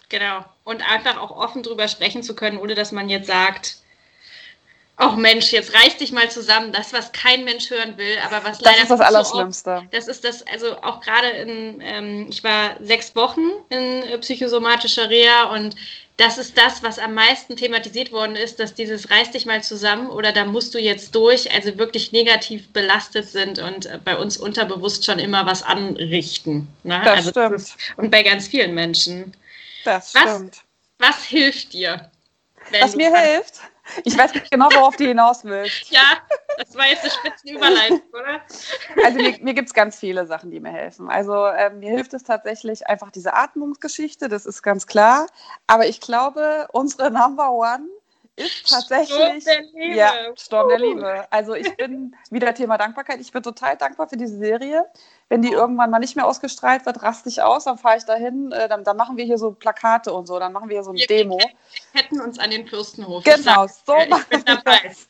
Genau. 0.10 0.46
Und 0.63 0.90
einfach 0.90 1.22
auch 1.22 1.32
offen 1.32 1.62
drüber 1.62 1.88
sprechen 1.88 2.24
zu 2.24 2.36
können, 2.36 2.58
ohne 2.58 2.74
dass 2.74 2.92
man 2.92 3.08
jetzt 3.08 3.28
sagt, 3.28 3.84
Ach 5.00 5.16
Mensch, 5.16 5.52
jetzt 5.52 5.76
reiß 5.76 5.98
dich 5.98 6.12
mal 6.12 6.30
zusammen. 6.32 6.72
Das, 6.72 6.92
was 6.92 7.12
kein 7.12 7.44
Mensch 7.46 7.70
hören 7.70 7.98
will, 7.98 8.18
aber 8.26 8.44
was 8.44 8.58
das 8.58 8.62
leider. 8.62 8.78
Das 8.78 8.84
ist 8.84 8.90
das 8.90 9.02
Allerschlimmste. 9.02 9.70
So 9.70 9.78
oft, 9.78 9.94
das 9.94 10.08
ist 10.08 10.24
das, 10.24 10.48
also 10.48 10.76
auch 10.82 11.02
gerade 11.02 11.28
in, 11.28 11.82
ähm, 11.82 12.26
ich 12.30 12.44
war 12.44 12.78
sechs 12.82 13.16
Wochen 13.16 13.42
in 13.70 14.02
äh, 14.04 14.18
psychosomatischer 14.18 15.08
Reha 15.08 15.54
und 15.54 15.76
das 16.18 16.40
ist 16.40 16.58
das, 16.58 16.82
was 16.82 16.98
am 16.98 17.14
meisten 17.14 17.56
thematisiert 17.56 18.12
worden 18.12 18.36
ist, 18.36 18.60
dass 18.60 18.74
dieses 18.74 19.12
reiß 19.12 19.32
dich 19.32 19.46
mal 19.46 19.64
zusammen 19.64 20.10
oder 20.10 20.32
da 20.32 20.46
musst 20.46 20.74
du 20.74 20.80
jetzt 20.80 21.14
durch, 21.14 21.54
also 21.54 21.78
wirklich 21.78 22.12
negativ 22.12 22.68
belastet 22.74 23.30
sind 23.30 23.60
und 23.60 23.86
äh, 23.86 24.00
bei 24.04 24.18
uns 24.18 24.38
unterbewusst 24.38 25.06
schon 25.06 25.20
immer 25.20 25.46
was 25.46 25.62
anrichten. 25.62 26.68
Ne? 26.84 27.00
Das 27.06 27.18
also, 27.18 27.30
stimmt. 27.30 27.54
Das 27.54 27.64
ist, 27.66 27.78
und 27.98 28.10
bei 28.10 28.24
ganz 28.24 28.48
vielen 28.48 28.74
Menschen. 28.74 29.38
Das 29.86 30.16
was, 30.16 30.24
stimmt. 30.24 30.58
Was 30.98 31.24
hilft 31.24 31.74
dir? 31.74 32.10
was 32.82 32.96
mir 32.96 33.16
hilft? 33.16 33.62
Ich 34.04 34.17
weiß 34.17 34.34
nicht 34.34 34.52
genau, 34.52 34.69
worauf 34.73 34.95
du 34.95 35.06
hinaus 35.06 35.43
willst. 35.43 35.89
Ja, 35.91 36.19
das 36.58 36.76
war 36.76 36.88
jetzt 36.88 37.04
eine 37.04 37.12
Spitzenüberleitung, 37.12 38.02
oder? 38.12 38.41
Also 39.04 39.17
mir, 39.17 39.38
mir 39.41 39.54
gibt 39.54 39.69
es 39.69 39.73
ganz 39.73 39.97
viele 39.97 40.26
Sachen, 40.26 40.52
die 40.52 40.60
mir 40.60 40.71
helfen. 40.71 41.10
Also 41.10 41.47
ähm, 41.47 41.80
mir 41.80 41.91
hilft 41.91 42.13
es 42.13 42.23
tatsächlich 42.23 42.88
einfach 42.88 43.12
diese 43.12 43.34
Atmungsgeschichte, 43.34 44.30
das 44.30 44.45
ist 44.45 44.62
ganz 44.62 44.88
klar. 44.88 45.28
Aber 45.67 45.88
ich 45.88 46.02
glaube, 46.02 46.67
unsere 46.71 47.12
Number 47.12 47.52
One 47.52 47.88
ist 48.38 48.69
tatsächlich 48.69 49.17
Sturm 49.17 49.39
der 49.43 49.62
Liebe. 49.62 49.95
Ja, 49.95 50.13
Sturm 50.36 50.69
der 50.69 50.80
Liebe. 50.80 51.28
Also 51.32 51.56
ich 51.56 51.76
bin 51.76 52.15
wieder 52.30 52.54
Thema 52.54 52.78
Dankbarkeit. 52.78 53.19
Ich 53.19 53.32
bin 53.32 53.41
total 53.41 53.76
dankbar 53.78 54.08
für 54.08 54.15
diese 54.15 54.38
Serie. 54.38 54.86
Wenn 55.28 55.41
die 55.41 55.52
irgendwann 55.52 55.89
mal 55.89 56.00
nicht 56.00 56.15
mehr 56.15 56.26
ausgestrahlt 56.26 56.86
wird, 56.86 57.02
raste 57.02 57.28
ich 57.28 57.41
aus, 57.41 57.65
dann 57.65 57.78
fahre 57.78 57.97
ich 57.97 58.06
dahin, 58.06 58.52
äh, 58.54 58.69
dann, 58.69 58.84
dann, 58.86 58.95
machen 58.95 59.17
wir 59.17 59.26
hier 59.26 59.38
so 59.38 59.52
Plakate 59.52 60.13
und 60.13 60.26
so, 60.26 60.39
dann 60.39 60.54
machen 60.54 60.69
wir 60.69 60.78
hier 60.78 60.84
so 60.84 60.91
eine 60.91 61.00
wir 61.00 61.08
Demo. 61.08 61.38
Wir 61.38 62.02
hätten 62.02 62.21
uns 62.21 62.39
an 62.39 62.52
den 62.52 62.65
Fürstenhof. 62.65 63.23
Genau, 63.23 63.67
so 63.67 63.93
äh, 63.93 64.08
machen 64.08 64.26
wir 64.30 64.62
das. 64.63 65.08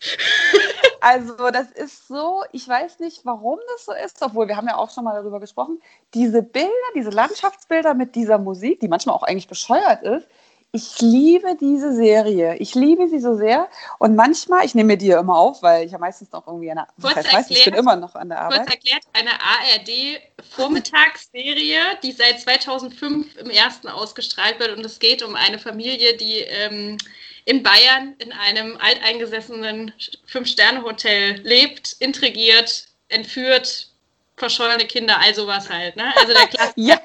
Also 1.02 1.52
das 1.52 1.70
ist 1.72 2.08
so, 2.08 2.44
ich 2.52 2.68
weiß 2.68 3.00
nicht, 3.00 3.26
warum 3.26 3.60
das 3.74 3.86
so 3.86 3.92
ist, 3.94 4.22
obwohl 4.22 4.48
wir 4.48 4.58
haben 4.58 4.68
ja 4.68 4.78
auch 4.78 4.90
schon 4.90 5.04
mal 5.04 5.14
darüber 5.14 5.40
gesprochen, 5.40 5.80
diese 6.14 6.42
Bilder, 6.42 6.72
diese 6.96 7.12
Landschaftsbilder 7.12 7.94
mit 7.94 8.16
dieser 8.16 8.40
Musik, 8.40 8.80
die 8.80 8.88
manchmal 8.88 9.16
auch 9.16 9.24
eigentlich 9.24 9.48
bescheuert 9.48 10.02
ist, 10.02 10.28
ich 10.72 11.00
liebe 11.00 11.56
diese 11.60 11.94
Serie. 11.96 12.56
Ich 12.58 12.76
liebe 12.76 13.08
sie 13.08 13.20
so 13.20 13.36
sehr. 13.36 13.68
Und 14.00 14.16
manchmal, 14.16 14.66
ich 14.66 14.76
nehme 14.76 14.88
mir 14.88 14.98
die 14.98 15.08
ja 15.08 15.20
immer 15.20 15.38
auf, 15.38 15.64
weil 15.64 15.86
ich 15.86 15.94
ja 15.94 15.98
meistens 15.98 16.32
noch 16.32 16.46
irgendwie 16.46 16.70
an 16.70 16.78
der 16.78 16.88
Arbeit 16.98 17.34
weiß, 17.34 17.50
ich 17.50 17.66
bin 17.66 17.74
immer 17.74 17.96
noch 17.96 18.14
an 18.16 18.30
der 18.30 18.42
Arbeit. 18.42 18.60
Kurz 18.60 18.70
erklärt, 18.72 19.02
eine 19.14 19.32
ARD-Vormittagsserie, 19.42 21.80
die 22.04 22.12
seit 22.12 22.42
2005 22.42 23.38
im 23.38 23.50
ersten 23.50 23.88
ausgestrahlt 23.88 24.60
wird. 24.60 24.78
Und 24.78 24.86
es 24.86 25.00
geht 25.00 25.24
um 25.24 25.36
eine 25.36 25.58
Familie, 25.58 26.16
die 26.18 26.42
ähm, 26.42 26.98
in 27.46 27.64
Bayern 27.64 28.14
in 28.20 28.32
einem 28.34 28.78
alteingesessenen 28.78 29.94
Fünf-Sterne-Hotel 30.26 31.40
lebt, 31.44 31.96
intrigiert, 32.00 32.90
entführt, 33.08 33.90
verschollene 34.36 34.86
Kinder, 34.86 35.18
all 35.20 35.34
sowas 35.34 35.70
halt. 35.70 35.96
Ne? 35.96 36.14
Also 36.18 36.34
der 36.34 36.46
Klassiker. 36.48 36.74
ja. 36.76 37.00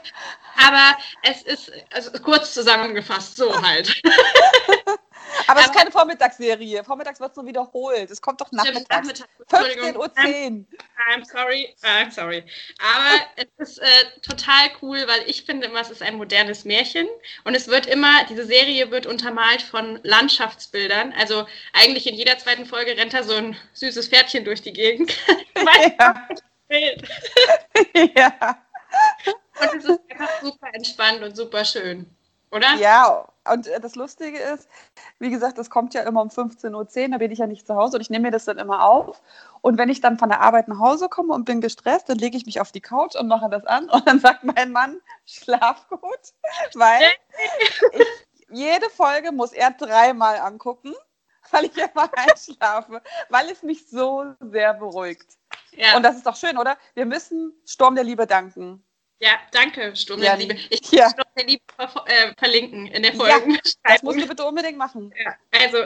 Aber 0.57 0.97
es 1.23 1.43
ist 1.43 1.73
also 1.93 2.11
kurz 2.21 2.55
zusammengefasst, 2.55 3.37
so 3.37 3.61
halt. 3.63 4.03
Aber 5.47 5.61
es 5.61 5.67
ist 5.67 5.75
keine 5.75 5.91
Vormittagsserie. 5.91 6.85
Vormittags 6.85 7.21
wird 7.21 7.31
es 7.31 7.37
nur 7.37 7.47
wiederholt. 7.47 8.11
Es 8.11 8.21
kommt 8.21 8.41
doch 8.41 8.51
nachmittags. 8.53 8.89
Nachmittag. 8.91 9.29
15.10 9.51 9.97
Uhr. 9.97 10.07
I'm, 10.17 10.67
I'm, 11.11 11.25
sorry, 11.25 11.75
I'm 11.83 12.11
sorry. 12.11 12.45
Aber 12.79 13.27
es 13.59 13.71
ist 13.71 13.79
äh, 13.79 14.21
total 14.23 14.71
cool, 14.81 14.99
weil 15.07 15.23
ich 15.27 15.45
finde 15.45 15.67
immer, 15.67 15.81
es 15.81 15.91
ist 15.91 16.03
ein 16.03 16.17
modernes 16.17 16.65
Märchen. 16.65 17.07
Und 17.45 17.55
es 17.55 17.69
wird 17.69 17.87
immer, 17.87 18.25
diese 18.29 18.45
Serie 18.45 18.91
wird 18.91 19.07
untermalt 19.07 19.63
von 19.63 20.01
Landschaftsbildern. 20.03 21.13
Also 21.19 21.47
eigentlich 21.73 22.07
in 22.07 22.15
jeder 22.15 22.39
zweiten 22.39 22.67
Folge 22.67 22.97
rennt 22.97 23.15
da 23.15 23.23
so 23.23 23.35
ein 23.35 23.57
süßes 23.75 24.09
Pferdchen 24.09 24.45
durch 24.45 24.63
die 24.63 24.73
Gegend. 24.73 25.17
ja. 25.99 26.29
ja. 28.17 28.59
Und 29.61 29.75
es 29.79 29.85
ist 29.85 30.01
super 30.43 30.69
entspannt 30.73 31.23
und 31.23 31.37
super 31.37 31.65
schön, 31.65 32.07
oder? 32.51 32.75
Ja, 32.75 33.27
und 33.51 33.67
äh, 33.67 33.81
das 33.81 33.95
Lustige 33.95 34.39
ist, 34.39 34.69
wie 35.19 35.31
gesagt, 35.31 35.59
das 35.59 35.71
kommt 35.71 35.95
ja 35.95 36.03
immer 36.03 36.23
um 36.23 36.29
15.10 36.29 36.75
Uhr, 36.75 37.11
da 37.11 37.19
bin 37.19 37.31
ich 37.31 37.39
ja 37.39 37.47
nicht 37.47 37.67
zu 37.67 37.75
Hause 37.75 37.97
und 37.97 38.01
ich 38.01 38.11
nehme 38.11 38.25
mir 38.25 38.31
das 38.31 38.45
dann 38.45 38.59
immer 38.59 38.85
auf. 38.85 39.21
Und 39.61 39.79
wenn 39.79 39.89
ich 39.89 40.01
dann 40.01 40.19
von 40.19 40.29
der 40.29 40.41
Arbeit 40.41 40.69
nach 40.69 40.79
Hause 40.79 41.09
komme 41.09 41.35
und 41.35 41.45
bin 41.45 41.61
gestresst, 41.61 42.09
dann 42.09 42.19
lege 42.19 42.37
ich 42.37 42.47
mich 42.47 42.61
auf 42.61 42.73
die 42.73 42.81
Couch 42.81 43.17
und 43.17 43.29
mache 43.29 43.49
das 43.49 43.65
an 43.65 43.89
und 43.91 44.07
dann 44.07 44.21
sagt 44.21 44.45
mein 44.45 44.73
Mann, 44.73 45.01
schlaf 45.27 45.89
gut, 45.89 46.01
weil 46.75 47.03
ich, 47.93 48.07
jede 48.51 48.91
Folge 48.91 49.33
muss 49.33 49.53
er 49.53 49.71
dreimal 49.71 50.39
angucken, 50.39 50.95
weil 51.51 51.65
ich 51.65 51.77
immer 51.77 52.11
einschlafe, 52.17 53.03
weil 53.29 53.51
es 53.51 53.63
mich 53.63 53.89
so 53.89 54.35
sehr 54.41 54.75
beruhigt. 54.75 55.39
Ja. 55.73 55.97
Und 55.97 56.03
das 56.03 56.17
ist 56.17 56.27
doch 56.27 56.37
schön, 56.37 56.59
oder? 56.59 56.77
Wir 56.95 57.07
müssen 57.07 57.53
Sturm 57.65 57.95
der 57.95 58.05
Liebe 58.05 58.27
danken. 58.27 58.85
Ja, 59.23 59.39
danke, 59.53 59.95
Sturm 59.95 60.21
der 60.21 60.37
Liebe. 60.37 60.57
Ich 60.69 60.91
ja. 60.91 61.09
Sturm 61.09 61.29
der 61.39 61.47
Liebe 61.47 61.63
äh, 62.07 62.33
verlinken 62.37 62.89
in 62.89 63.05
der 63.05 63.15
Folge. 63.15 63.53
Ja, 63.53 63.59
das 63.85 64.03
musst 64.03 64.21
du 64.21 64.27
bitte 64.27 64.45
unbedingt 64.45 64.77
machen. 64.77 65.15
Ja, 65.17 65.37
also, 65.61 65.85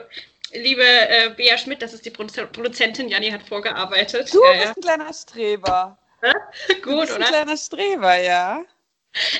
liebe 0.52 0.82
äh, 0.82 1.34
Bea 1.36 1.58
Schmidt, 1.58 1.82
das 1.82 1.92
ist 1.92 2.06
die 2.06 2.10
Produzentin, 2.10 3.10
Janni 3.10 3.30
hat 3.30 3.42
vorgearbeitet. 3.42 4.32
Du 4.32 4.42
ja, 4.42 4.52
bist 4.52 4.78
ein 4.78 4.82
kleiner 4.82 5.12
Streber. 5.12 5.98
Gut, 6.82 6.86
du 6.86 7.00
bist 7.00 7.12
oder? 7.12 7.26
Ein 7.26 7.32
kleiner 7.32 7.56
Streber, 7.58 8.16
ja. 8.16 8.64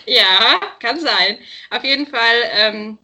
Ja, 0.04 0.60
kann 0.78 1.00
sein. 1.00 1.38
Auf 1.70 1.82
jeden 1.82 2.06
Fall 2.06 2.36
ähm, 2.52 2.98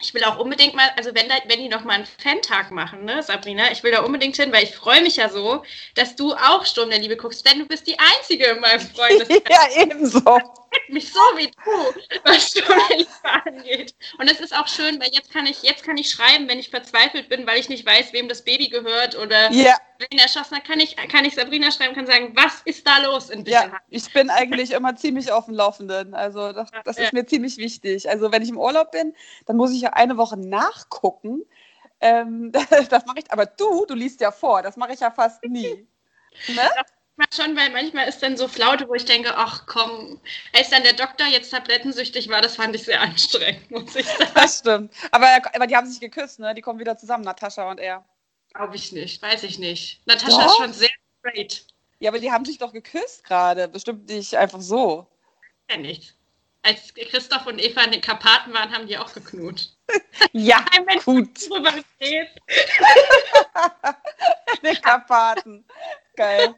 ich 0.00 0.12
will 0.12 0.24
auch 0.24 0.38
unbedingt 0.38 0.74
mal, 0.74 0.88
also 0.96 1.14
wenn, 1.14 1.28
da, 1.28 1.36
wenn 1.46 1.60
die 1.60 1.68
noch 1.68 1.84
mal 1.84 1.94
einen 1.94 2.06
Fan-Tag 2.06 2.70
machen, 2.70 3.04
ne, 3.04 3.22
Sabrina, 3.22 3.70
ich 3.72 3.82
will 3.82 3.92
da 3.92 4.00
unbedingt 4.00 4.36
hin, 4.36 4.52
weil 4.52 4.64
ich 4.64 4.74
freue 4.74 5.02
mich 5.02 5.16
ja 5.16 5.28
so, 5.28 5.62
dass 5.94 6.16
du 6.16 6.34
auch 6.34 6.66
Sturm 6.66 6.90
der 6.90 6.98
Liebe 6.98 7.16
guckst, 7.16 7.48
denn 7.48 7.60
du 7.60 7.66
bist 7.66 7.86
die 7.86 7.96
Einzige 7.98 8.46
in 8.46 8.60
meinem 8.60 8.80
Freundeskreis. 8.94 9.40
ja, 9.48 9.82
ebenso. 9.82 10.20
mich 10.88 11.12
so 11.12 11.20
wie 11.36 11.46
du, 11.46 12.20
was 12.24 12.54
Liebe 12.54 13.14
angeht. 13.22 13.94
Und 14.18 14.30
es 14.30 14.40
ist 14.40 14.54
auch 14.54 14.68
schön, 14.68 15.00
weil 15.00 15.10
jetzt 15.12 15.32
kann 15.32 15.46
ich, 15.46 15.62
jetzt 15.62 15.84
kann 15.84 15.96
ich 15.96 16.10
schreiben, 16.10 16.48
wenn 16.48 16.58
ich 16.58 16.70
verzweifelt 16.70 17.28
bin, 17.28 17.46
weil 17.46 17.58
ich 17.58 17.68
nicht 17.68 17.86
weiß, 17.86 18.12
wem 18.12 18.28
das 18.28 18.42
Baby 18.42 18.68
gehört 18.68 19.16
oder 19.16 19.50
ja. 19.52 19.76
wen 19.98 20.18
erschossen 20.18 20.56
hat, 20.56 20.64
kann 20.64 20.80
ich, 20.80 20.96
kann 20.96 21.24
ich 21.24 21.34
Sabrina 21.34 21.70
schreiben, 21.70 21.94
kann 21.94 22.06
sagen, 22.06 22.32
was 22.34 22.62
ist 22.64 22.86
da 22.86 22.98
los 22.98 23.30
in 23.30 23.44
Ja, 23.44 23.72
ich 23.88 24.12
bin 24.12 24.30
eigentlich 24.30 24.72
immer 24.72 24.96
ziemlich 24.96 25.32
auf 25.32 25.46
dem 25.46 25.54
Laufenden. 25.54 26.14
Also 26.14 26.52
das, 26.52 26.70
das 26.84 26.98
ist 26.98 27.12
mir 27.12 27.26
ziemlich 27.26 27.56
wichtig. 27.56 28.08
Also 28.08 28.32
wenn 28.32 28.42
ich 28.42 28.48
im 28.48 28.58
Urlaub 28.58 28.90
bin, 28.92 29.14
dann 29.46 29.56
muss 29.56 29.72
ich 29.72 29.82
ja 29.82 29.92
eine 29.92 30.16
Woche 30.16 30.36
nachgucken. 30.36 31.42
Ähm, 32.00 32.52
das 32.90 33.06
mache 33.06 33.18
ich, 33.18 33.30
aber 33.30 33.46
du, 33.46 33.86
du 33.86 33.94
liest 33.94 34.20
ja 34.20 34.30
vor, 34.30 34.62
das 34.62 34.76
mache 34.76 34.92
ich 34.92 35.00
ja 35.00 35.10
fast 35.10 35.42
nie. 35.44 35.86
Ne? 36.48 36.62
Manchmal 37.16 37.46
schon, 37.46 37.56
weil 37.56 37.70
manchmal 37.70 38.08
ist 38.08 38.22
dann 38.22 38.36
so 38.36 38.48
Flaute, 38.48 38.88
wo 38.88 38.94
ich 38.94 39.04
denke, 39.04 39.36
ach 39.36 39.66
komm, 39.66 40.20
als 40.52 40.70
dann 40.70 40.82
der 40.82 40.92
Doktor 40.92 41.26
jetzt 41.26 41.50
tablettensüchtig 41.50 42.28
war, 42.28 42.40
das 42.40 42.56
fand 42.56 42.74
ich 42.76 42.84
sehr 42.84 43.00
anstrengend, 43.00 43.70
muss 43.70 43.96
ich 43.96 44.06
sagen. 44.06 44.30
Das 44.34 44.58
stimmt. 44.58 44.92
Aber, 45.10 45.28
aber 45.54 45.66
die 45.66 45.76
haben 45.76 45.88
sich 45.88 46.00
geküsst, 46.00 46.38
ne? 46.38 46.54
Die 46.54 46.62
kommen 46.62 46.78
wieder 46.78 46.96
zusammen, 46.96 47.24
Natascha 47.24 47.70
und 47.70 47.80
er. 47.80 48.04
Glaube 48.54 48.76
ich 48.76 48.92
nicht, 48.92 49.20
weiß 49.22 49.42
ich 49.42 49.58
nicht. 49.58 50.00
Natascha 50.06 50.44
doch? 50.44 50.50
ist 50.50 50.56
schon 50.56 50.72
sehr 50.72 50.90
straight. 51.18 51.66
Ja, 51.98 52.10
aber 52.10 52.18
die 52.18 52.30
haben 52.30 52.44
sich 52.44 52.58
doch 52.58 52.72
geküsst 52.72 53.24
gerade. 53.24 53.68
Bestimmt 53.68 54.08
nicht 54.08 54.36
einfach 54.36 54.60
so. 54.60 55.06
Ja, 55.70 55.76
nicht. 55.76 56.14
Als 56.62 56.92
Christoph 56.94 57.46
und 57.46 57.60
Eva 57.60 57.82
in 57.82 57.92
den 57.92 58.00
Karpaten 58.00 58.52
waren, 58.52 58.74
haben 58.74 58.88
die 58.88 58.98
auch 58.98 59.12
geknut. 59.14 59.70
ja, 60.32 60.64
gut. 61.04 61.48
Drüber 61.48 61.72
in 61.98 62.26
den 64.64 64.82
Karpaten. 64.82 65.64
Geil. 66.16 66.55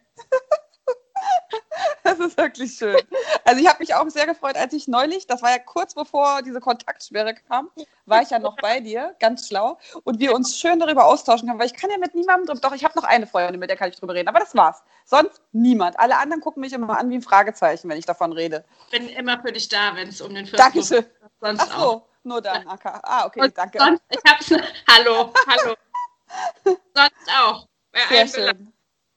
Wirklich 2.59 2.77
schön. 2.77 2.97
Also 3.45 3.63
ich 3.63 3.67
habe 3.67 3.79
mich 3.79 3.95
auch 3.95 4.07
sehr 4.11 4.27
gefreut, 4.27 4.57
als 4.57 4.75
ich 4.75 4.89
neulich, 4.89 5.27
das 5.27 5.41
war 5.41 5.51
ja 5.51 5.59
kurz 5.59 5.95
bevor 5.95 6.43
diese 6.43 6.61
Kontaktsperre 6.61 7.35
kam, 7.35 7.71
war 8.05 8.21
ich 8.21 8.29
ja 8.29 8.39
noch 8.39 8.57
bei 8.57 8.81
dir, 8.81 9.17
ganz 9.21 9.49
schlau, 9.49 9.79
und 10.05 10.21
wir 10.21 10.35
uns 10.35 10.59
schön 10.59 10.79
darüber 10.79 11.07
austauschen 11.07 11.49
können, 11.49 11.59
weil 11.59 11.69
ich 11.69 11.73
kann 11.73 11.91
ja 11.91 11.97
mit 11.97 12.15
niemandem 12.15 12.47
drüber, 12.47 12.61
doch 12.61 12.75
ich 12.75 12.85
habe 12.85 12.93
noch 12.95 13.05
eine 13.05 13.27
Freundin, 13.27 13.59
mit 13.59 13.71
der 13.71 13.79
kann 13.79 13.89
ich 13.89 13.97
drüber 13.97 14.13
reden, 14.13 14.29
aber 14.29 14.41
das 14.41 14.55
war's. 14.55 14.83
Sonst 15.07 15.41
niemand. 15.53 15.99
Alle 15.99 16.19
anderen 16.19 16.43
gucken 16.43 16.61
mich 16.61 16.75
immer 16.75 16.99
an 16.99 17.09
wie 17.09 17.15
ein 17.15 17.23
Fragezeichen, 17.23 17.89
wenn 17.89 17.97
ich 17.97 18.05
davon 18.05 18.33
rede. 18.33 18.67
Ich 18.85 18.99
bin 18.99 19.09
immer 19.09 19.41
für 19.41 19.53
dich 19.53 19.71
da, 19.71 19.95
wenn 19.95 20.09
es 20.09 20.21
um 20.21 20.35
den 20.35 20.45
First 20.45 20.63
Dankeschön. 20.63 21.07
Sonst 21.41 21.63
Ach 21.63 21.79
so, 21.81 21.87
auch. 21.87 22.03
nur 22.25 22.43
dann. 22.43 22.69
Okay. 22.69 22.91
Ah, 23.03 23.25
okay, 23.25 23.41
und 23.41 23.57
danke. 23.57 23.79
Sonst, 23.79 24.03
ich 24.11 24.31
hab's, 24.31 24.51
hallo, 24.91 25.33
hallo. 25.47 25.75
sonst 26.95 27.31
auch. 27.35 27.67
Sehr 28.11 28.29
schön. 28.29 28.73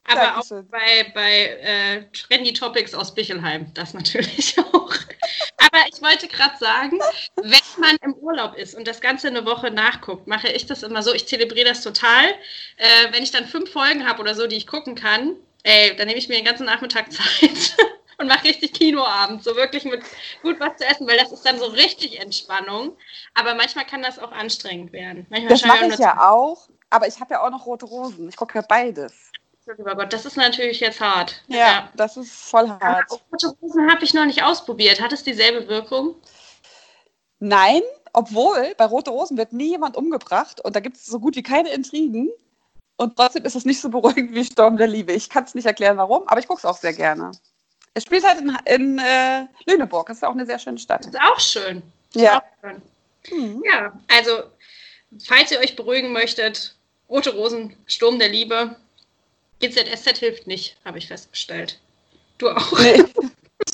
Aber 0.06 0.22
Dankeschön. 0.22 0.60
auch 0.60 0.72
bei, 0.72 1.12
bei 1.14 1.46
äh, 1.62 2.06
Trendy 2.12 2.54
Topics 2.54 2.94
aus 2.94 3.14
Bichelheim, 3.14 3.72
das 3.74 3.94
natürlich 3.94 4.58
auch. 4.74 4.94
Aber 5.58 5.88
ich 5.88 6.02
wollte 6.02 6.28
gerade 6.28 6.58
sagen, 6.58 7.00
wenn 7.36 7.62
man 7.80 7.96
im 8.02 8.14
Urlaub 8.16 8.56
ist 8.56 8.76
und 8.76 8.88
das 8.88 9.00
Ganze 9.00 9.28
eine 9.28 9.46
Woche 9.46 9.72
nachguckt, 9.72 10.28
mache 10.28 10.50
ich 10.50 10.66
das 10.66 10.84
immer 10.84 11.04
so. 11.04 11.14
Ich 11.14 11.28
zelebriere 11.28 11.70
das 11.70 11.82
total. 11.82 12.26
Äh, 12.78 13.12
wenn 13.12 13.24
ich 13.24 13.32
dann 13.32 13.46
fünf 13.46 13.72
Folgen 13.72 14.08
habe 14.08 14.22
oder 14.22 14.36
so, 14.36 14.48
die 14.48 14.58
ich 14.58 14.68
gucken 14.68 14.96
kann, 14.96 15.36
ey, 15.64 15.96
dann 15.96 16.08
nehme 16.08 16.18
ich 16.18 16.28
mir 16.28 16.36
den 16.36 16.46
ganzen 16.46 16.66
Nachmittag 16.66 17.12
Zeit 17.12 17.78
und 18.18 18.28
mache 18.28 18.46
richtig 18.46 18.74
Kinoabend, 18.74 19.44
so 19.44 19.56
wirklich 19.56 19.86
mit 19.86 20.02
gut 20.42 20.60
was 20.60 20.78
zu 20.78 20.86
essen, 20.86 21.08
weil 21.08 21.18
das 21.18 21.32
ist 21.32 21.46
dann 21.46 21.60
so 21.60 21.66
richtig 21.66 22.20
Entspannung. 22.20 22.98
Aber 23.34 23.56
manchmal 23.56 23.86
kann 23.86 24.02
das 24.02 24.20
auch 24.20 24.32
anstrengend 24.32 24.92
werden. 24.94 25.28
Manchmal 25.30 25.50
das 25.50 25.66
mache 25.66 25.88
ich 25.88 25.98
ja 26.00 26.30
auch, 26.30 26.70
aber 26.90 27.08
ich 27.08 27.20
habe 27.20 27.34
ja 27.36 27.44
auch 27.46 27.52
noch 27.52 27.66
rote 27.66 27.86
Rosen. 27.86 28.30
Ich 28.30 28.36
gucke 28.36 28.58
ja 28.58 28.66
beides. 28.68 29.31
Lieber 29.78 29.96
Gott, 29.96 30.12
das 30.12 30.26
ist 30.26 30.38
natürlich 30.38 30.80
jetzt 30.80 31.00
hart. 31.00 31.42
Ja, 31.48 31.58
ja. 31.58 31.90
das 31.96 32.18
ist 32.18 32.32
voll 32.32 32.70
hart. 32.70 33.12
Rote 33.12 33.56
Rosen 33.62 33.92
habe 33.92 34.04
ich 34.04 34.14
noch 34.14 34.26
nicht 34.26 34.44
ausprobiert. 34.44 35.00
Hat 35.00 35.14
es 35.14 35.24
dieselbe 35.24 35.68
Wirkung? 35.68 36.16
Nein, 37.40 37.82
obwohl 38.14 38.74
bei 38.78 38.86
Rote 38.86 39.12
Rosen 39.12 39.38
wird 39.38 39.54
nie 39.54 39.70
jemand 39.70 39.96
umgebracht 39.96 40.62
und 40.62 40.76
da 40.76 40.80
gibt 40.80 40.98
es 40.98 41.06
so 41.06 41.20
gut 41.20 41.36
wie 41.36 41.44
keine 41.44 41.70
Intrigen. 41.70 42.30
Und 42.98 43.16
trotzdem 43.16 43.46
ist 43.46 43.56
es 43.56 43.66
nicht 43.66 43.82
so 43.82 43.90
beruhigend 43.90 44.36
wie 44.36 44.46
Sturm 44.46 44.78
der 44.78 44.88
Liebe. 44.88 45.14
Ich 45.14 45.30
kann 45.30 45.44
es 45.44 45.56
nicht 45.56 45.66
erklären, 45.66 45.98
warum, 45.98 46.28
aber 46.28 46.40
ich 46.40 46.48
gucke 46.48 46.60
es 46.60 46.66
auch 46.66 46.78
sehr 46.78 46.94
gerne. 46.94 47.32
Es 47.94 48.04
spielt 48.04 48.24
halt 48.24 48.42
in, 48.42 48.58
in 48.66 49.00
äh, 49.00 49.48
Lüneburg. 49.66 50.08
Das 50.08 50.18
ist 50.18 50.24
auch 50.24 50.32
eine 50.32 50.46
sehr 50.46 50.60
schöne 50.60 50.78
Stadt. 50.78 51.06
Das 51.06 51.14
ist 51.14 51.20
auch 51.20 51.40
schön. 51.40 51.84
ja. 52.14 52.38
Auch 52.38 52.42
schön. 52.62 52.82
Mhm. 53.32 53.64
Ja, 53.66 53.94
also, 54.08 54.44
falls 55.26 55.52
ihr 55.52 55.60
euch 55.60 55.76
beruhigen 55.76 56.12
möchtet, 56.12 56.76
Rote 57.10 57.34
Rosen, 57.34 57.76
Sturm 57.86 58.20
der 58.20 58.30
Liebe, 58.30 58.76
GZSZ 59.62 60.18
hilft 60.18 60.48
nicht, 60.48 60.78
habe 60.84 60.98
ich 60.98 61.08
festgestellt. 61.08 61.80
Du 62.38 62.50
auch. 62.50 62.80
Nee, 62.80 63.04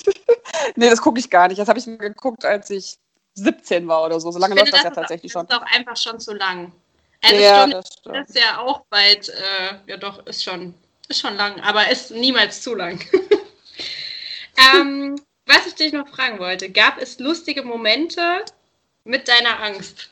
nee 0.75 0.89
das 0.89 1.01
gucke 1.01 1.19
ich 1.19 1.29
gar 1.29 1.47
nicht. 1.47 1.59
Das 1.59 1.67
habe 1.67 1.79
ich 1.79 1.87
mir 1.87 1.97
geguckt, 1.97 2.45
als 2.45 2.69
ich 2.69 2.97
17 3.35 3.87
war 3.87 4.03
oder 4.03 4.19
so. 4.19 4.31
So 4.31 4.39
lange 4.39 4.55
läuft 4.55 4.73
das, 4.73 4.83
das 4.83 4.83
ja 4.83 4.91
tatsächlich 4.91 5.31
schon. 5.31 5.47
Das 5.47 5.57
ist 5.57 5.63
doch 5.63 5.71
einfach 5.71 5.97
schon 5.97 6.19
zu 6.19 6.33
lang. 6.33 6.73
Also 7.23 7.35
ja, 7.35 7.59
Stunde 7.61 7.75
das 7.77 7.93
stimmt. 7.93 8.29
ist 8.29 8.37
ja 8.37 8.59
auch 8.59 8.81
bald, 8.89 9.29
äh, 9.29 9.75
ja 9.87 9.97
doch, 9.97 10.25
ist 10.27 10.43
schon, 10.43 10.73
ist 11.07 11.19
schon 11.19 11.35
lang, 11.35 11.59
aber 11.61 11.89
ist 11.89 12.11
niemals 12.11 12.61
zu 12.61 12.75
lang. 12.75 13.03
ähm, 14.75 15.19
was 15.45 15.65
ich 15.65 15.75
dich 15.75 15.93
noch 15.93 16.07
fragen 16.09 16.39
wollte, 16.39 16.69
gab 16.69 17.01
es 17.01 17.19
lustige 17.19 17.63
Momente 17.63 18.43
mit 19.03 19.27
deiner 19.27 19.61
Angst? 19.61 20.11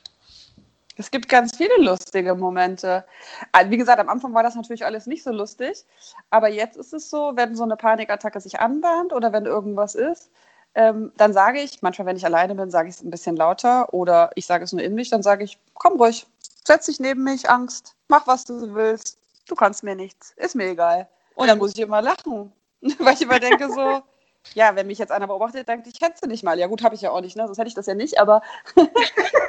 Es 0.97 1.11
gibt 1.11 1.27
ganz 1.27 1.57
viele 1.57 1.75
lustige 1.77 2.35
Momente. 2.35 3.05
Ah, 3.51 3.63
wie 3.69 3.77
gesagt, 3.77 3.99
am 3.99 4.09
Anfang 4.09 4.33
war 4.33 4.43
das 4.43 4.55
natürlich 4.55 4.85
alles 4.85 5.07
nicht 5.07 5.23
so 5.23 5.31
lustig, 5.31 5.83
aber 6.29 6.49
jetzt 6.49 6.77
ist 6.77 6.93
es 6.93 7.09
so, 7.09 7.33
wenn 7.35 7.55
so 7.55 7.63
eine 7.63 7.75
Panikattacke 7.75 8.39
sich 8.39 8.59
anbahnt 8.59 9.11
oder 9.11 9.33
wenn 9.33 9.45
irgendwas 9.45 9.95
ist, 9.95 10.29
ähm, 10.73 11.11
dann 11.17 11.33
sage 11.33 11.61
ich, 11.61 11.81
manchmal, 11.81 12.07
wenn 12.07 12.17
ich 12.17 12.25
alleine 12.25 12.55
bin, 12.55 12.69
sage 12.69 12.89
ich 12.89 12.95
es 12.95 13.03
ein 13.03 13.09
bisschen 13.09 13.35
lauter 13.35 13.93
oder 13.93 14.31
ich 14.35 14.45
sage 14.45 14.63
es 14.63 14.73
nur 14.73 14.83
in 14.83 14.93
mich, 14.93 15.09
dann 15.09 15.23
sage 15.23 15.43
ich, 15.43 15.57
komm 15.73 15.93
ruhig, 15.93 16.27
setz 16.65 16.85
dich 16.85 16.99
neben 16.99 17.23
mich, 17.23 17.49
Angst, 17.49 17.95
mach 18.07 18.27
was 18.27 18.45
du 18.45 18.73
willst, 18.73 19.17
du 19.47 19.55
kannst 19.55 19.83
mir 19.83 19.95
nichts, 19.95 20.33
ist 20.35 20.55
mir 20.55 20.69
egal. 20.69 21.07
Und 21.35 21.47
dann 21.47 21.57
muss 21.57 21.73
ich 21.73 21.79
immer 21.79 22.01
lachen, 22.01 22.51
weil 22.99 23.13
ich 23.13 23.21
immer 23.21 23.39
denke 23.39 23.69
so, 23.69 24.01
ja, 24.53 24.75
wenn 24.75 24.87
mich 24.87 24.99
jetzt 24.99 25.11
einer 25.11 25.27
beobachtet, 25.27 25.67
denkt, 25.67 25.87
ich 25.87 26.01
hätte 26.01 26.19
sie 26.21 26.27
nicht 26.27 26.43
mal. 26.43 26.59
Ja, 26.59 26.67
gut, 26.67 26.83
habe 26.83 26.95
ich 26.95 27.01
ja 27.01 27.11
auch 27.11 27.21
nicht, 27.21 27.35
ne? 27.35 27.45
sonst 27.45 27.57
hätte 27.57 27.69
ich 27.69 27.73
das 27.73 27.87
ja 27.87 27.95
nicht, 27.95 28.19
aber 28.19 28.41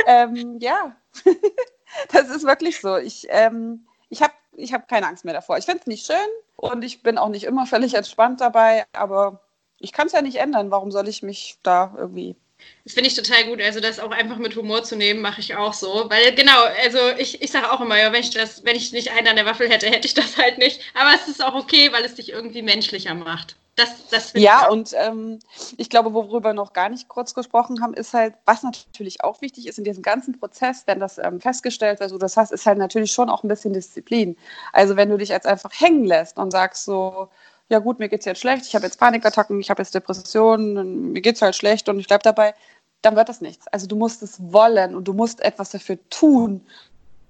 ähm, 0.06 0.58
ja, 0.60 0.96
das 2.12 2.30
ist 2.30 2.44
wirklich 2.44 2.80
so. 2.80 2.96
Ich, 2.96 3.26
ähm, 3.28 3.86
ich 4.08 4.22
habe 4.22 4.32
ich 4.56 4.72
hab 4.72 4.88
keine 4.88 5.06
Angst 5.06 5.24
mehr 5.24 5.34
davor. 5.34 5.58
Ich 5.58 5.66
finde 5.66 5.80
es 5.80 5.86
nicht 5.86 6.06
schön 6.06 6.16
und 6.56 6.82
ich 6.82 7.02
bin 7.02 7.18
auch 7.18 7.28
nicht 7.28 7.44
immer 7.44 7.66
völlig 7.66 7.94
entspannt 7.94 8.40
dabei, 8.40 8.86
aber 8.92 9.42
ich 9.78 9.92
kann 9.92 10.06
es 10.06 10.14
ja 10.14 10.22
nicht 10.22 10.36
ändern. 10.36 10.70
Warum 10.70 10.90
soll 10.90 11.08
ich 11.08 11.22
mich 11.22 11.58
da 11.62 11.94
irgendwie 11.98 12.36
das 12.84 12.94
finde 12.94 13.08
ich 13.08 13.14
total 13.14 13.44
gut. 13.44 13.60
Also 13.60 13.80
das 13.80 14.00
auch 14.00 14.10
einfach 14.10 14.38
mit 14.38 14.56
Humor 14.56 14.82
zu 14.82 14.96
nehmen, 14.96 15.20
mache 15.20 15.40
ich 15.40 15.54
auch 15.56 15.72
so. 15.74 16.06
Weil 16.08 16.34
genau, 16.34 16.64
also 16.82 16.98
ich, 17.18 17.42
ich 17.42 17.50
sage 17.50 17.70
auch 17.70 17.80
immer, 17.80 17.98
ja, 17.98 18.12
wenn 18.12 18.20
ich 18.20 18.30
das, 18.30 18.64
wenn 18.64 18.76
ich 18.76 18.92
nicht 18.92 19.10
einen 19.12 19.28
an 19.28 19.36
der 19.36 19.46
Waffel 19.46 19.68
hätte, 19.68 19.86
hätte 19.88 20.06
ich 20.06 20.14
das 20.14 20.36
halt 20.38 20.58
nicht. 20.58 20.80
Aber 20.94 21.14
es 21.14 21.28
ist 21.28 21.44
auch 21.44 21.54
okay, 21.54 21.92
weil 21.92 22.04
es 22.04 22.14
dich 22.14 22.30
irgendwie 22.30 22.62
menschlicher 22.62 23.14
macht. 23.14 23.56
Das, 23.76 24.08
das 24.10 24.32
ja, 24.32 24.68
und 24.68 24.94
ähm, 24.94 25.38
ich 25.76 25.90
glaube, 25.90 26.14
worüber 26.14 26.42
wir 26.42 26.54
noch 26.54 26.72
gar 26.72 26.88
nicht 26.88 27.08
kurz 27.08 27.34
gesprochen 27.34 27.82
haben, 27.82 27.92
ist 27.92 28.14
halt, 28.14 28.34
was 28.46 28.62
natürlich 28.62 29.22
auch 29.22 29.42
wichtig 29.42 29.66
ist 29.66 29.76
in 29.76 29.84
diesem 29.84 30.02
ganzen 30.02 30.38
Prozess, 30.38 30.84
wenn 30.86 30.98
das 30.98 31.18
ähm, 31.18 31.40
festgestellt 31.40 32.00
wird, 32.00 32.08
so 32.08 32.16
das 32.16 32.38
hast, 32.38 32.52
ist 32.52 32.64
halt 32.64 32.78
natürlich 32.78 33.12
schon 33.12 33.28
auch 33.28 33.44
ein 33.44 33.48
bisschen 33.48 33.74
Disziplin. 33.74 34.34
Also 34.72 34.96
wenn 34.96 35.10
du 35.10 35.18
dich 35.18 35.28
jetzt 35.28 35.46
einfach 35.46 35.70
hängen 35.78 36.06
lässt 36.06 36.38
und 36.38 36.52
sagst 36.52 36.86
so, 36.86 37.28
ja 37.68 37.78
gut, 37.78 37.98
mir 37.98 38.08
geht 38.08 38.20
es 38.20 38.24
jetzt 38.24 38.40
schlecht, 38.40 38.64
ich 38.66 38.74
habe 38.74 38.86
jetzt 38.86 38.98
Panikattacken, 38.98 39.60
ich 39.60 39.68
habe 39.68 39.82
jetzt 39.82 39.94
Depressionen, 39.94 41.12
mir 41.12 41.20
geht 41.20 41.36
es 41.36 41.42
halt 41.42 41.54
schlecht 41.54 41.90
und 41.90 41.98
ich 41.98 42.06
bleibe 42.06 42.22
dabei, 42.22 42.54
dann 43.02 43.14
wird 43.14 43.28
das 43.28 43.42
nichts. 43.42 43.66
Also 43.68 43.86
du 43.86 43.96
musst 43.96 44.22
es 44.22 44.40
wollen 44.52 44.94
und 44.94 45.06
du 45.06 45.12
musst 45.12 45.42
etwas 45.42 45.70
dafür 45.70 45.98
tun. 46.08 46.64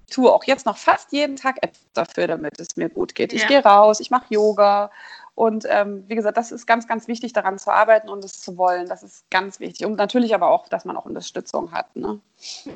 Ich 0.07 0.15
tue 0.15 0.31
auch 0.31 0.45
jetzt 0.45 0.65
noch 0.65 0.77
fast 0.77 1.11
jeden 1.11 1.35
Tag 1.35 1.57
etwas 1.61 1.81
dafür, 1.93 2.27
damit 2.27 2.57
es 2.59 2.77
mir 2.77 2.87
gut 2.87 3.15
geht. 3.15 3.33
Ich 3.33 3.41
ja. 3.41 3.47
gehe 3.47 3.63
raus, 3.63 3.99
ich 3.99 4.11
mache 4.11 4.33
Yoga 4.33 4.91
und 5.37 5.65
ähm, 5.69 6.03
wie 6.07 6.15
gesagt, 6.15 6.35
das 6.35 6.51
ist 6.51 6.65
ganz, 6.65 6.87
ganz 6.87 7.07
wichtig, 7.07 7.31
daran 7.31 7.59
zu 7.59 7.69
arbeiten 7.69 8.09
und 8.09 8.25
es 8.25 8.41
zu 8.41 8.57
wollen. 8.57 8.89
Das 8.89 9.03
ist 9.03 9.29
ganz 9.29 9.59
wichtig. 9.59 9.85
Und 9.85 9.95
natürlich 9.95 10.33
aber 10.33 10.49
auch, 10.49 10.67
dass 10.67 10.83
man 10.83 10.97
auch 10.97 11.05
Unterstützung 11.05 11.71
hat. 11.73 11.95
Ne? 11.95 12.19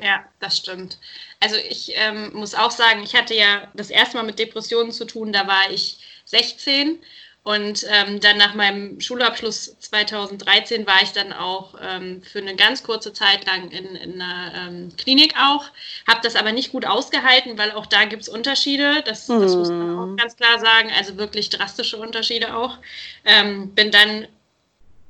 Ja, 0.00 0.20
das 0.38 0.58
stimmt. 0.58 1.00
Also 1.40 1.56
ich 1.56 1.94
ähm, 1.96 2.30
muss 2.34 2.54
auch 2.54 2.70
sagen, 2.70 3.02
ich 3.02 3.16
hatte 3.16 3.34
ja 3.34 3.66
das 3.74 3.90
erste 3.90 4.16
Mal 4.16 4.22
mit 4.22 4.38
Depressionen 4.38 4.92
zu 4.92 5.06
tun, 5.06 5.32
da 5.32 5.48
war 5.48 5.72
ich 5.72 6.06
16 6.26 7.00
und 7.44 7.84
ähm, 7.90 8.20
dann 8.20 8.36
nach 8.36 8.54
meinem 8.54 9.00
Schulabschluss 9.00 9.76
2013 9.80 10.86
war 10.86 11.02
ich 11.02 11.10
dann 11.10 11.32
auch 11.32 11.74
ähm, 11.80 12.22
für 12.22 12.38
eine 12.38 12.54
ganz 12.54 12.84
kurze 12.84 13.12
Zeit 13.12 13.44
lang 13.46 13.68
in, 13.72 13.96
in 13.96 14.22
einer 14.22 14.68
ähm, 14.68 14.92
Klinik 14.96 15.34
auch, 15.36 15.64
habe 16.06 16.20
das 16.22 16.36
aber 16.36 16.52
nicht 16.52 16.70
gut 16.70 16.86
ausgehalten, 16.86 17.58
weil 17.58 17.72
auch 17.72 17.86
da 17.86 18.04
gibt 18.04 18.22
es 18.22 18.28
Unterschiede, 18.28 19.02
das, 19.04 19.26
das 19.26 19.56
muss 19.56 19.70
man 19.70 19.98
auch 19.98 20.04
hm. 20.04 20.16
ganz 20.18 20.36
klar 20.36 20.60
sagen, 20.60 20.92
also 20.96 21.16
wirklich 21.16 21.50
drastische 21.50 21.96
Unterschiede 21.96 22.56
auch. 22.56 22.78
Ähm, 23.24 23.74
bin 23.74 23.90
dann 23.90 24.28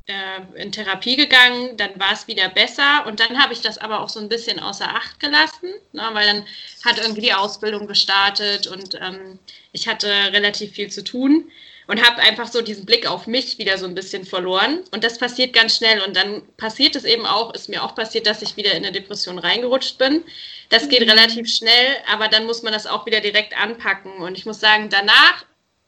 äh, 0.07 0.41
in 0.55 0.73
Therapie 0.73 1.17
gegangen, 1.17 1.77
dann 1.77 2.01
war 2.01 2.13
es 2.13 2.29
wieder 2.29 2.49
besser. 2.49 3.05
Und 3.07 3.21
dann 3.21 3.43
habe 3.43 3.53
ich 3.53 3.61
das 3.61 3.77
aber 3.77 4.01
auch 4.01 4.09
so 4.09 4.21
ein 4.21 4.31
bisschen 4.31 4.59
außer 4.59 4.89
Acht 4.89 5.21
gelassen, 5.21 5.69
ne, 5.93 6.09
weil 6.15 6.27
dann 6.27 6.47
hat 6.83 6.99
irgendwie 6.99 7.21
die 7.21 7.35
Ausbildung 7.35 7.87
gestartet 7.87 8.67
und 8.67 8.95
ähm, 8.95 9.39
ich 9.73 9.87
hatte 9.87 10.09
relativ 10.33 10.73
viel 10.73 10.91
zu 10.91 11.05
tun 11.05 11.51
und 11.87 12.07
habe 12.07 12.23
einfach 12.23 12.49
so 12.49 12.63
diesen 12.63 12.87
Blick 12.87 13.07
auf 13.07 13.27
mich 13.27 13.59
wieder 13.59 13.79
so 13.79 13.87
ein 13.87 13.95
bisschen 13.95 14.25
verloren. 14.25 14.81
Und 14.93 15.05
das 15.05 15.19
passiert 15.19 15.53
ganz 15.53 15.77
schnell. 15.77 16.03
Und 16.03 16.17
dann 16.17 16.43
passiert 16.57 16.97
es 16.97 17.05
eben 17.05 17.27
auch, 17.27 17.53
ist 17.55 17.69
mir 17.69 17.83
auch 17.83 17.95
passiert, 17.95 18.27
dass 18.27 18.43
ich 18.43 18.57
wieder 18.57 18.73
in 18.73 18.85
eine 18.85 18.93
Depression 18.93 19.39
reingerutscht 19.39 19.99
bin. 19.99 20.25
Das 20.69 20.89
geht 20.89 21.03
mhm. 21.03 21.11
relativ 21.11 21.49
schnell, 21.49 21.97
aber 22.11 22.29
dann 22.29 22.47
muss 22.47 22.63
man 22.63 22.73
das 22.73 22.87
auch 22.87 23.07
wieder 23.07 23.21
direkt 23.21 23.57
anpacken. 23.61 24.13
Und 24.19 24.39
ich 24.39 24.47
muss 24.47 24.61
sagen, 24.61 24.89
danach 24.91 25.45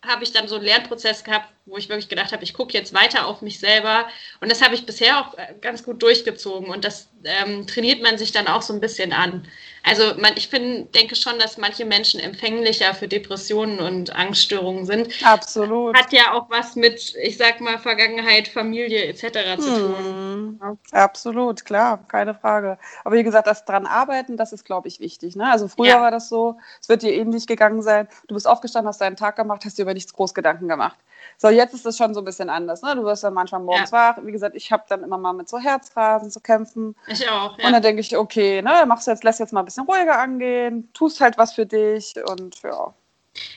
habe 0.07 0.25
ich 0.25 0.33
dann 0.33 0.49
so 0.49 0.57
einen 0.57 0.65
Lernprozess 0.65 1.25
gehabt, 1.25 1.49
wo 1.67 1.77
ich 1.77 1.89
wirklich 1.89 2.09
gedacht 2.09 2.33
habe, 2.33 2.45
ich 2.45 2.53
gucke 2.53 2.75
jetzt 2.75 2.93
weiter 2.93 3.27
auf 3.27 3.41
mich 3.41 3.59
selber. 3.59 4.07
Und 4.41 4.51
das 4.51 4.63
habe 4.63 4.75
ich 4.75 4.85
bisher 4.85 5.21
auch 5.21 5.39
äh, 5.39 5.55
ganz 5.61 5.83
gut 5.83 6.03
durchgezogen. 6.03 6.69
Und 6.69 6.85
das 6.85 7.09
ähm, 7.25 7.67
trainiert 7.67 8.03
man 8.03 8.19
sich 8.19 8.33
dann 8.33 8.47
auch 8.47 8.63
so 8.63 8.75
ein 8.75 8.81
bisschen 8.81 9.13
an. 9.13 9.49
Also 9.87 10.15
man, 10.19 10.33
ich 10.37 10.49
find, 10.49 10.95
denke 10.95 11.15
schon, 11.15 11.39
dass 11.39 11.59
manche 11.59 11.85
Menschen 11.85 12.19
empfänglicher 12.19 12.95
für 12.95 13.07
Depressionen 13.07 13.81
und 13.81 14.17
Angststörungen 14.17 14.87
sind. 14.87 15.09
Absolut. 15.23 15.95
Hat 15.97 16.11
ja 16.11 16.33
auch 16.33 16.49
was 16.49 16.75
mit, 16.75 17.15
ich 17.23 17.37
sag 17.37 17.61
mal, 17.61 17.79
Vergangenheit, 17.79 18.49
Familie 18.49 19.05
etc. 19.05 19.61
zu 19.61 19.79
tun. 19.79 20.59
Hm. 20.59 20.79
Absolut, 20.93 21.67
klar, 21.67 22.03
keine 22.09 22.35
Frage. 22.35 22.79
Aber 23.05 23.17
wie 23.17 23.23
gesagt, 23.25 23.47
das 23.47 23.67
dran 23.67 23.87
arbeiten, 23.87 24.39
das 24.39 24.55
ist, 24.55 24.65
glaube 24.65 24.89
ich, 24.89 25.01
wichtig. 25.01 25.37
Ne? 25.37 25.51
Also 25.51 25.69
früher 25.69 25.89
ja. 25.89 26.01
war 26.01 26.11
das 26.11 26.31
so, 26.31 26.57
es 26.81 26.89
wird 26.89 27.03
dir 27.03 27.13
ähnlich 27.13 27.47
gegangen 27.47 27.83
sein. 27.83 28.09
Du 28.27 28.35
bist 28.35 28.49
aufgestanden, 28.49 28.89
hast 28.89 29.03
deinen 29.03 29.17
Tag 29.17 29.37
gemacht, 29.37 29.67
hast 29.67 29.77
dir 29.77 29.83
über 29.83 29.95
nichts 29.95 30.15
groß 30.15 30.33
Gedanken 30.33 30.67
gemacht. 30.67 30.97
So, 31.39 31.49
jetzt 31.49 31.75
ist 31.75 31.87
es 31.87 31.97
schon 31.97 32.15
so 32.15 32.21
ein 32.21 32.25
bisschen 32.25 32.51
anders. 32.51 32.83
Ne? 32.83 32.95
Du 32.97 33.05
wirst 33.05 33.25
dann 33.25 33.35
manchmal 33.35 33.61
morgens 33.61 33.91
ja. 33.91 34.17
wach. 34.17 34.19
Wie 34.23 34.33
gesagt, 34.33 34.57
ich 34.57 34.71
habe 34.73 34.85
dann 34.89 35.03
immer 35.03 35.19
mal 35.19 35.33
mit 35.33 35.49
so 35.49 35.59
Herzrasen 35.59 36.31
zu 36.31 36.41
kämpfen. 36.41 36.97
Ich 37.07 37.29
auch. 37.29 37.59
Ja. 37.59 37.67
Und 37.67 37.73
dann 37.73 37.83
denke 37.83 38.01
ich, 38.01 38.17
okay, 38.17 38.63
ne, 38.63 38.85
machst 38.87 39.07
du 39.07 39.11
jetzt, 39.11 39.25
lässt 39.25 39.41
jetzt 39.41 39.53
mal 39.53 39.61
ein 39.61 39.65
bisschen 39.67 39.87
ruhiger 39.87 40.19
angehen, 40.19 40.89
tust 40.93 41.21
halt 41.21 41.39
was 41.39 41.53
für 41.53 41.67
dich 41.67 42.15
und 42.29 42.63
ja. 42.63 42.95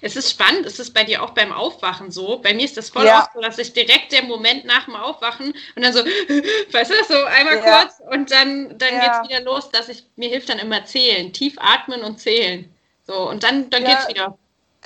Es 0.02 0.16
ist 0.16 0.32
spannend, 0.32 0.66
ist 0.66 0.80
es 0.80 0.92
bei 0.92 1.04
dir 1.04 1.22
auch 1.22 1.32
beim 1.32 1.52
Aufwachen 1.52 2.10
so? 2.10 2.40
Bei 2.40 2.54
mir 2.54 2.66
ist 2.66 2.78
das 2.78 2.90
voll 2.90 3.06
ja. 3.06 3.20
oft 3.20 3.34
so, 3.34 3.42
dass 3.42 3.60
ich 3.60 3.74
direkt 3.74 4.12
der 4.12 4.24
Moment 4.24 4.66
nach 4.66 4.86
dem 4.86 4.96
Aufwachen 4.96 5.54
und 5.76 5.84
dann 5.84 5.94
so, 5.94 6.00
weißt 6.72 6.92
du, 6.92 6.96
so 7.08 7.24
einmal 7.26 7.58
ja. 7.58 7.82
kurz 7.82 8.02
und 8.12 8.32
dann, 8.32 8.78
dann 8.78 8.94
ja. 8.94 9.22
es 9.22 9.30
wieder 9.30 9.42
los, 9.42 9.70
dass 9.70 9.90
ich, 9.90 10.04
mir 10.16 10.30
hilft 10.30 10.50
dann 10.50 10.60
immer 10.60 10.84
zählen, 10.86 11.32
tief 11.32 11.56
atmen 11.58 12.02
und 12.02 12.20
zählen. 12.20 12.68
So, 13.06 13.30
und 13.30 13.44
dann, 13.44 13.70
dann 13.70 13.84
ja. 13.84 14.00
es 14.02 14.08
wieder. 14.10 14.38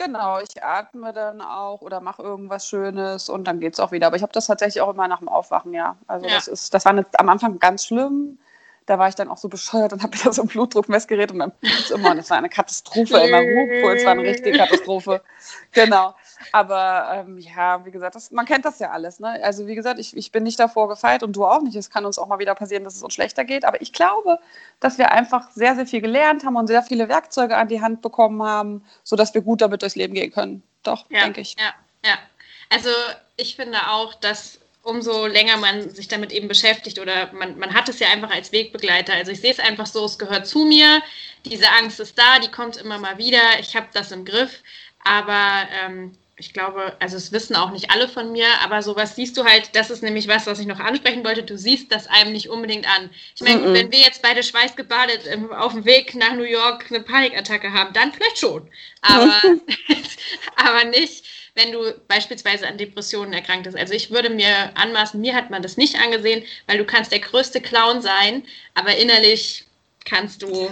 Genau, 0.04 0.40
ich 0.40 0.64
atme 0.64 1.14
dann 1.14 1.42
auch 1.42 1.82
oder 1.82 2.02
mache 2.02 2.24
irgendwas 2.24 2.66
Schönes 2.66 3.30
und 3.30 3.44
dann 3.44 3.60
geht 3.60 3.74
es 3.74 3.80
auch 3.80 3.92
wieder. 3.92 4.08
Aber 4.08 4.16
ich 4.16 4.24
habe 4.24 4.34
das 4.34 4.48
tatsächlich 4.48 4.82
auch 4.82 4.94
immer 4.94 5.08
nach 5.08 5.20
dem 5.20 5.30
Aufwachen, 5.30 5.74
ja. 5.74 5.96
Also 6.08 6.26
ja. 6.26 6.34
das 6.34 6.48
ist, 6.48 6.74
das 6.74 6.86
war 6.86 6.96
jetzt 6.96 7.20
am 7.20 7.30
Anfang 7.30 7.60
ganz 7.60 7.86
schlimm. 7.86 8.40
Da 8.92 9.00
war 9.00 9.08
ich 9.08 9.16
dann 9.16 9.30
auch 9.30 9.38
so 9.38 9.48
bescheuert 9.48 9.94
und 9.94 10.04
habe 10.04 10.14
wieder 10.20 10.34
so 10.34 10.42
ein 10.42 10.50
Blutdruckmessgerät 10.50 11.32
und 11.32 11.40
dann 11.40 11.52
piepst 11.62 11.92
immer. 11.92 12.12
Und 12.12 12.18
das 12.18 12.30
war 12.30 12.38
eine 12.38 12.50
Katastrophe 12.50 13.20
immer. 13.20 13.42
Es 13.96 14.04
war 14.04 14.12
eine 14.12 14.24
richtige 14.24 14.58
Katastrophe. 14.58 15.22
Genau. 15.72 16.14
Aber 16.52 17.10
ähm, 17.14 17.38
ja, 17.38 17.86
wie 17.86 17.92
gesagt, 17.92 18.16
das, 18.16 18.32
man 18.32 18.46
kennt 18.46 18.66
das 18.66 18.80
ja 18.80 18.92
alles. 18.92 19.22
Ne? 19.22 19.40
Also 19.44 19.66
wie 19.66 19.76
gesagt, 19.76 19.98
ich, 19.98 20.18
ich 20.18 20.34
bin 20.34 20.44
nicht 20.44 20.60
davor 20.60 20.90
gefeit 20.90 21.24
und 21.24 21.38
du 21.38 21.46
auch 21.46 21.62
nicht. 21.62 21.78
Es 21.78 21.90
kann 21.90 22.06
uns 22.06 22.20
auch 22.20 22.28
mal 22.28 22.40
wieder 22.40 22.54
passieren, 22.54 22.84
dass 22.84 22.98
es 22.98 23.02
uns 23.02 23.14
schlechter 23.14 23.46
geht. 23.46 23.64
Aber 23.64 23.82
ich 23.82 23.94
glaube, 23.94 24.40
dass 24.82 24.98
wir 24.98 25.12
einfach 25.14 25.50
sehr, 25.52 25.76
sehr 25.76 25.86
viel 25.86 26.02
gelernt 26.02 26.44
haben 26.44 26.58
und 26.58 26.68
sehr 26.68 26.84
viele 26.84 27.08
Werkzeuge 27.08 27.56
an 27.56 27.70
die 27.70 27.80
Hand 27.80 28.02
bekommen 28.02 28.44
haben, 28.44 28.84
sodass 29.06 29.34
wir 29.34 29.42
gut 29.42 29.62
damit 29.62 29.84
durchs 29.84 29.96
Leben 29.96 30.16
gehen 30.16 30.34
können. 30.34 30.64
Doch, 30.84 31.06
ja, 31.10 31.24
denke 31.24 31.40
ich. 31.40 31.56
Ja, 31.58 31.74
ja. 32.04 32.16
Also 32.70 32.90
ich 33.38 33.56
finde 33.56 33.78
auch, 33.88 34.16
dass 34.16 34.60
umso 34.84 35.28
länger 35.28 35.58
man 35.58 35.90
sich 35.90 36.08
damit 36.08 36.32
eben 36.32 36.48
beschäftigt 36.48 37.00
oder 37.00 37.32
man, 37.34 37.58
man 37.60 37.74
hat 37.74 37.88
es 37.90 38.00
ja 38.00 38.10
einfach 38.10 38.32
als 38.32 38.52
Wegbegleiter. 38.52 39.14
Also 39.14 39.32
ich 39.32 39.42
sehe 39.42 39.52
es 39.52 39.60
einfach 39.60 39.86
so, 39.86 40.06
es 40.06 40.18
gehört 40.18 40.48
zu 40.48 40.66
mir. 40.66 41.02
Diese 41.46 41.70
Angst 41.70 42.00
ist 42.00 42.18
da, 42.18 42.40
die 42.40 42.50
kommt 42.50 42.78
immer 42.78 42.98
mal 42.98 43.18
wieder. 43.18 43.60
Ich 43.60 43.76
habe 43.76 43.88
das 43.94 44.12
im 44.12 44.26
Griff. 44.26 44.64
Aber 45.04 45.68
ähm, 45.84 46.16
ich 46.42 46.54
glaube, 46.54 46.96
also 47.00 47.18
es 47.18 47.32
wissen 47.32 47.56
auch 47.56 47.70
nicht 47.72 47.92
alle 47.92 48.08
von 48.08 48.32
mir, 48.32 48.48
aber 48.64 48.82
sowas 48.82 49.16
siehst 49.16 49.38
du 49.38 49.44
halt, 49.44 49.76
das 49.76 49.92
ist 49.92 50.02
nämlich 50.02 50.28
was, 50.28 50.48
was 50.48 50.60
ich 50.60 50.66
noch 50.66 50.80
ansprechen 50.80 51.24
wollte. 51.24 51.44
Du 51.44 51.58
siehst 51.58 51.92
das 51.92 52.08
einem 52.08 52.32
nicht 52.32 52.50
unbedingt 52.50 52.88
an. 52.88 53.12
Ich 53.36 53.44
meine, 53.44 53.60
mm 53.60 53.66
-mm. 53.66 53.74
wenn 53.74 53.92
wir 53.92 54.00
jetzt 54.00 54.24
beide 54.24 54.42
schweißgebadet 54.42 55.28
im, 55.28 55.54
auf 55.54 55.74
dem 55.74 55.86
Weg 55.86 56.16
nach 56.16 56.34
New 56.34 56.44
York 56.44 56.86
eine 56.90 57.02
Panikattacke 57.02 57.72
haben, 57.72 57.94
dann 57.94 58.12
vielleicht 58.12 58.40
schon. 58.40 58.68
Aber, 59.02 59.40
aber 60.56 60.84
nicht, 60.86 61.26
wenn 61.56 61.72
du 61.72 61.94
beispielsweise 62.08 62.68
an 62.68 62.78
Depressionen 62.78 63.34
erkrankt 63.34 63.64
bist. 63.64 63.78
Also 63.78 63.94
ich 63.94 64.12
würde 64.12 64.30
mir 64.30 64.76
anmaßen, 64.76 65.20
mir 65.20 65.36
hat 65.36 65.50
man 65.50 65.62
das 65.62 65.78
nicht 65.78 65.98
angesehen, 66.00 66.44
weil 66.68 66.78
du 66.78 66.86
kannst 66.86 67.12
der 67.12 67.20
größte 67.20 67.62
Clown 67.62 68.02
sein, 68.02 68.44
aber 68.74 68.96
innerlich 68.96 69.66
kannst 70.06 70.42
du 70.42 70.70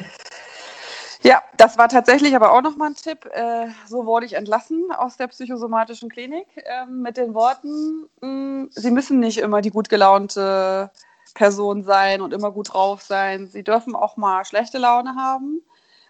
ja, 1.22 1.44
das 1.58 1.78
war 1.78 1.90
tatsächlich 1.90 2.34
aber 2.34 2.54
auch 2.54 2.62
nochmal 2.62 2.92
ein 2.92 2.96
Tipp. 2.96 3.26
Äh, 3.34 3.68
so 3.88 4.06
wurde 4.06 4.26
ich 4.26 4.34
entlassen 4.34 4.90
aus 4.96 5.18
der 5.18 5.28
psychosomatischen 5.28 6.10
Klinik 6.10 6.48
äh, 6.56 6.86
mit 6.86 7.18
den 7.18 7.34
Worten, 7.34 8.08
mm, 8.22 8.70
Sie 8.72 8.92
müssen 8.92 9.20
nicht 9.20 9.40
immer 9.40 9.62
die 9.62 9.70
gut 9.70 9.90
gelaunte 9.90 10.92
Person 11.34 11.84
sein 11.84 12.22
und 12.22 12.34
immer 12.34 12.52
gut 12.52 12.74
drauf 12.74 13.02
sein. 13.02 13.48
Sie 13.48 13.64
dürfen 13.64 13.96
auch 13.96 14.16
mal 14.16 14.46
schlechte 14.46 14.78
Laune 14.78 15.16
haben, 15.16 15.62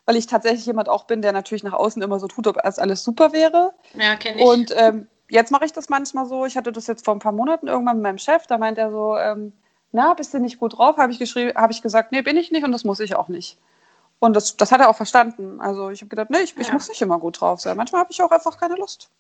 weil 0.10 0.16
ich 0.16 0.26
tatsächlich 0.26 0.66
jemand 0.66 0.90
auch 0.90 1.04
bin, 1.04 1.22
der 1.22 1.34
natürlich 1.34 1.62
nach 1.62 1.74
außen 1.74 2.02
immer 2.02 2.20
so 2.20 2.28
tut, 2.28 2.48
ob 2.48 2.58
alles 2.64 3.04
super 3.04 3.32
wäre. 3.32 3.76
Ja, 3.94 4.16
kenne 4.16 4.40
ich. 4.40 4.44
Und 4.44 4.74
ähm, 4.76 5.08
jetzt 5.30 5.52
mache 5.52 5.66
ich 5.66 5.72
das 5.72 5.88
manchmal 5.88 6.26
so. 6.26 6.48
Ich 6.48 6.58
hatte 6.58 6.72
das 6.72 6.88
jetzt 6.88 7.06
vor 7.06 7.14
ein 7.14 7.20
paar 7.20 7.32
Monaten 7.32 7.68
irgendwann 7.68 7.98
mit 7.98 8.04
meinem 8.04 8.18
Chef, 8.18 8.48
da 8.48 8.58
meint 8.58 8.80
er 8.80 8.90
so, 8.90 9.16
ähm, 9.18 9.54
na, 9.92 10.16
bist 10.16 10.34
du 10.34 10.40
nicht 10.40 10.60
gut 10.60 10.80
drauf? 10.80 10.98
Habe 10.98 11.12
ich 11.12 11.20
geschrieben, 11.20 11.56
habe 11.56 11.74
ich 11.74 11.84
gesagt, 11.84 12.12
nee, 12.12 12.24
bin 12.24 12.38
ich 12.38 12.50
nicht 12.50 12.64
und 12.64 12.72
das 12.72 12.84
muss 12.86 13.00
ich 13.02 13.16
auch 13.16 13.28
nicht. 13.28 13.60
Und 14.18 14.36
das, 14.36 14.58
das 14.58 14.72
hat 14.72 14.82
er 14.82 14.90
auch 14.90 14.96
verstanden. 14.96 15.62
Also 15.62 15.92
ich 15.92 16.02
habe 16.02 16.10
gedacht, 16.10 16.32
nee, 16.32 16.40
ich, 16.40 16.56
ja. 16.56 16.62
ich, 16.62 16.74
muss 16.74 16.90
nicht 16.90 17.04
immer 17.04 17.20
gut 17.20 17.40
drauf 17.40 17.62
sein. 17.62 17.78
Manchmal 17.78 18.02
habe 18.02 18.12
ich 18.12 18.20
auch 18.24 18.32
einfach 18.32 18.60
keine 18.60 18.78
Lust. 18.78 19.12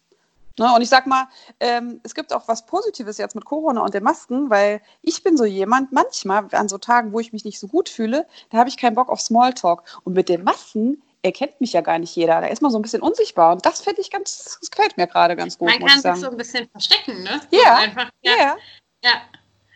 Ne? 0.59 0.73
Und 0.75 0.81
ich 0.81 0.89
sag 0.89 1.07
mal, 1.07 1.27
ähm, 1.59 1.99
es 2.03 2.13
gibt 2.13 2.33
auch 2.33 2.47
was 2.47 2.65
Positives 2.65 3.17
jetzt 3.17 3.33
mit 3.33 3.45
Corona 3.45 3.81
und 3.81 3.93
den 3.93 4.03
Masken, 4.03 4.49
weil 4.49 4.81
ich 5.01 5.23
bin 5.23 5.37
so 5.37 5.45
jemand, 5.45 5.91
manchmal 5.91 6.47
an 6.51 6.69
so 6.69 6.77
Tagen, 6.77 7.13
wo 7.13 7.19
ich 7.19 7.33
mich 7.33 7.45
nicht 7.45 7.59
so 7.59 7.67
gut 7.67 7.89
fühle, 7.89 8.27
da 8.49 8.59
habe 8.59 8.69
ich 8.69 8.77
keinen 8.77 8.95
Bock 8.95 9.09
auf 9.09 9.21
Smalltalk. 9.21 9.83
Und 10.03 10.13
mit 10.13 10.29
den 10.29 10.43
Masken 10.43 11.01
erkennt 11.21 11.59
mich 11.59 11.73
ja 11.73 11.81
gar 11.81 11.97
nicht 11.97 12.15
jeder. 12.15 12.41
Da 12.41 12.47
ist 12.47 12.61
man 12.61 12.71
so 12.71 12.77
ein 12.77 12.81
bisschen 12.81 13.01
unsichtbar. 13.01 13.53
Und 13.53 13.65
das 13.65 13.81
finde 13.81 14.01
ich 14.01 14.11
ganz, 14.11 14.57
das 14.59 14.69
gefällt 14.69 14.97
mir 14.97 15.07
gerade 15.07 15.35
ganz 15.35 15.57
gut. 15.57 15.69
Man 15.69 15.79
kann 15.79 16.01
sich 16.01 16.15
so 16.15 16.29
ein 16.29 16.37
bisschen 16.37 16.69
verstecken, 16.69 17.23
ne? 17.23 17.41
Ja. 17.51 17.77
Einfach, 17.77 18.09
ja. 18.21 18.33
ja. 18.37 18.57
ja. 19.03 19.11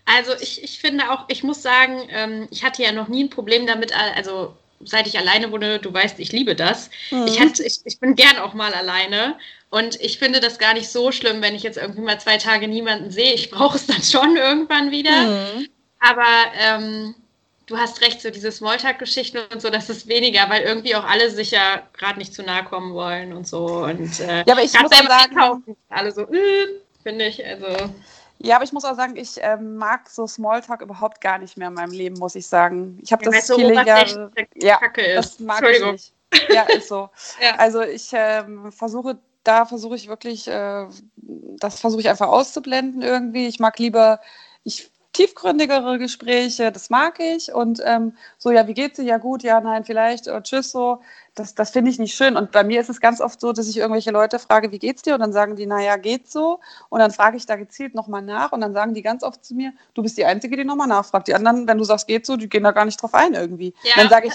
Also 0.05 0.33
ich, 0.41 0.63
ich 0.63 0.79
finde 0.79 1.11
auch, 1.11 1.25
ich 1.29 1.43
muss 1.43 1.61
sagen, 1.61 2.01
ähm, 2.09 2.47
ich 2.51 2.63
hatte 2.63 2.83
ja 2.83 2.91
noch 2.91 3.07
nie 3.07 3.23
ein 3.23 3.29
Problem 3.29 3.65
damit, 3.65 3.93
also 4.15 4.53
seit 4.85 5.07
ich 5.07 5.17
alleine 5.17 5.51
wohne, 5.51 5.79
du 5.79 5.93
weißt, 5.93 6.19
ich 6.19 6.31
liebe 6.31 6.55
das. 6.55 6.89
Mhm. 7.11 7.27
Ich, 7.27 7.39
hatte, 7.39 7.63
ich, 7.63 7.79
ich 7.85 7.99
bin 7.99 8.15
gern 8.15 8.37
auch 8.37 8.53
mal 8.53 8.73
alleine. 8.73 9.37
Und 9.69 9.99
ich 10.01 10.19
finde 10.19 10.39
das 10.39 10.59
gar 10.59 10.73
nicht 10.73 10.89
so 10.89 11.11
schlimm, 11.11 11.41
wenn 11.41 11.55
ich 11.55 11.63
jetzt 11.63 11.77
irgendwie 11.77 12.01
mal 12.01 12.19
zwei 12.19 12.37
Tage 12.37 12.67
niemanden 12.67 13.11
sehe. 13.11 13.33
Ich 13.33 13.49
brauche 13.49 13.77
es 13.77 13.87
dann 13.87 14.03
schon 14.03 14.37
irgendwann 14.37 14.91
wieder. 14.91 15.21
Mhm. 15.23 15.67
Aber 15.99 16.27
ähm, 16.59 17.15
du 17.65 17.77
hast 17.77 18.01
recht, 18.01 18.21
so 18.21 18.29
diese 18.29 18.51
Smalltalk-Geschichten 18.51 19.39
und 19.51 19.61
so, 19.61 19.69
das 19.69 19.89
ist 19.89 20.07
weniger, 20.07 20.49
weil 20.49 20.63
irgendwie 20.63 20.95
auch 20.95 21.05
alle 21.05 21.29
sich 21.31 21.51
ja 21.51 21.81
gerade 21.93 22.19
nicht 22.19 22.33
zu 22.33 22.43
nahe 22.43 22.63
kommen 22.65 22.93
wollen 22.93 23.33
und 23.33 23.47
so. 23.47 23.65
Und 23.65 24.19
äh, 24.19 24.43
ja, 24.45 24.53
aber 24.53 24.63
ich 24.63 24.79
muss 24.79 24.91
sagen, 24.91 25.63
alle 25.89 26.11
so, 26.11 26.21
äh, 26.21 26.67
finde 27.01 27.25
ich, 27.25 27.45
also. 27.45 27.89
Ja, 28.39 28.55
aber 28.55 28.65
ich 28.65 28.73
muss 28.73 28.83
auch 28.83 28.95
sagen, 28.95 29.15
ich 29.15 29.41
äh, 29.41 29.57
mag 29.57 30.09
so 30.09 30.27
Smalltalk 30.27 30.81
überhaupt 30.81 31.21
gar 31.21 31.37
nicht 31.37 31.57
mehr 31.57 31.69
in 31.69 31.75
meinem 31.75 31.91
Leben, 31.91 32.17
muss 32.17 32.35
ich 32.35 32.47
sagen. 32.47 32.99
Ich 33.01 33.11
habe 33.11 33.23
das 33.23 33.47
so 33.47 33.55
viele 33.55 33.85
Jahre. 33.85 34.31
Ja, 34.55 34.79
das 35.15 35.39
mag 35.39 35.63
ich 35.69 35.85
nicht. 35.85 36.13
Ja, 36.49 36.63
ist 36.63 36.87
so. 36.87 37.09
ja. 37.41 37.55
Also 37.57 37.81
ich 37.81 38.09
ähm, 38.13 38.71
versuche, 38.71 39.17
da 39.43 39.65
versuche 39.65 39.95
ich 39.95 40.07
wirklich, 40.07 40.47
äh, 40.47 40.87
das 41.15 41.79
versuche 41.79 42.01
ich 42.01 42.09
einfach 42.09 42.27
auszublenden 42.27 43.01
irgendwie. 43.01 43.47
Ich 43.47 43.59
mag 43.59 43.79
lieber, 43.79 44.19
ich 44.63 44.91
tiefgründigere 45.13 45.99
Gespräche, 45.99 46.71
das 46.71 46.89
mag 46.89 47.19
ich. 47.19 47.53
Und 47.53 47.81
ähm, 47.85 48.17
so, 48.37 48.51
ja, 48.51 48.67
wie 48.67 48.73
geht's 48.73 48.97
dir? 48.97 49.03
Ja, 49.03 49.17
gut, 49.17 49.43
ja, 49.43 49.61
nein, 49.61 49.85
vielleicht, 49.85 50.27
oh, 50.27 50.39
tschüss, 50.41 50.71
so. 50.71 51.01
Das, 51.35 51.55
das 51.55 51.71
finde 51.71 51.89
ich 51.89 51.97
nicht 51.97 52.15
schön. 52.15 52.37
Und 52.37 52.51
bei 52.51 52.63
mir 52.63 52.79
ist 52.79 52.89
es 52.89 53.01
ganz 53.01 53.19
oft 53.19 53.41
so, 53.41 53.53
dass 53.53 53.67
ich 53.67 53.77
irgendwelche 53.77 54.11
Leute 54.11 54.37
frage, 54.37 54.71
wie 54.71 54.77
geht's 54.77 55.01
dir? 55.01 55.15
Und 55.15 55.21
dann 55.21 55.33
sagen 55.33 55.55
die, 55.55 55.65
naja, 55.65 55.97
geht's 55.97 56.31
so. 56.31 56.59
Und 56.89 56.99
dann 56.99 57.11
frage 57.11 57.37
ich 57.37 57.45
da 57.47 57.55
gezielt 57.55 57.95
nochmal 57.95 58.21
nach. 58.21 58.51
Und 58.51 58.61
dann 58.61 58.73
sagen 58.73 58.93
die 58.93 59.01
ganz 59.01 59.23
oft 59.23 59.43
zu 59.43 59.55
mir, 59.55 59.73
du 59.95 60.03
bist 60.03 60.17
die 60.17 60.25
Einzige, 60.25 60.57
die 60.57 60.63
nochmal 60.63 60.87
nachfragt. 60.87 61.27
Die 61.27 61.33
anderen, 61.33 61.67
wenn 61.67 61.79
du 61.79 61.83
sagst, 61.83 62.07
geht 62.07 62.25
so, 62.25 62.37
die 62.37 62.49
gehen 62.49 62.63
da 62.63 62.71
gar 62.71 62.85
nicht 62.85 63.01
drauf 63.01 63.15
ein 63.15 63.33
irgendwie. 63.33 63.73
Ja. 63.83 63.93
Dann 63.95 64.09
sage 64.09 64.27
ich, 64.27 64.33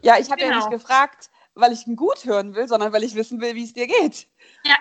ja, 0.00 0.18
ich 0.18 0.30
habe 0.30 0.40
genau. 0.40 0.52
ja 0.52 0.56
nicht 0.56 0.70
gefragt, 0.70 1.28
weil 1.54 1.72
ich 1.72 1.86
ihn 1.86 1.96
gut 1.96 2.24
hören 2.24 2.54
will, 2.54 2.66
sondern 2.66 2.92
weil 2.92 3.04
ich 3.04 3.14
wissen 3.14 3.40
will, 3.40 3.54
wie 3.54 3.64
es 3.64 3.74
dir 3.74 3.86
geht. 3.86 4.26
Ja, 4.64 4.76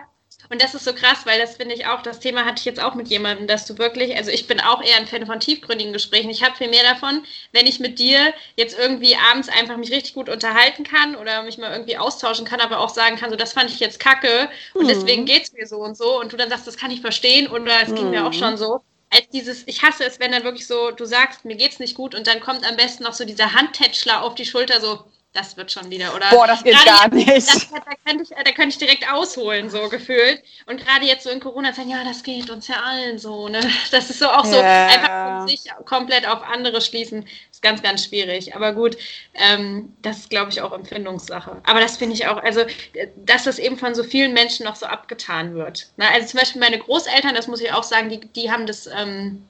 und 0.52 0.62
das 0.62 0.76
ist 0.76 0.84
so 0.84 0.94
krass, 0.94 1.20
weil 1.26 1.40
das 1.40 1.56
finde 1.56 1.74
ich 1.74 1.86
auch, 1.86 2.02
das 2.02 2.20
Thema 2.20 2.44
hatte 2.44 2.60
ich 2.60 2.66
jetzt 2.66 2.82
auch 2.82 2.94
mit 2.94 3.08
jemandem, 3.08 3.48
dass 3.48 3.66
du 3.66 3.78
wirklich, 3.78 4.18
also 4.18 4.32
ich 4.32 4.48
bin 4.48 4.60
auch 4.60 4.84
eher 4.84 4.98
ein 4.98 5.08
Fan 5.08 5.26
von 5.26 5.40
tiefgründigen 5.40 5.94
Gesprächen. 5.94 6.30
Ich 6.30 6.44
habe 6.44 6.58
viel 6.58 6.68
mehr 6.68 6.84
davon, 6.84 7.24
wenn 7.54 7.66
ich 7.68 7.80
mit 7.80 8.00
dir 8.00 8.34
jetzt 8.58 8.78
irgendwie 8.78 9.16
abends 9.32 9.48
einfach 9.48 9.78
mich 9.78 9.92
richtig 9.92 10.14
gut 10.14 10.28
unterhalten 10.28 10.84
kann 10.84 11.16
oder 11.16 11.44
mich 11.44 11.58
mal 11.58 11.72
irgendwie 11.72 11.96
austauschen 11.98 12.46
kann, 12.46 12.60
aber 12.60 12.80
auch 12.80 12.90
sagen 12.90 13.16
kann, 13.16 13.30
so 13.30 13.38
das 13.38 13.54
fand 13.54 13.70
ich 13.70 13.80
jetzt 13.80 14.02
kacke 14.02 14.50
und 14.74 14.84
mhm. 14.84 14.90
deswegen 14.90 15.26
geht 15.26 15.44
es 15.44 15.54
mir 15.54 15.66
so 15.66 15.78
und 15.78 15.96
so. 15.96 16.20
Und 16.20 16.34
du 16.34 16.38
dann 16.38 16.50
sagst, 16.50 16.68
das 16.68 16.76
kann 16.76 16.92
ich 16.92 17.00
verstehen 17.00 17.48
oder 17.48 17.82
es 17.82 17.88
mhm. 17.88 17.96
ging 17.96 18.10
mir 18.10 18.26
auch 18.26 18.34
mhm. 18.34 18.40
schon 18.40 18.58
so. 18.58 18.82
Als 19.10 19.30
dieses, 19.30 19.66
ich 19.68 19.82
hasse 19.84 20.04
es, 20.04 20.20
wenn 20.20 20.34
dann 20.34 20.44
wirklich 20.44 20.68
so, 20.68 20.92
du 20.92 21.06
sagst, 21.06 21.46
mir 21.46 21.56
geht's 21.56 21.80
nicht 21.80 21.96
gut 21.96 22.14
und 22.14 22.28
dann 22.28 22.42
kommt 22.42 22.70
am 22.70 22.76
besten 22.76 23.04
noch 23.04 23.14
so 23.14 23.24
dieser 23.24 23.54
Handtätschler 23.54 24.22
auf 24.22 24.36
die 24.36 24.46
Schulter, 24.46 24.82
so, 24.82 25.06
das 25.34 25.56
wird 25.56 25.72
schon 25.72 25.90
wieder, 25.90 26.14
oder? 26.14 26.30
Boah, 26.30 26.46
das 26.46 26.62
geht 26.62 26.76
gar 26.84 27.08
nicht. 27.14 27.30
Das, 27.30 27.70
da, 27.70 27.80
könnte 28.06 28.24
ich, 28.24 28.30
da 28.30 28.52
könnte 28.52 28.70
ich 28.70 28.78
direkt 28.78 29.10
ausholen, 29.10 29.70
so 29.70 29.88
gefühlt. 29.88 30.44
Und 30.66 30.84
gerade 30.86 31.06
jetzt 31.06 31.24
so 31.24 31.30
in 31.30 31.40
Corona-Zeiten, 31.40 31.90
ja, 31.90 32.04
das 32.04 32.22
geht 32.24 32.50
uns 32.50 32.68
ja 32.68 32.76
allen 32.84 33.18
so, 33.18 33.48
ne? 33.48 33.62
Das 33.92 34.10
ist 34.10 34.20
so 34.20 34.28
auch 34.28 34.44
so, 34.44 34.58
yeah. 34.58 34.88
einfach 34.88 35.48
sich 35.48 35.64
komplett 35.86 36.28
auf 36.28 36.44
andere 36.44 36.82
schließen, 36.82 37.26
ist 37.50 37.62
ganz, 37.62 37.82
ganz 37.82 38.06
schwierig. 38.06 38.56
Aber 38.56 38.74
gut, 38.74 38.98
ähm, 39.34 39.94
das 40.02 40.20
ist, 40.20 40.30
glaube 40.30 40.52
ich, 40.52 40.62
auch 40.62 40.74
Empfindungssache. 40.74 41.62
Aber 41.64 41.80
das 41.80 41.98
finde 41.98 42.16
ich 42.16 42.28
auch, 42.28 42.38
also, 42.38 42.62
dass 43.16 43.46
das 43.46 43.58
eben 43.58 43.78
von 43.78 43.96
so 43.96 44.04
vielen 44.04 44.34
Menschen 44.34 44.66
noch 44.66 44.76
so 44.76 44.86
abgetan 44.86 45.56
wird. 45.56 45.88
Ne? 45.96 46.08
Also 46.10 46.28
zum 46.28 46.40
Beispiel 46.42 46.60
meine 46.60 46.80
Großeltern, 46.80 47.36
das 47.36 47.48
muss 47.48 47.62
ich 47.62 47.72
auch 47.72 47.84
sagen, 47.84 48.10
die, 48.10 48.20
die 48.20 48.52
haben 48.52 48.68
das. 48.68 48.88
Ähm, 48.88 49.46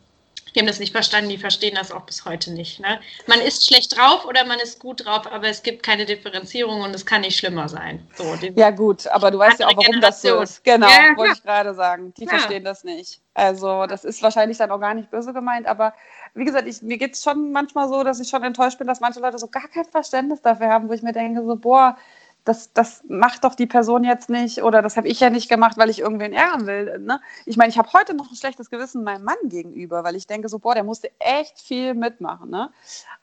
die 0.53 0.59
haben 0.59 0.67
das 0.67 0.79
nicht 0.79 0.91
verstanden, 0.91 1.29
die 1.29 1.37
verstehen 1.37 1.75
das 1.75 1.91
auch 1.91 2.01
bis 2.01 2.25
heute 2.25 2.51
nicht. 2.51 2.79
Ne? 2.79 2.99
Man 3.27 3.39
ist 3.41 3.67
schlecht 3.67 3.97
drauf 3.97 4.25
oder 4.25 4.45
man 4.45 4.59
ist 4.59 4.79
gut 4.79 5.05
drauf, 5.05 5.31
aber 5.31 5.47
es 5.47 5.63
gibt 5.63 5.83
keine 5.83 6.05
Differenzierung 6.05 6.81
und 6.81 6.93
es 6.93 7.05
kann 7.05 7.21
nicht 7.21 7.37
schlimmer 7.37 7.69
sein. 7.69 8.05
So, 8.15 8.35
ja, 8.55 8.71
gut, 8.71 9.07
aber 9.07 9.31
du 9.31 9.39
weißt 9.39 9.59
ja 9.59 9.67
auch, 9.67 9.71
warum 9.71 9.93
Generation. 9.93 10.01
das 10.01 10.21
so 10.21 10.55
ist. 10.55 10.63
Genau, 10.63 10.87
ja, 10.87 11.15
wollte 11.15 11.33
ich 11.33 11.43
gerade 11.43 11.73
sagen. 11.73 12.13
Die 12.17 12.25
ja. 12.25 12.29
verstehen 12.29 12.63
das 12.63 12.83
nicht. 12.83 13.21
Also, 13.33 13.85
das 13.85 14.03
ist 14.03 14.21
wahrscheinlich 14.21 14.57
dann 14.57 14.71
auch 14.71 14.79
gar 14.79 14.93
nicht 14.93 15.09
böse 15.09 15.33
gemeint, 15.33 15.65
aber 15.65 15.93
wie 16.33 16.45
gesagt, 16.45 16.67
ich, 16.67 16.81
mir 16.81 16.97
geht 16.97 17.15
es 17.15 17.23
schon 17.23 17.51
manchmal 17.51 17.87
so, 17.89 18.03
dass 18.03 18.19
ich 18.19 18.29
schon 18.29 18.43
enttäuscht 18.43 18.77
bin, 18.77 18.87
dass 18.87 18.99
manche 18.99 19.19
Leute 19.19 19.37
so 19.37 19.47
gar 19.47 19.67
kein 19.67 19.85
Verständnis 19.85 20.41
dafür 20.41 20.67
haben, 20.67 20.89
wo 20.89 20.93
ich 20.93 21.01
mir 21.01 21.13
denke, 21.13 21.43
so, 21.45 21.55
boah, 21.55 21.97
das, 22.43 22.73
das 22.73 23.03
macht 23.07 23.43
doch 23.43 23.55
die 23.55 23.67
Person 23.67 24.03
jetzt 24.03 24.29
nicht 24.29 24.63
oder 24.63 24.81
das 24.81 24.97
habe 24.97 25.07
ich 25.07 25.19
ja 25.19 25.29
nicht 25.29 25.49
gemacht, 25.49 25.77
weil 25.77 25.89
ich 25.89 25.99
irgendwen 25.99 26.33
ärgern 26.33 26.65
will. 26.65 26.99
Ne? 26.99 27.21
Ich 27.45 27.57
meine, 27.57 27.69
ich 27.69 27.77
habe 27.77 27.93
heute 27.93 28.13
noch 28.15 28.31
ein 28.31 28.35
schlechtes 28.35 28.69
Gewissen 28.69 29.03
meinem 29.03 29.23
Mann 29.23 29.37
gegenüber, 29.43 30.03
weil 30.03 30.15
ich 30.15 30.27
denke 30.27 30.49
so, 30.49 30.59
boah, 30.59 30.73
der 30.73 30.83
musste 30.83 31.11
echt 31.19 31.59
viel 31.59 31.93
mitmachen. 31.93 32.49
Ne? 32.49 32.71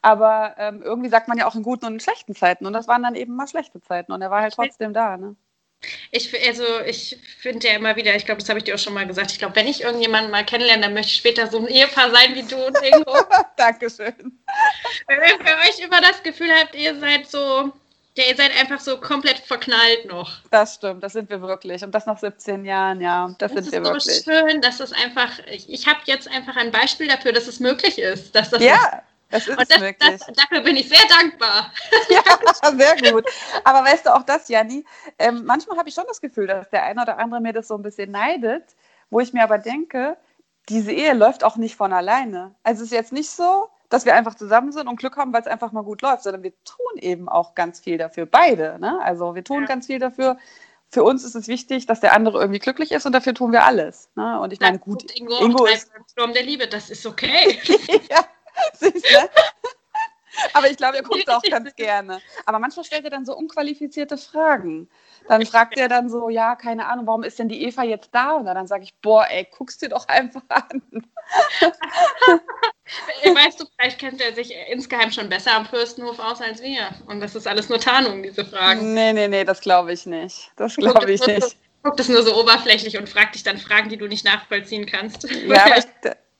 Aber 0.03 0.55
ähm, 0.59 0.83
irgendwie 0.83 1.09
sagt 1.11 1.29
man 1.29 1.39
ja 1.39 1.47
auch 1.47 1.57
in 1.57 1.63
guten 1.63 1.87
und 1.87 1.95
in 1.95 2.01
schlechten 2.01 2.35
Zeiten 2.35 2.67
und 2.67 2.73
das 2.73 2.87
waren 2.87 3.03
dann 3.03 3.17
eben 3.17 3.35
mal 3.35 3.49
schlechte 3.49 3.81
Zeiten 3.81 4.13
und 4.13 4.23
er 4.23 4.31
war 4.31 4.43
halt 4.43 4.55
trotzdem 4.55 4.93
da. 4.93 5.17
Ne? 5.17 5.35
Ich, 6.11 6.35
also 6.47 6.65
ich 6.87 7.19
finde 7.39 7.69
ja 7.69 7.75
immer 7.75 7.95
wieder, 7.97 8.15
ich 8.15 8.25
glaube, 8.25 8.41
das 8.41 8.49
habe 8.49 8.59
ich 8.59 8.65
dir 8.65 8.75
auch 8.75 8.79
schon 8.81 8.95
mal 8.95 9.07
gesagt, 9.07 9.31
ich 9.31 9.39
glaube, 9.39 9.55
wenn 9.57 9.67
ich 9.67 9.83
irgendjemanden 9.83 10.31
mal 10.31 10.45
kennenlerne, 10.45 10.83
dann 10.83 10.95
möchte 10.95 11.13
ich 11.13 11.19
später 11.19 11.47
so 11.47 11.59
ein 11.59 11.69
Ehepaar 11.69 12.11
sein 12.11 12.35
wie 12.35 12.43
du 12.43 12.57
und 12.57 12.77
Ingo. 12.83 13.17
Dankeschön. 13.57 14.15
Wenn 15.07 15.21
ihr 15.21 15.39
für 15.39 15.57
euch 15.69 15.79
immer 15.81 16.01
das 16.01 16.23
Gefühl 16.23 16.51
habt, 16.53 16.75
ihr 16.75 16.99
seid 16.99 17.29
so 17.29 17.73
ja, 18.19 18.25
ihr 18.29 18.37
seid 18.37 18.51
einfach 18.59 18.81
so 18.81 18.99
komplett 18.99 19.39
verknallt 19.39 20.07
noch. 20.07 20.31
Das 20.51 20.75
stimmt, 20.75 21.03
das 21.03 21.13
sind 21.13 21.31
wir 21.31 21.41
wirklich. 21.41 21.83
Und 21.85 21.95
das 21.95 22.07
nach 22.07 22.19
17 22.19 22.65
Jahren, 22.65 23.01
ja, 23.01 23.35
das, 23.39 23.55
das 23.55 23.65
sind 23.65 23.73
wir 23.73 23.85
wirklich. 23.85 24.05
Das 24.05 24.17
ist 24.17 24.25
so 24.25 24.33
schön, 24.33 24.61
dass 24.61 24.81
es 24.81 24.93
einfach, 24.93 25.39
ich, 25.51 25.71
ich 25.71 25.87
habe 25.87 26.01
jetzt 26.05 26.29
einfach 26.29 26.57
ein 26.57 26.71
Beispiel 26.71 27.07
dafür, 27.09 27.33
dass 27.33 27.47
es 27.47 27.61
möglich 27.61 27.99
ist. 27.99 28.35
Dass 28.35 28.51
das 28.51 28.63
ja, 28.63 29.03
es 29.31 29.47
ist 29.47 29.59
und 29.59 29.71
das, 29.71 29.81
möglich. 29.81 30.21
Das, 30.27 30.27
dafür 30.35 30.63
bin 30.63 30.77
ich 30.77 30.89
sehr 30.89 31.07
dankbar. 31.09 31.73
Ja, 32.11 32.23
sehr 32.77 33.13
gut. 33.13 33.25
Aber 33.65 33.85
weißt 33.85 34.07
du 34.07 34.15
auch 34.15 34.23
das, 34.23 34.49
Janni? 34.49 34.85
Ähm, 35.19 35.45
manchmal 35.45 35.79
habe 35.79 35.89
ich 35.89 35.95
schon 35.95 36.05
das 36.09 36.21
Gefühl, 36.21 36.47
dass 36.47 36.69
der 36.71 36.85
eine 36.85 37.03
oder 37.03 37.19
andere 37.19 37.41
mir 37.41 37.53
das 37.53 37.69
so 37.69 37.75
ein 37.75 37.83
bisschen 37.83 38.11
neidet, 38.11 38.65
wo 39.11 39.21
ich 39.21 39.33
mir 39.33 39.43
aber 39.43 39.59
denke, 39.59 40.17
diese 40.69 40.93
Ehe 40.93 41.15
läuft 41.15 41.45
auch 41.45 41.57
nicht 41.57 41.77
von 41.77 41.93
alleine. 41.93 42.55
Also 42.63 42.83
es 42.83 42.91
ist 42.91 42.97
jetzt 42.97 43.13
nicht 43.13 43.31
so, 43.31 43.69
dass 43.89 44.05
wir 44.05 44.15
einfach 44.15 44.35
zusammen 44.35 44.73
sind 44.73 44.89
und 44.89 44.97
Glück 44.97 45.17
haben, 45.17 45.33
weil 45.33 45.41
es 45.41 45.47
einfach 45.47 45.73
mal 45.73 45.83
gut 45.83 46.03
läuft, 46.03 46.23
sondern 46.23 46.43
wir 46.43 46.53
tun 46.65 47.01
eben 47.01 47.29
auch 47.29 47.55
ganz 47.55 47.81
viel 47.81 47.99
dafür, 47.99 48.27
beide. 48.27 48.79
Ne? 48.79 49.01
Also 49.03 49.35
wir 49.35 49.45
tun 49.45 49.63
ja. 49.63 49.67
ganz 49.67 49.87
viel 49.87 49.99
dafür. 49.99 50.37
Für 50.91 51.05
uns 51.05 51.25
ist 51.25 51.35
es 51.35 51.49
wichtig, 51.49 51.87
dass 51.87 52.01
der 52.01 52.15
andere 52.15 52.41
irgendwie 52.41 52.61
glücklich 52.61 52.93
ist 52.93 53.05
und 53.07 53.13
dafür 53.13 53.35
tun 53.35 53.53
wir 53.53 53.65
alles. 53.65 54.11
Ne? 54.15 54.41
Und 54.41 54.53
ich 54.53 54.61
meine, 54.61 54.79
gut, 54.79 55.05
Ingo, 55.19 55.39
Ingo 55.39 55.67
ist 55.67 55.91
Sturm 56.11 56.33
der 56.33 56.43
Liebe, 56.43 56.67
das 56.67 56.91
ist 56.91 57.05
okay. 57.07 57.59
ja, 58.11 58.25
siehst 58.75 59.05
du? 59.05 59.29
Aber 60.53 60.71
ich 60.71 60.77
glaube, 60.77 60.97
er 60.97 61.03
guckt 61.03 61.29
auch 61.31 61.43
ganz 61.51 61.75
gerne. 61.75 62.21
Aber 62.47 62.59
manchmal 62.59 62.85
stellt 62.85 63.05
er 63.05 63.11
dann 63.11 63.25
so 63.25 63.37
unqualifizierte 63.37 64.17
Fragen. 64.17 64.89
Dann 65.27 65.45
fragt 65.45 65.79
er 65.79 65.89
dann 65.89 66.09
so, 66.09 66.29
ja, 66.29 66.57
keine 66.57 66.87
Ahnung, 66.87 67.07
warum 67.07 67.23
ist 67.23 67.39
denn 67.39 67.49
die 67.49 67.65
Eva 67.65 67.83
jetzt 67.83 68.11
da? 68.13 68.33
Und 68.33 68.47
dann 68.47 68.67
sage 68.67 68.85
ich, 68.85 68.95
boah, 69.01 69.27
ey, 69.29 69.47
guckst 69.51 69.83
dir 69.83 69.89
doch 69.89 70.09
einfach 70.09 70.43
an. 70.49 70.83
Weißt 73.35 73.61
du, 73.61 73.67
vielleicht 73.77 73.99
kennt 73.99 74.21
er 74.21 74.35
sich 74.35 74.53
insgeheim 74.71 75.11
schon 75.11 75.29
besser 75.29 75.55
am 75.55 75.67
Fürstenhof 75.67 76.19
aus 76.19 76.41
als 76.41 76.63
wir. 76.63 76.89
Und 77.07 77.21
das 77.21 77.35
ist 77.35 77.47
alles 77.47 77.69
nur 77.69 77.79
Tarnung, 77.79 78.23
diese 78.23 78.45
Fragen. 78.45 78.95
Nee, 78.95 79.13
nee, 79.13 79.29
nee, 79.29 79.45
das 79.45 79.61
glaube 79.61 79.93
ich 79.93 80.07
nicht. 80.07 80.51
Das 80.57 80.77
glaube 80.77 81.11
ich 81.13 81.27
nicht. 81.27 81.57
Guckt 81.83 82.01
es 82.01 82.09
nur 82.09 82.23
so 82.23 82.39
oberflächlich 82.41 82.99
und 82.99 83.09
fragt 83.09 83.35
dich 83.35 83.45
dann 83.45 83.59
Fragen, 83.59 83.89
die 83.89 83.97
du 83.97 84.07
nicht 84.07 84.25
nachvollziehen 84.25 84.87
kannst. 84.87 85.31
Ja, 85.31 85.65
aber 85.65 85.79
ich, 85.79 85.85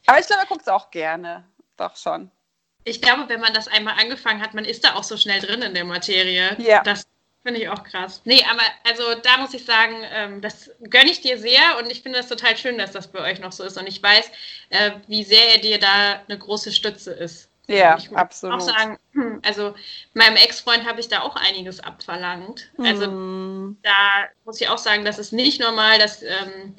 aber 0.07 0.19
ich 0.19 0.27
glaube, 0.27 0.43
er 0.43 0.47
guckt 0.47 0.63
es 0.63 0.69
auch 0.69 0.91
gerne. 0.91 1.45
Doch 1.77 1.97
schon. 1.97 2.31
Ich 2.85 3.01
glaube, 3.03 3.29
wenn 3.29 3.41
man 3.41 3.53
das 3.53 3.69
einmal 3.69 3.95
angefangen 4.01 4.41
hat, 4.43 4.55
man 4.55 4.65
ist 4.65 4.85
da 4.85 4.95
auch 4.95 5.05
so 5.05 5.17
schnell 5.17 5.41
drin 5.41 5.63
in 5.63 5.75
der 5.75 5.85
Materie. 5.85 6.57
Ja. 6.59 6.83
Das 6.83 7.07
Finde 7.49 7.63
ich 7.63 7.69
auch 7.71 7.83
krass. 7.83 8.21
Nee, 8.27 8.45
aber 8.51 8.61
also 8.87 9.03
da 9.23 9.39
muss 9.39 9.55
ich 9.55 9.65
sagen, 9.65 9.95
ähm, 10.13 10.43
das 10.43 10.71
gönne 10.91 11.11
ich 11.11 11.23
dir 11.23 11.39
sehr 11.39 11.79
und 11.79 11.91
ich 11.91 12.03
finde 12.03 12.19
das 12.19 12.29
total 12.29 12.59
schön, 12.59 12.77
dass 12.77 12.93
das 12.93 13.09
bei 13.09 13.21
euch 13.21 13.41
noch 13.41 13.53
so 13.53 13.65
ist. 13.65 13.79
Und 13.79 13.87
ich 13.87 14.03
weiß, 14.03 14.31
äh, 14.69 14.91
wie 15.07 15.25
sehr 15.25 15.55
er 15.55 15.59
dir 15.59 15.79
da 15.79 16.21
eine 16.29 16.39
große 16.39 16.71
Stütze 16.73 17.11
ist. 17.11 17.49
Ja, 17.67 17.97
ich 17.97 18.11
muss 18.11 18.21
absolut. 18.21 18.57
auch 18.57 18.61
sagen, 18.61 18.99
hm, 19.15 19.41
also 19.47 19.75
meinem 20.13 20.37
Ex-Freund 20.37 20.85
habe 20.85 21.01
ich 21.01 21.09
da 21.09 21.23
auch 21.23 21.37
einiges 21.37 21.81
abverlangt. 21.81 22.71
Also 22.77 23.11
mm. 23.11 23.79
da 23.83 24.27
muss 24.45 24.61
ich 24.61 24.69
auch 24.69 24.77
sagen, 24.77 25.07
das 25.07 25.19
ist 25.19 25.33
nicht 25.33 25.59
normal, 25.59 25.99
dass 25.99 26.23
ähm, 26.23 26.75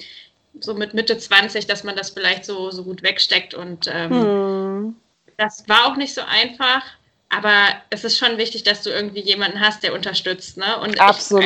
so 0.60 0.74
mit 0.74 0.94
Mitte 0.94 1.18
20, 1.18 1.66
dass 1.66 1.82
man 1.82 1.96
das 1.96 2.10
vielleicht 2.10 2.44
so, 2.44 2.70
so 2.70 2.84
gut 2.84 3.02
wegsteckt 3.02 3.54
und 3.54 3.88
ähm, 3.92 4.86
mm. 4.86 4.96
das 5.36 5.68
war 5.68 5.86
auch 5.86 5.96
nicht 5.96 6.14
so 6.14 6.22
einfach. 6.22 6.84
Aber 7.30 7.68
es 7.90 8.04
ist 8.04 8.18
schon 8.18 8.36
wichtig, 8.38 8.64
dass 8.64 8.82
du 8.82 8.90
irgendwie 8.90 9.20
jemanden 9.20 9.60
hast, 9.60 9.82
der 9.84 9.94
unterstützt. 9.94 10.56
Ne? 10.56 10.78
Und 10.80 11.00
Absolut. 11.00 11.44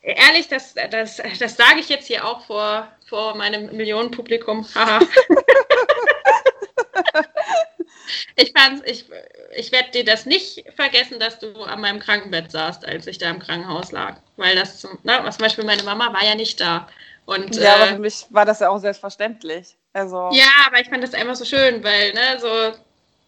Ich, 0.00 0.16
also, 0.16 0.28
ehrlich, 0.28 0.48
das, 0.48 0.74
das, 0.90 1.20
das 1.38 1.56
sage 1.56 1.80
ich 1.80 1.88
jetzt 1.88 2.06
hier 2.06 2.24
auch 2.24 2.46
vor, 2.46 2.86
vor 3.06 3.36
meinem 3.36 3.76
Millionenpublikum. 3.76 4.64
ich 8.36 8.52
fand's, 8.56 8.82
ich, 8.86 9.06
ich 9.56 9.72
werde 9.72 9.90
dir 9.90 10.04
das 10.04 10.24
nicht 10.24 10.64
vergessen, 10.76 11.18
dass 11.18 11.40
du 11.40 11.52
an 11.64 11.80
meinem 11.80 11.98
Krankenbett 11.98 12.52
saßt, 12.52 12.86
als 12.86 13.08
ich 13.08 13.18
da 13.18 13.28
im 13.30 13.40
Krankenhaus 13.40 13.90
lag. 13.90 14.18
Weil 14.36 14.54
das 14.54 14.78
zum, 14.78 14.98
ne, 15.02 15.20
zum 15.30 15.38
Beispiel 15.40 15.64
meine 15.64 15.82
Mama 15.82 16.12
war 16.12 16.24
ja 16.24 16.36
nicht 16.36 16.60
da. 16.60 16.86
Und, 17.26 17.56
ja, 17.56 17.62
äh, 17.62 17.68
aber 17.68 17.86
für 17.88 17.98
mich 17.98 18.24
war 18.30 18.44
das 18.46 18.60
ja 18.60 18.70
auch 18.70 18.78
selbstverständlich. 18.78 19.76
Also. 19.92 20.30
Ja, 20.32 20.46
aber 20.66 20.80
ich 20.80 20.88
fand 20.88 21.02
das 21.02 21.12
einfach 21.12 21.34
so 21.34 21.44
schön, 21.44 21.82
weil, 21.82 22.12
ne, 22.12 22.38
so 22.38 22.78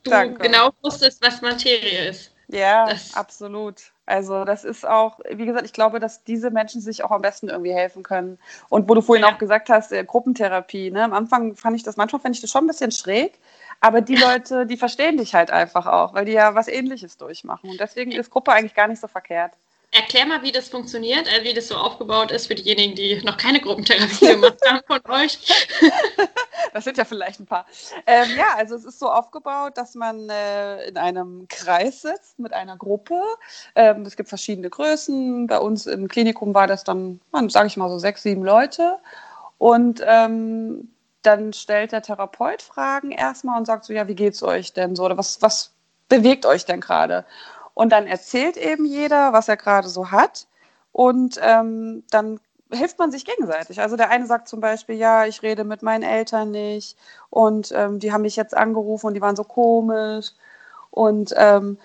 du 0.04 0.10
Danke. 0.10 0.42
genau 0.42 0.70
wusstest, 0.82 1.22
was 1.22 1.42
Materie 1.42 2.08
ist. 2.08 2.32
Ja, 2.48 2.86
das 2.86 3.14
absolut. 3.14 3.92
Also 4.06 4.44
das 4.44 4.64
ist 4.64 4.84
auch, 4.86 5.20
wie 5.30 5.46
gesagt, 5.46 5.64
ich 5.64 5.72
glaube, 5.72 6.00
dass 6.00 6.24
diese 6.24 6.50
Menschen 6.50 6.80
sich 6.80 7.04
auch 7.04 7.12
am 7.12 7.22
besten 7.22 7.48
irgendwie 7.48 7.72
helfen 7.72 8.02
können. 8.02 8.38
Und 8.68 8.88
wo 8.88 8.94
du 8.94 9.02
vorhin 9.02 9.24
ja. 9.24 9.32
auch 9.32 9.38
gesagt 9.38 9.68
hast, 9.68 9.92
äh, 9.92 10.04
Gruppentherapie, 10.04 10.90
ne? 10.90 11.04
am 11.04 11.12
Anfang 11.12 11.54
fand 11.54 11.76
ich 11.76 11.84
das, 11.84 11.96
manchmal 11.96 12.20
fand 12.20 12.34
ich 12.34 12.40
das 12.40 12.50
schon 12.50 12.64
ein 12.64 12.66
bisschen 12.66 12.90
schräg, 12.90 13.38
aber 13.80 14.00
die 14.00 14.16
Leute, 14.16 14.66
die 14.66 14.76
verstehen 14.76 15.16
dich 15.16 15.34
halt 15.34 15.52
einfach 15.52 15.86
auch, 15.86 16.12
weil 16.12 16.24
die 16.24 16.32
ja 16.32 16.54
was 16.56 16.66
ähnliches 16.66 17.16
durchmachen. 17.16 17.70
Und 17.70 17.78
deswegen 17.80 18.10
ist 18.10 18.30
Gruppe 18.30 18.52
eigentlich 18.52 18.74
gar 18.74 18.88
nicht 18.88 19.00
so 19.00 19.06
verkehrt. 19.06 19.52
Erklär 19.92 20.26
mal, 20.26 20.42
wie 20.42 20.52
das 20.52 20.68
funktioniert, 20.68 21.28
also 21.28 21.44
wie 21.44 21.54
das 21.54 21.68
so 21.68 21.76
aufgebaut 21.76 22.30
ist 22.30 22.46
für 22.46 22.54
diejenigen, 22.54 22.94
die 22.94 23.20
noch 23.24 23.36
keine 23.36 23.60
Gruppentherapie 23.60 24.26
gemacht 24.26 24.58
haben 24.66 24.80
von 24.86 25.00
euch. 25.12 25.38
Das 26.74 26.84
sind 26.84 26.96
ja 26.96 27.04
vielleicht 27.04 27.40
ein 27.40 27.46
paar. 27.46 27.66
Ähm, 28.06 28.28
ja, 28.36 28.54
also 28.56 28.74
es 28.74 28.84
ist 28.84 28.98
so 28.98 29.10
aufgebaut, 29.10 29.76
dass 29.76 29.94
man 29.94 30.28
äh, 30.28 30.88
in 30.88 30.96
einem 30.96 31.46
Kreis 31.48 32.02
sitzt 32.02 32.38
mit 32.38 32.52
einer 32.52 32.76
Gruppe. 32.76 33.20
Ähm, 33.74 34.02
es 34.02 34.16
gibt 34.16 34.28
verschiedene 34.28 34.70
Größen. 34.70 35.46
Bei 35.46 35.58
uns 35.58 35.86
im 35.86 36.08
Klinikum 36.08 36.54
war 36.54 36.66
das 36.66 36.84
dann, 36.84 37.20
sage 37.48 37.66
ich 37.66 37.76
mal 37.76 37.90
so 37.90 37.98
sechs, 37.98 38.22
sieben 38.22 38.44
Leute. 38.44 38.98
Und 39.58 40.02
ähm, 40.06 40.90
dann 41.22 41.52
stellt 41.52 41.92
der 41.92 42.02
Therapeut 42.02 42.62
Fragen 42.62 43.10
erstmal 43.10 43.58
und 43.58 43.66
sagt 43.66 43.84
so, 43.84 43.92
ja, 43.92 44.08
wie 44.08 44.14
geht's 44.14 44.42
euch 44.42 44.72
denn 44.72 44.96
so? 44.96 45.04
Oder 45.04 45.18
was, 45.18 45.42
was 45.42 45.72
bewegt 46.08 46.46
euch 46.46 46.64
denn 46.64 46.80
gerade? 46.80 47.26
Und 47.74 47.90
dann 47.90 48.06
erzählt 48.06 48.56
eben 48.56 48.84
jeder, 48.84 49.32
was 49.32 49.48
er 49.48 49.56
gerade 49.56 49.88
so 49.88 50.10
hat. 50.10 50.46
Und 50.92 51.38
ähm, 51.42 52.04
dann 52.10 52.40
hilft 52.72 52.98
man 52.98 53.10
sich 53.10 53.24
gegenseitig. 53.24 53.80
Also 53.80 53.96
der 53.96 54.10
eine 54.10 54.26
sagt 54.26 54.48
zum 54.48 54.60
Beispiel, 54.60 54.96
ja, 54.96 55.26
ich 55.26 55.42
rede 55.42 55.64
mit 55.64 55.82
meinen 55.82 56.02
Eltern 56.02 56.50
nicht 56.50 56.96
und 57.30 57.72
ähm, 57.74 57.98
die 57.98 58.12
haben 58.12 58.22
mich 58.22 58.36
jetzt 58.36 58.56
angerufen 58.56 59.06
und 59.06 59.14
die 59.14 59.20
waren 59.20 59.36
so 59.36 59.44
komisch. 59.44 60.32
Und 60.90 61.32
ähm, 61.36 61.78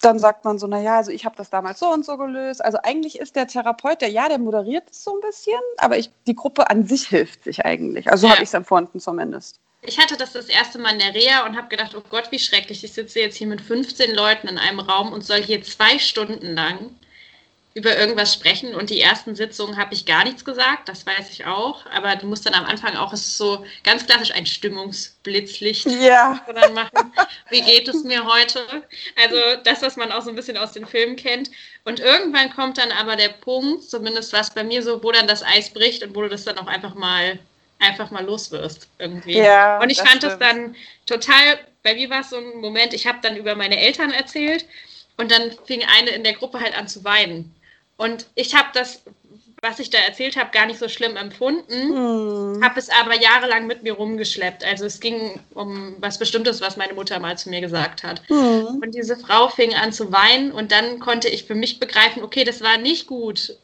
dann 0.00 0.18
sagt 0.18 0.44
man 0.44 0.58
so, 0.58 0.66
naja, 0.66 0.96
also 0.96 1.10
ich 1.10 1.24
habe 1.24 1.36
das 1.36 1.50
damals 1.50 1.78
so 1.78 1.88
und 1.88 2.04
so 2.04 2.16
gelöst. 2.18 2.64
Also 2.64 2.78
eigentlich 2.82 3.18
ist 3.18 3.36
der 3.36 3.46
Therapeut, 3.46 4.02
der 4.02 4.10
ja, 4.10 4.28
der 4.28 4.38
moderiert 4.38 4.90
es 4.90 5.02
so 5.02 5.14
ein 5.14 5.20
bisschen, 5.20 5.60
aber 5.78 5.96
ich, 5.96 6.10
die 6.26 6.34
Gruppe 6.34 6.68
an 6.68 6.86
sich 6.86 7.08
hilft 7.08 7.44
sich 7.44 7.64
eigentlich. 7.64 8.10
Also 8.10 8.22
so 8.22 8.26
ja. 8.26 8.32
habe 8.34 8.42
ich 8.42 8.48
es 8.50 8.54
empfunden 8.54 9.00
zumindest. 9.00 9.60
Ich 9.82 9.98
hatte 9.98 10.16
das 10.16 10.32
das 10.32 10.46
erste 10.46 10.78
Mal 10.78 10.92
in 10.92 10.98
der 10.98 11.14
Reha 11.14 11.46
und 11.46 11.56
habe 11.56 11.68
gedacht, 11.68 11.94
oh 11.94 12.02
Gott, 12.10 12.30
wie 12.30 12.38
schrecklich. 12.38 12.84
Ich 12.84 12.92
sitze 12.92 13.20
jetzt 13.20 13.36
hier 13.36 13.46
mit 13.46 13.60
15 13.60 14.14
Leuten 14.14 14.48
in 14.48 14.58
einem 14.58 14.80
Raum 14.80 15.12
und 15.12 15.24
soll 15.24 15.42
hier 15.42 15.62
zwei 15.62 15.98
Stunden 15.98 16.54
lang 16.54 16.90
über 17.74 17.98
irgendwas 17.98 18.32
sprechen 18.32 18.72
und 18.76 18.88
die 18.88 19.00
ersten 19.00 19.34
Sitzungen 19.34 19.76
habe 19.76 19.94
ich 19.94 20.06
gar 20.06 20.22
nichts 20.22 20.44
gesagt, 20.44 20.88
das 20.88 21.04
weiß 21.04 21.30
ich 21.32 21.44
auch, 21.44 21.84
aber 21.86 22.14
du 22.14 22.26
musst 22.26 22.46
dann 22.46 22.54
am 22.54 22.64
Anfang 22.64 22.96
auch, 22.96 23.12
es 23.12 23.22
ist 23.22 23.36
so 23.36 23.66
ganz 23.82 24.06
klassisch 24.06 24.32
ein 24.32 24.46
Stimmungsblitzlicht 24.46 25.86
ja. 25.86 26.40
machen. 26.72 27.12
Wie 27.50 27.62
geht 27.62 27.88
es 27.88 28.04
mir 28.04 28.24
heute? 28.24 28.60
Also 29.20 29.36
das, 29.64 29.82
was 29.82 29.96
man 29.96 30.12
auch 30.12 30.22
so 30.22 30.30
ein 30.30 30.36
bisschen 30.36 30.56
aus 30.56 30.70
den 30.70 30.86
Filmen 30.86 31.16
kennt. 31.16 31.50
Und 31.84 31.98
irgendwann 31.98 32.54
kommt 32.54 32.78
dann 32.78 32.92
aber 32.92 33.16
der 33.16 33.30
Punkt, 33.30 33.82
zumindest 33.82 34.32
was 34.32 34.54
bei 34.54 34.62
mir 34.62 34.80
so, 34.82 35.02
wo 35.02 35.10
dann 35.10 35.26
das 35.26 35.42
Eis 35.42 35.70
bricht 35.70 36.04
und 36.04 36.14
wo 36.14 36.22
du 36.22 36.28
das 36.28 36.44
dann 36.44 36.58
auch 36.58 36.68
einfach 36.68 36.94
mal 36.94 37.40
einfach 37.80 38.10
mal 38.12 38.24
los 38.24 38.52
wirst 38.52 38.88
irgendwie. 38.98 39.38
Ja, 39.38 39.80
und 39.80 39.90
ich 39.90 40.00
fand 40.00 40.22
es 40.22 40.38
dann 40.38 40.76
total, 41.06 41.58
bei 41.82 41.94
mir 41.94 42.08
war 42.08 42.20
es 42.20 42.30
so 42.30 42.36
ein 42.36 42.60
Moment, 42.60 42.94
ich 42.94 43.06
habe 43.06 43.18
dann 43.20 43.36
über 43.36 43.56
meine 43.56 43.78
Eltern 43.78 44.12
erzählt 44.12 44.64
und 45.16 45.30
dann 45.30 45.52
fing 45.66 45.82
eine 45.84 46.10
in 46.10 46.24
der 46.24 46.34
Gruppe 46.34 46.60
halt 46.60 46.76
an 46.76 46.88
zu 46.88 47.04
weinen. 47.04 47.53
Und 47.96 48.26
ich 48.34 48.54
habe 48.54 48.68
das, 48.74 49.02
was 49.62 49.78
ich 49.78 49.90
da 49.90 49.98
erzählt 49.98 50.36
habe, 50.36 50.50
gar 50.50 50.66
nicht 50.66 50.78
so 50.78 50.88
schlimm 50.88 51.16
empfunden, 51.16 51.72
hm. 51.72 52.64
habe 52.64 52.78
es 52.78 52.90
aber 52.90 53.20
jahrelang 53.20 53.66
mit 53.66 53.82
mir 53.82 53.94
rumgeschleppt. 53.94 54.64
Also 54.64 54.84
es 54.84 55.00
ging 55.00 55.40
um 55.54 55.96
was 56.00 56.18
Bestimmtes, 56.18 56.60
was 56.60 56.76
meine 56.76 56.94
Mutter 56.94 57.18
mal 57.18 57.38
zu 57.38 57.50
mir 57.50 57.60
gesagt 57.60 58.02
hat. 58.02 58.22
Hm. 58.28 58.80
Und 58.82 58.94
diese 58.94 59.16
Frau 59.16 59.48
fing 59.48 59.74
an 59.74 59.92
zu 59.92 60.12
weinen 60.12 60.52
und 60.52 60.72
dann 60.72 60.98
konnte 60.98 61.28
ich 61.28 61.44
für 61.44 61.54
mich 61.54 61.80
begreifen, 61.80 62.22
okay, 62.22 62.44
das 62.44 62.62
war 62.62 62.78
nicht 62.78 63.06
gut 63.06 63.56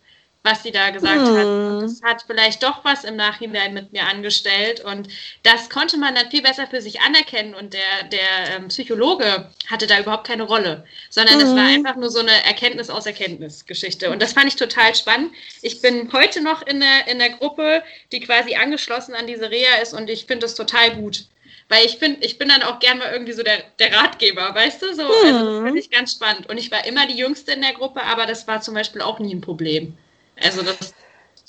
was 0.43 0.63
sie 0.63 0.71
da 0.71 0.91
gesagt 0.91 1.29
hm. 1.29 1.37
hat. 1.37 1.47
Und 1.47 1.83
das 1.83 2.03
hat 2.03 2.25
vielleicht 2.27 2.63
doch 2.63 2.85
was 2.85 3.05
im 3.05 3.17
Nachhinein 3.17 3.75
mit 3.75 3.93
mir 3.93 4.07
angestellt. 4.07 4.81
Und 4.81 5.09
das 5.43 5.69
konnte 5.69 5.99
man 5.99 6.15
dann 6.15 6.31
viel 6.31 6.43
besser 6.43 6.67
für 6.67 6.81
sich 6.81 7.01
anerkennen. 7.03 7.55
Und 7.55 7.75
der, 7.75 8.05
der 8.11 8.57
ähm, 8.57 8.69
Psychologe 8.69 9.51
hatte 9.69 9.87
da 9.87 10.01
überhaupt 10.01 10.27
keine 10.27 10.45
Rolle, 10.45 10.85
sondern 11.11 11.41
es 11.41 11.51
hm. 11.51 11.57
war 11.57 11.67
einfach 11.67 11.97
nur 11.97 12.11
so 12.11 12.21
eine 12.21 12.45
Erkenntnis 12.45 12.89
aus 12.89 13.05
Erkenntnisgeschichte. 13.05 14.11
Und 14.11 14.23
das 14.23 14.33
fand 14.33 14.47
ich 14.47 14.57
total 14.57 14.95
spannend. 14.95 15.33
Ich 15.61 15.83
bin 15.83 16.11
heute 16.13 16.43
noch 16.43 16.67
in 16.67 16.81
der, 16.81 17.09
in 17.09 17.19
der 17.19 17.31
Gruppe, 17.31 17.83
die 18.11 18.21
quasi 18.21 18.55
angeschlossen 18.55 19.15
an 19.15 19.27
diese 19.27 19.51
Reha 19.51 19.77
ist 19.83 19.93
und 19.93 20.09
ich 20.09 20.25
finde 20.25 20.47
das 20.47 20.55
total 20.55 20.93
gut. 20.93 21.25
Weil 21.69 21.87
ich 21.87 21.99
finde, 21.99 22.25
ich 22.27 22.37
bin 22.37 22.49
dann 22.49 22.65
auch 22.65 22.81
gern 22.81 22.99
mal 22.99 23.13
irgendwie 23.13 23.33
so 23.33 23.45
der, 23.45 23.63
der 23.79 23.95
Ratgeber, 23.95 24.55
weißt 24.55 24.83
du? 24.83 24.95
So, 24.95 25.05
also 25.05 25.23
das 25.23 25.59
hm. 25.59 25.65
finde 25.67 25.81
ich 25.81 25.91
ganz 25.91 26.13
spannend. 26.13 26.49
Und 26.49 26.59
ich 26.59 26.71
war 26.73 26.85
immer 26.87 27.07
die 27.07 27.17
Jüngste 27.17 27.53
in 27.53 27.61
der 27.61 27.75
Gruppe, 27.75 28.03
aber 28.03 28.27
das 28.27 28.49
war 28.49 28.61
zum 28.63 28.75
Beispiel 28.75 29.03
auch 29.03 29.19
nie 29.19 29.35
ein 29.35 29.41
Problem. 29.41 29.97
Also 30.43 30.63
das 30.63 30.95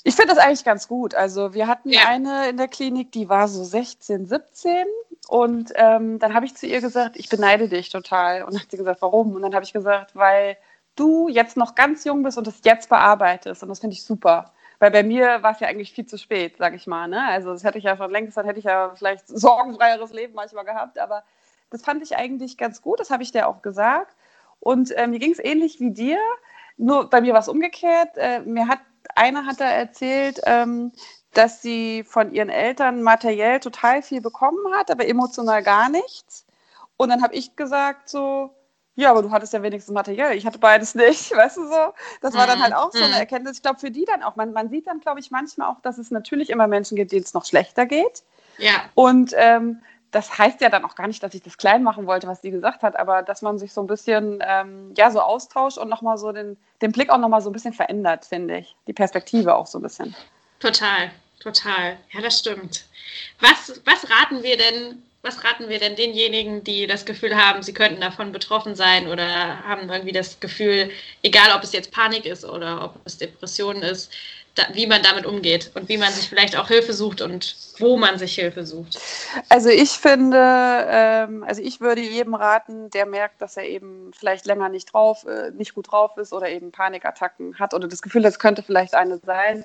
ich 0.04 0.16
finde 0.16 0.34
das 0.34 0.44
eigentlich 0.44 0.64
ganz 0.64 0.88
gut. 0.88 1.14
Also 1.14 1.54
wir 1.54 1.68
hatten 1.68 1.90
ja. 1.90 2.06
eine 2.06 2.48
in 2.48 2.56
der 2.56 2.68
Klinik, 2.68 3.12
die 3.12 3.28
war 3.28 3.46
so 3.46 3.62
16, 3.62 4.26
17 4.26 4.84
und 5.28 5.72
ähm, 5.76 6.18
dann 6.18 6.34
habe 6.34 6.44
ich 6.44 6.56
zu 6.56 6.66
ihr 6.66 6.80
gesagt, 6.80 7.16
ich 7.16 7.28
beneide 7.28 7.68
dich 7.68 7.88
total. 7.90 8.42
Und 8.42 8.54
dann 8.54 8.62
hat 8.62 8.70
sie 8.70 8.76
gesagt, 8.76 9.00
warum? 9.00 9.36
Und 9.36 9.42
dann 9.42 9.54
habe 9.54 9.64
ich 9.64 9.72
gesagt, 9.72 10.16
weil 10.16 10.56
du 10.96 11.28
jetzt 11.28 11.56
noch 11.56 11.74
ganz 11.74 12.04
jung 12.04 12.22
bist 12.22 12.36
und 12.36 12.46
das 12.46 12.60
jetzt 12.64 12.88
bearbeitest 12.88 13.62
und 13.62 13.68
das 13.68 13.78
finde 13.78 13.94
ich 13.94 14.02
super. 14.02 14.52
Weil 14.80 14.90
bei 14.90 15.04
mir 15.04 15.44
war 15.44 15.52
es 15.52 15.60
ja 15.60 15.68
eigentlich 15.68 15.92
viel 15.92 16.06
zu 16.06 16.18
spät, 16.18 16.56
sage 16.58 16.74
ich 16.74 16.88
mal. 16.88 17.06
Ne? 17.06 17.24
Also 17.28 17.52
das 17.52 17.62
hätte 17.62 17.78
ich 17.78 17.84
ja 17.84 17.96
schon 17.96 18.10
längst, 18.10 18.36
dann 18.36 18.46
hätte 18.46 18.58
ich 18.58 18.64
ja 18.64 18.92
vielleicht 18.96 19.28
sorgenfreieres 19.28 20.12
Leben 20.12 20.34
manchmal 20.34 20.64
gehabt. 20.64 20.98
Aber 20.98 21.22
das 21.70 21.82
fand 21.82 22.02
ich 22.02 22.16
eigentlich 22.16 22.58
ganz 22.58 22.82
gut, 22.82 22.98
das 22.98 23.10
habe 23.10 23.22
ich 23.22 23.30
dir 23.30 23.46
auch 23.46 23.62
gesagt. 23.62 24.16
Und 24.58 24.90
äh, 24.90 25.06
mir 25.06 25.20
ging 25.20 25.30
es 25.30 25.38
ähnlich 25.38 25.78
wie 25.78 25.92
dir. 25.92 26.18
Nur 26.82 27.08
bei 27.08 27.20
mir 27.20 27.32
war 27.32 27.40
es 27.40 27.48
umgekehrt. 27.48 28.16
Äh, 28.16 28.40
mir 28.40 28.66
hat 28.66 28.80
einer 29.14 29.46
hat 29.46 29.60
da 29.60 29.70
erzählt, 29.70 30.40
ähm, 30.46 30.92
dass 31.32 31.62
sie 31.62 32.02
von 32.02 32.32
ihren 32.32 32.48
Eltern 32.48 33.02
materiell 33.02 33.60
total 33.60 34.02
viel 34.02 34.20
bekommen 34.20 34.74
hat, 34.74 34.90
aber 34.90 35.06
emotional 35.06 35.62
gar 35.62 35.88
nichts. 35.88 36.44
Und 36.96 37.08
dann 37.08 37.22
habe 37.22 37.34
ich 37.34 37.54
gesagt 37.54 38.08
so, 38.08 38.50
ja, 38.96 39.10
aber 39.10 39.22
du 39.22 39.30
hattest 39.30 39.52
ja 39.52 39.62
wenigstens 39.62 39.94
materiell. 39.94 40.36
Ich 40.36 40.44
hatte 40.44 40.58
beides 40.58 40.94
nicht, 40.96 41.30
weißt 41.36 41.56
du 41.56 41.68
so. 41.68 41.94
Das 42.20 42.34
war 42.34 42.48
dann 42.48 42.60
halt 42.60 42.74
auch 42.74 42.90
so 42.90 42.98
eine 42.98 43.14
mhm. 43.14 43.20
Erkenntnis. 43.20 43.56
Ich 43.56 43.62
glaube, 43.62 43.78
für 43.78 43.92
die 43.92 44.04
dann 44.04 44.24
auch. 44.24 44.34
Man, 44.34 44.52
man 44.52 44.68
sieht 44.68 44.88
dann, 44.88 45.00
glaube 45.00 45.20
ich, 45.20 45.30
manchmal 45.30 45.70
auch, 45.70 45.80
dass 45.80 45.98
es 45.98 46.10
natürlich 46.10 46.50
immer 46.50 46.66
Menschen 46.66 46.96
gibt, 46.96 47.12
denen 47.12 47.22
es 47.22 47.32
noch 47.32 47.44
schlechter 47.44 47.86
geht. 47.86 48.24
Ja. 48.58 48.72
Und 48.94 49.32
ähm, 49.36 49.82
das 50.12 50.38
heißt 50.38 50.60
ja 50.60 50.68
dann 50.68 50.84
auch 50.84 50.94
gar 50.94 51.08
nicht, 51.08 51.22
dass 51.22 51.34
ich 51.34 51.42
das 51.42 51.56
klein 51.56 51.82
machen 51.82 52.06
wollte, 52.06 52.28
was 52.28 52.42
sie 52.42 52.50
gesagt 52.50 52.82
hat, 52.82 52.96
aber 52.96 53.22
dass 53.22 53.42
man 53.42 53.58
sich 53.58 53.72
so 53.72 53.80
ein 53.80 53.86
bisschen 53.86 54.42
ähm, 54.46 54.92
ja 54.96 55.10
so 55.10 55.20
austauscht 55.20 55.78
und 55.78 55.88
nochmal 55.88 56.18
so 56.18 56.30
den, 56.32 56.56
den 56.82 56.92
Blick 56.92 57.10
auch 57.10 57.18
nochmal 57.18 57.40
so 57.40 57.48
ein 57.48 57.54
bisschen 57.54 57.72
verändert, 57.72 58.26
finde 58.26 58.58
ich. 58.58 58.76
Die 58.86 58.92
Perspektive 58.92 59.56
auch 59.56 59.66
so 59.66 59.78
ein 59.78 59.82
bisschen. 59.82 60.14
Total, 60.60 61.10
total. 61.40 61.96
Ja, 62.12 62.20
das 62.20 62.38
stimmt. 62.38 62.84
Was, 63.40 63.80
was 63.86 64.10
raten 64.10 64.42
wir 64.42 64.58
denn, 64.58 65.02
was 65.22 65.42
raten 65.44 65.70
wir 65.70 65.78
denn 65.78 65.96
denjenigen, 65.96 66.62
die 66.62 66.86
das 66.86 67.06
Gefühl 67.06 67.34
haben, 67.34 67.62
sie 67.62 67.72
könnten 67.72 68.02
davon 68.02 68.32
betroffen 68.32 68.74
sein 68.74 69.08
oder 69.08 69.64
haben 69.64 69.88
irgendwie 69.88 70.12
das 70.12 70.38
Gefühl, 70.40 70.90
egal 71.22 71.56
ob 71.56 71.64
es 71.64 71.72
jetzt 71.72 71.90
Panik 71.90 72.26
ist 72.26 72.44
oder 72.44 72.84
ob 72.84 73.00
es 73.06 73.16
Depression 73.16 73.76
ist, 73.80 74.12
da, 74.54 74.64
wie 74.74 74.86
man 74.86 75.02
damit 75.02 75.24
umgeht 75.24 75.70
und 75.74 75.88
wie 75.88 75.96
man 75.96 76.12
sich 76.12 76.28
vielleicht 76.28 76.56
auch 76.56 76.68
Hilfe 76.68 76.92
sucht 76.92 77.22
und 77.22 77.56
wo 77.78 77.96
man 77.96 78.18
sich 78.18 78.34
Hilfe 78.34 78.66
sucht? 78.66 78.98
Also 79.48 79.68
ich 79.68 79.90
finde, 79.92 80.38
ähm, 80.38 81.44
also 81.44 81.62
ich 81.62 81.80
würde 81.80 82.00
jedem 82.00 82.34
raten, 82.34 82.90
der 82.90 83.06
merkt, 83.06 83.40
dass 83.40 83.56
er 83.56 83.64
eben 83.64 84.10
vielleicht 84.14 84.46
länger 84.46 84.68
nicht 84.68 84.92
drauf, 84.92 85.24
äh, 85.26 85.50
nicht 85.52 85.74
gut 85.74 85.90
drauf 85.92 86.16
ist 86.16 86.32
oder 86.32 86.48
eben 86.48 86.72
Panikattacken 86.72 87.58
hat 87.58 87.74
oder 87.74 87.88
das 87.88 88.02
Gefühl, 88.02 88.22
das 88.22 88.38
könnte 88.38 88.62
vielleicht 88.62 88.94
eine 88.94 89.18
sein, 89.18 89.64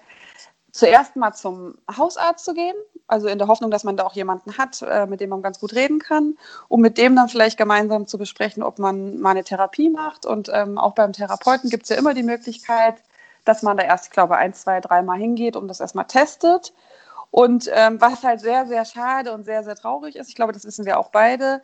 zuerst 0.72 1.16
mal 1.16 1.34
zum 1.34 1.76
Hausarzt 1.96 2.46
zu 2.46 2.54
gehen, 2.54 2.76
also 3.08 3.28
in 3.28 3.40
der 3.40 3.48
Hoffnung, 3.48 3.72
dass 3.72 3.84
man 3.84 3.98
da 3.98 4.06
auch 4.06 4.14
jemanden 4.14 4.58
hat, 4.58 4.82
äh, 4.82 5.06
mit 5.08 5.22
dem 5.22 5.30
man 5.30 5.42
ganz 5.42 5.60
gut 5.60 5.74
reden 5.74 6.00
kann, 6.00 6.38
um 6.68 6.82
mit 6.82 6.98
dem 6.98 7.16
dann 7.16 7.30
vielleicht 7.30 7.58
gemeinsam 7.58 8.06
zu 8.08 8.18
besprechen, 8.18 8.64
ob 8.64 8.80
man 8.80 9.20
mal 9.20 9.32
eine 9.32 9.44
Therapie 9.44 9.90
macht. 9.90 10.26
Und 10.26 10.50
ähm, 10.54 10.78
auch 10.78 10.94
beim 10.94 11.14
Therapeuten 11.14 11.70
gibt 11.70 11.84
es 11.84 11.90
ja 11.90 11.96
immer 11.96 12.14
die 12.14 12.24
Möglichkeit, 12.24 12.96
dass 13.46 13.64
man 13.64 13.78
da 13.78 13.84
erst, 13.84 14.06
ich 14.06 14.12
glaube, 14.12 14.38
ein, 14.38 14.54
zwei, 14.54 14.82
dreimal 14.82 15.18
hingeht 15.18 15.56
und 15.56 15.68
das 15.68 15.80
erstmal 15.80 16.06
testet. 16.06 16.74
Und 17.32 17.70
ähm, 17.74 18.00
was 18.02 18.24
halt 18.24 18.42
sehr, 18.42 18.66
sehr 18.66 18.86
schade 18.86 19.34
und 19.34 19.44
sehr, 19.44 19.64
sehr 19.64 19.76
traurig 19.76 20.16
ist, 20.16 20.30
ich 20.30 20.36
glaube, 20.36 20.54
das 20.54 20.66
wissen 20.66 20.86
wir 20.86 21.00
auch 21.00 21.10
beide, 21.10 21.62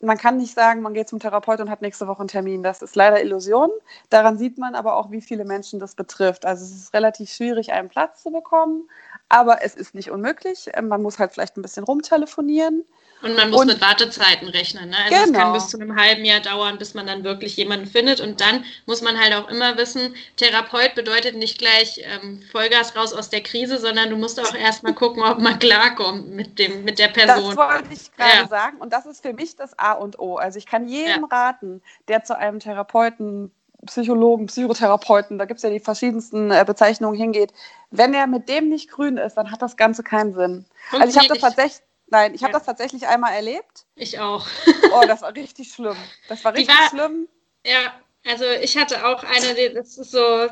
man 0.00 0.16
kann 0.16 0.36
nicht 0.36 0.54
sagen, 0.54 0.80
man 0.82 0.94
geht 0.94 1.08
zum 1.08 1.18
Therapeut 1.18 1.60
und 1.60 1.70
hat 1.70 1.82
nächste 1.82 2.06
Woche 2.06 2.20
einen 2.20 2.28
Termin. 2.28 2.62
Das 2.62 2.82
ist 2.82 2.94
leider 2.94 3.20
Illusion. 3.20 3.70
Daran 4.10 4.38
sieht 4.38 4.58
man 4.58 4.74
aber 4.74 4.96
auch, 4.96 5.10
wie 5.10 5.20
viele 5.20 5.44
Menschen 5.44 5.80
das 5.80 5.94
betrifft. 5.94 6.46
Also 6.46 6.64
es 6.64 6.72
ist 6.72 6.94
relativ 6.94 7.30
schwierig, 7.30 7.72
einen 7.72 7.88
Platz 7.88 8.22
zu 8.22 8.30
bekommen, 8.30 8.88
aber 9.28 9.62
es 9.62 9.74
ist 9.74 9.94
nicht 9.94 10.10
unmöglich. 10.10 10.70
Man 10.82 11.02
muss 11.02 11.18
halt 11.18 11.32
vielleicht 11.32 11.56
ein 11.56 11.62
bisschen 11.62 11.84
rumtelefonieren. 11.84 12.84
Und 13.20 13.34
man 13.34 13.50
muss 13.50 13.62
und, 13.62 13.66
mit 13.66 13.80
Wartezeiten 13.80 14.48
rechnen. 14.48 14.90
Ne? 14.90 14.96
Also 14.96 15.24
genau. 15.24 15.24
es 15.26 15.32
kann 15.32 15.52
bis 15.52 15.68
zu 15.68 15.80
einem 15.80 15.96
halben 15.96 16.24
Jahr 16.24 16.38
dauern, 16.38 16.78
bis 16.78 16.94
man 16.94 17.06
dann 17.06 17.24
wirklich 17.24 17.56
jemanden 17.56 17.86
findet. 17.86 18.20
Und 18.20 18.40
dann 18.40 18.64
muss 18.86 19.02
man 19.02 19.18
halt 19.18 19.34
auch 19.34 19.48
immer 19.48 19.76
wissen, 19.76 20.14
Therapeut 20.36 20.94
bedeutet 20.94 21.34
nicht 21.34 21.58
gleich 21.58 22.00
ähm, 22.04 22.40
Vollgas 22.52 22.94
raus 22.94 23.12
aus 23.12 23.28
der 23.28 23.42
Krise, 23.42 23.78
sondern 23.78 24.10
du 24.10 24.16
musst 24.16 24.38
auch 24.38 24.54
erstmal 24.58 24.94
gucken, 24.94 25.24
ob 25.24 25.40
man 25.40 25.58
klarkommt 25.58 26.30
mit, 26.30 26.58
dem, 26.60 26.84
mit 26.84 27.00
der 27.00 27.08
Person. 27.08 27.56
Das 27.56 27.56
wollte 27.56 27.92
ich 27.92 28.12
gerade 28.12 28.42
ja. 28.42 28.48
sagen. 28.48 28.78
Und 28.78 28.92
das 28.92 29.04
ist 29.04 29.22
für 29.22 29.32
mich 29.32 29.56
das 29.56 29.76
A 29.78 29.92
und 29.92 30.18
O. 30.20 30.36
Also 30.36 30.58
ich 30.58 30.66
kann 30.66 30.86
jedem 30.86 31.26
ja. 31.28 31.28
raten, 31.28 31.82
der 32.06 32.22
zu 32.22 32.38
einem 32.38 32.60
Therapeuten 32.60 33.50
Psychologen, 33.86 34.46
Psychotherapeuten, 34.46 35.38
da 35.38 35.44
gibt 35.44 35.58
es 35.58 35.62
ja 35.62 35.70
die 35.70 35.80
verschiedensten 35.80 36.50
äh, 36.50 36.64
Bezeichnungen 36.66 37.16
hingeht. 37.16 37.52
Wenn 37.90 38.12
er 38.12 38.26
mit 38.26 38.48
dem 38.48 38.68
nicht 38.68 38.90
grün 38.90 39.16
ist, 39.16 39.34
dann 39.34 39.50
hat 39.50 39.62
das 39.62 39.76
Ganze 39.76 40.02
keinen 40.02 40.34
Sinn. 40.34 40.64
Also 40.92 41.08
ich 41.08 41.16
habe 41.16 41.28
das 41.28 41.38
tatsächlich, 41.38 41.82
Nein, 42.10 42.34
ich 42.34 42.42
habe 42.42 42.52
das 42.52 42.64
tatsächlich 42.64 43.06
einmal 43.06 43.34
erlebt. 43.34 43.84
Ich 43.94 44.18
auch. 44.18 44.46
oh, 44.92 45.02
das 45.06 45.22
war 45.22 45.34
richtig 45.34 45.72
schlimm. 45.72 45.96
Das 46.28 46.44
war 46.44 46.54
richtig 46.54 46.74
war, 46.76 46.88
schlimm. 46.88 47.28
Ja, 47.64 47.92
also 48.26 48.44
ich 48.62 48.76
hatte 48.76 49.06
auch 49.06 49.22
eine, 49.22 49.74
das 49.74 49.98
ist 49.98 50.10
so, 50.10 50.48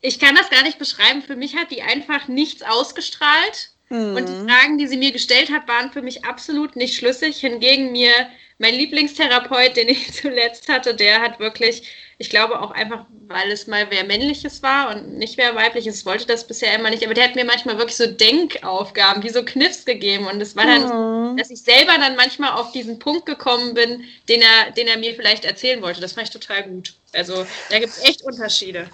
ich 0.00 0.18
kann 0.20 0.36
das 0.36 0.50
gar 0.50 0.62
nicht 0.62 0.78
beschreiben. 0.78 1.22
Für 1.22 1.36
mich 1.36 1.56
hat 1.56 1.70
die 1.70 1.82
einfach 1.82 2.28
nichts 2.28 2.62
ausgestrahlt. 2.62 3.72
Mhm. 3.88 4.16
Und 4.16 4.28
die 4.28 4.48
Fragen, 4.48 4.78
die 4.78 4.86
sie 4.86 4.96
mir 4.96 5.10
gestellt 5.10 5.50
hat, 5.50 5.66
waren 5.66 5.90
für 5.90 6.02
mich 6.02 6.24
absolut 6.24 6.76
nicht 6.76 6.96
schlüssig. 6.96 7.38
Hingegen 7.38 7.90
mir 7.90 8.12
mein 8.60 8.74
Lieblingstherapeut, 8.74 9.76
den 9.76 9.88
ich 9.88 10.12
zuletzt 10.20 10.68
hatte, 10.68 10.94
der 10.94 11.20
hat 11.20 11.40
wirklich 11.40 11.82
ich 12.20 12.28
glaube 12.28 12.60
auch 12.60 12.70
einfach, 12.72 13.06
weil 13.28 13.50
es 13.50 13.66
mal 13.66 13.86
wer 13.88 14.04
männliches 14.04 14.62
war 14.62 14.90
und 14.90 15.16
nicht 15.16 15.38
wer 15.38 15.54
weibliches, 15.56 16.04
wollte 16.04 16.26
das 16.26 16.46
bisher 16.46 16.78
immer 16.78 16.90
nicht. 16.90 17.02
Aber 17.02 17.14
der 17.14 17.24
hat 17.24 17.34
mir 17.34 17.46
manchmal 17.46 17.78
wirklich 17.78 17.96
so 17.96 18.06
Denkaufgaben, 18.06 19.22
wie 19.22 19.30
so 19.30 19.42
Kniffs 19.42 19.86
gegeben. 19.86 20.26
Und 20.26 20.38
es 20.42 20.54
war 20.54 20.66
dann, 20.66 21.32
mhm. 21.32 21.38
dass 21.38 21.48
ich 21.48 21.62
selber 21.62 21.94
dann 21.96 22.16
manchmal 22.16 22.52
auf 22.52 22.72
diesen 22.72 22.98
Punkt 22.98 23.24
gekommen 23.24 23.72
bin, 23.72 24.04
den 24.28 24.42
er, 24.42 24.70
den 24.72 24.86
er 24.86 24.98
mir 24.98 25.14
vielleicht 25.14 25.46
erzählen 25.46 25.80
wollte. 25.80 26.02
Das 26.02 26.12
fand 26.12 26.28
ich 26.28 26.32
total 26.34 26.64
gut. 26.64 26.92
Also 27.14 27.46
da 27.70 27.78
gibt 27.78 27.90
es 27.90 28.04
echt 28.04 28.22
Unterschiede. 28.22 28.90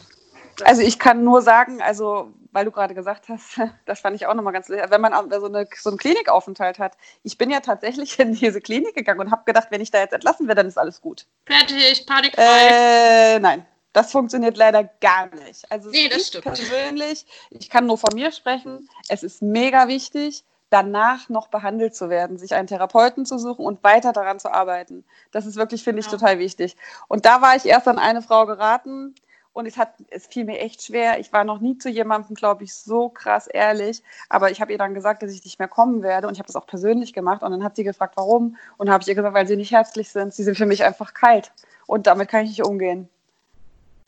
Also 0.63 0.83
ich 0.83 1.01
kann 1.01 1.25
nur 1.25 1.43
sagen, 1.43 1.83
also 1.83 2.33
weil 2.57 2.65
du 2.65 2.71
gerade 2.71 2.95
gesagt 2.95 3.29
hast, 3.29 3.61
das 3.85 4.01
fand 4.01 4.17
ich 4.17 4.27
auch 4.27 4.33
nochmal 4.33 4.55
ganz, 4.55 4.71
wenn 4.71 5.01
man 5.03 5.13
so, 5.31 5.45
eine, 5.45 5.69
so 5.79 5.91
einen 5.91 5.99
Klinikaufenthalt 5.99 6.79
hat. 6.79 6.97
Ich 7.23 7.37
bin 7.37 7.51
ja 7.51 7.61
tatsächlich 7.61 8.19
in 8.19 8.33
diese 8.33 8.63
Klinik 8.63 8.95
gegangen 8.95 9.21
und 9.21 9.31
habe 9.31 9.43
gedacht, 9.45 9.69
wenn 9.69 9.83
ich 9.83 9.91
da 9.91 9.99
jetzt 9.99 10.15
entlassen 10.15 10.49
werde, 10.49 10.61
dann 10.61 10.69
ist 10.69 10.79
alles 10.79 11.03
gut. 11.03 11.27
Fertig, 11.45 12.07
panikfrei. 12.07 12.43
Äh, 12.43 13.39
nein, 13.41 13.67
das 13.93 14.11
funktioniert 14.11 14.57
leider 14.57 14.85
gar 15.03 15.27
nicht. 15.35 15.71
Also 15.71 15.91
nee, 15.91 16.09
das 16.09 16.29
stimmt. 16.29 16.45
persönlich, 16.45 17.27
ich 17.51 17.69
kann 17.69 17.85
nur 17.85 17.99
von 17.99 18.15
mir 18.15 18.33
sprechen, 18.33 18.89
es 19.09 19.23
ist 19.23 19.43
mega 19.43 19.87
wichtig, 19.87 20.43
danach 20.71 21.29
noch 21.29 21.49
behandelt 21.49 21.95
zu 21.95 22.09
werden, 22.09 22.39
sich 22.39 22.55
einen 22.55 22.69
Therapeuten 22.69 23.27
zu 23.27 23.39
suchen 23.39 23.67
und 23.67 23.85
weiter 23.85 24.15
daran 24.15 24.41
zu 24.41 24.51
arbeiten. 24.51 25.05
Das 25.31 25.45
ist 25.45 25.57
wirklich, 25.57 25.85
finde 25.85 26.01
ich, 26.01 26.07
ja. 26.07 26.13
total 26.13 26.39
wichtig. 26.39 26.75
Und 27.07 27.27
da 27.27 27.43
war 27.43 27.55
ich 27.55 27.67
erst 27.67 27.87
an 27.87 27.99
eine 27.99 28.23
Frau 28.23 28.47
geraten, 28.47 29.15
und 29.57 29.65
es, 29.65 29.79
hat, 29.79 29.95
es 30.11 30.27
fiel 30.27 30.45
mir 30.45 30.59
echt 30.59 30.83
schwer. 30.83 31.19
Ich 31.19 31.33
war 31.33 31.43
noch 31.43 31.61
nie 31.61 31.79
zu 31.79 31.89
jemandem, 31.89 32.37
glaube 32.37 32.65
ich, 32.65 32.75
so 32.75 33.09
krass 33.09 33.47
ehrlich. 33.47 34.03
Aber 34.29 34.51
ich 34.51 34.61
habe 34.61 34.71
ihr 34.71 34.77
dann 34.77 34.93
gesagt, 34.93 35.23
dass 35.23 35.33
ich 35.33 35.43
nicht 35.47 35.59
mehr 35.59 35.67
kommen 35.67 36.03
werde. 36.03 36.29
Und 36.29 36.35
ich 36.35 36.39
habe 36.41 36.47
das 36.47 36.57
auch 36.57 36.67
persönlich 36.67 37.15
gemacht. 37.15 37.43
Und 37.43 37.53
dann 37.53 37.65
hat 37.65 37.75
sie 37.75 37.83
gefragt, 37.83 38.19
warum. 38.19 38.59
Und 38.77 38.91
habe 38.91 39.01
ich 39.01 39.09
ihr 39.09 39.15
gesagt, 39.15 39.33
weil 39.33 39.47
sie 39.47 39.57
nicht 39.57 39.73
herzlich 39.73 40.11
sind. 40.11 40.35
Sie 40.35 40.45
sind 40.45 40.59
für 40.59 40.67
mich 40.67 40.85
einfach 40.85 41.15
kalt. 41.15 41.53
Und 41.87 42.07
damit 42.07 42.29
kann 42.29 42.45
ich 42.45 42.51
nicht 42.51 42.65
umgehen. 42.65 43.09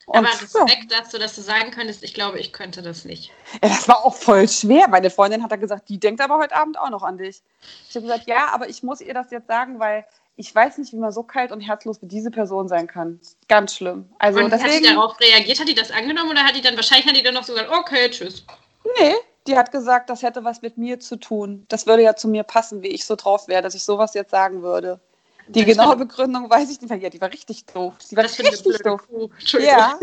Und 0.04 0.18
aber 0.18 0.28
Respekt 0.28 0.90
so. 0.90 0.98
dazu, 0.98 1.18
dass 1.18 1.34
du 1.34 1.40
sagen 1.40 1.70
könntest, 1.70 2.04
ich 2.04 2.12
glaube, 2.12 2.38
ich 2.38 2.52
könnte 2.52 2.82
das 2.82 3.06
nicht. 3.06 3.32
Ja, 3.62 3.70
das 3.70 3.88
war 3.88 4.04
auch 4.04 4.16
voll 4.16 4.46
schwer. 4.50 4.86
Meine 4.88 5.08
Freundin 5.08 5.42
hat 5.42 5.50
da 5.50 5.56
gesagt, 5.56 5.88
die 5.88 5.98
denkt 5.98 6.20
aber 6.20 6.36
heute 6.36 6.56
Abend 6.56 6.78
auch 6.78 6.90
noch 6.90 7.02
an 7.02 7.16
dich. 7.16 7.40
Ich 7.88 7.96
habe 7.96 8.06
gesagt, 8.06 8.26
ja, 8.26 8.48
aber 8.52 8.68
ich 8.68 8.82
muss 8.82 9.00
ihr 9.00 9.14
das 9.14 9.30
jetzt 9.30 9.48
sagen, 9.48 9.78
weil 9.78 10.04
ich 10.38 10.54
weiß 10.54 10.78
nicht, 10.78 10.92
wie 10.92 10.98
man 10.98 11.10
so 11.10 11.24
kalt 11.24 11.50
und 11.50 11.60
herzlos 11.60 12.00
wie 12.00 12.06
diese 12.06 12.30
Person 12.30 12.68
sein 12.68 12.86
kann. 12.86 13.20
Ganz 13.48 13.74
schlimm. 13.74 14.08
Also 14.20 14.38
und 14.38 14.52
deswegen, 14.52 14.72
hat 14.72 14.80
die 14.80 14.94
darauf 14.94 15.20
reagiert? 15.20 15.58
Hat 15.58 15.68
die 15.68 15.74
das 15.74 15.90
angenommen 15.90 16.30
oder 16.30 16.44
hat 16.44 16.54
die 16.54 16.60
dann, 16.60 16.76
wahrscheinlich 16.76 17.08
hat 17.08 17.16
die 17.16 17.24
dann 17.24 17.34
noch 17.34 17.42
so 17.42 17.54
gesagt, 17.54 17.70
okay, 17.72 18.08
tschüss. 18.08 18.44
Nee, 19.00 19.14
die 19.48 19.56
hat 19.56 19.72
gesagt, 19.72 20.08
das 20.08 20.22
hätte 20.22 20.44
was 20.44 20.62
mit 20.62 20.78
mir 20.78 21.00
zu 21.00 21.16
tun. 21.16 21.66
Das 21.68 21.86
würde 21.86 22.04
ja 22.04 22.14
zu 22.14 22.28
mir 22.28 22.44
passen, 22.44 22.82
wie 22.82 22.88
ich 22.88 23.04
so 23.04 23.16
drauf 23.16 23.48
wäre, 23.48 23.62
dass 23.62 23.74
ich 23.74 23.82
sowas 23.82 24.14
jetzt 24.14 24.30
sagen 24.30 24.62
würde. 24.62 25.00
Die 25.48 25.64
das 25.64 25.76
genaue 25.76 25.96
Begründung 25.96 26.48
weiß 26.48 26.70
ich 26.70 26.80
nicht 26.80 26.88
mehr. 26.88 26.98
Ja, 26.98 27.10
die 27.10 27.20
war 27.20 27.32
richtig 27.32 27.66
doof. 27.66 27.94
Die 28.08 28.16
war 28.16 28.22
das 28.22 28.38
richtig 28.38 28.78
doof. 28.78 29.00
Ja, 29.58 29.98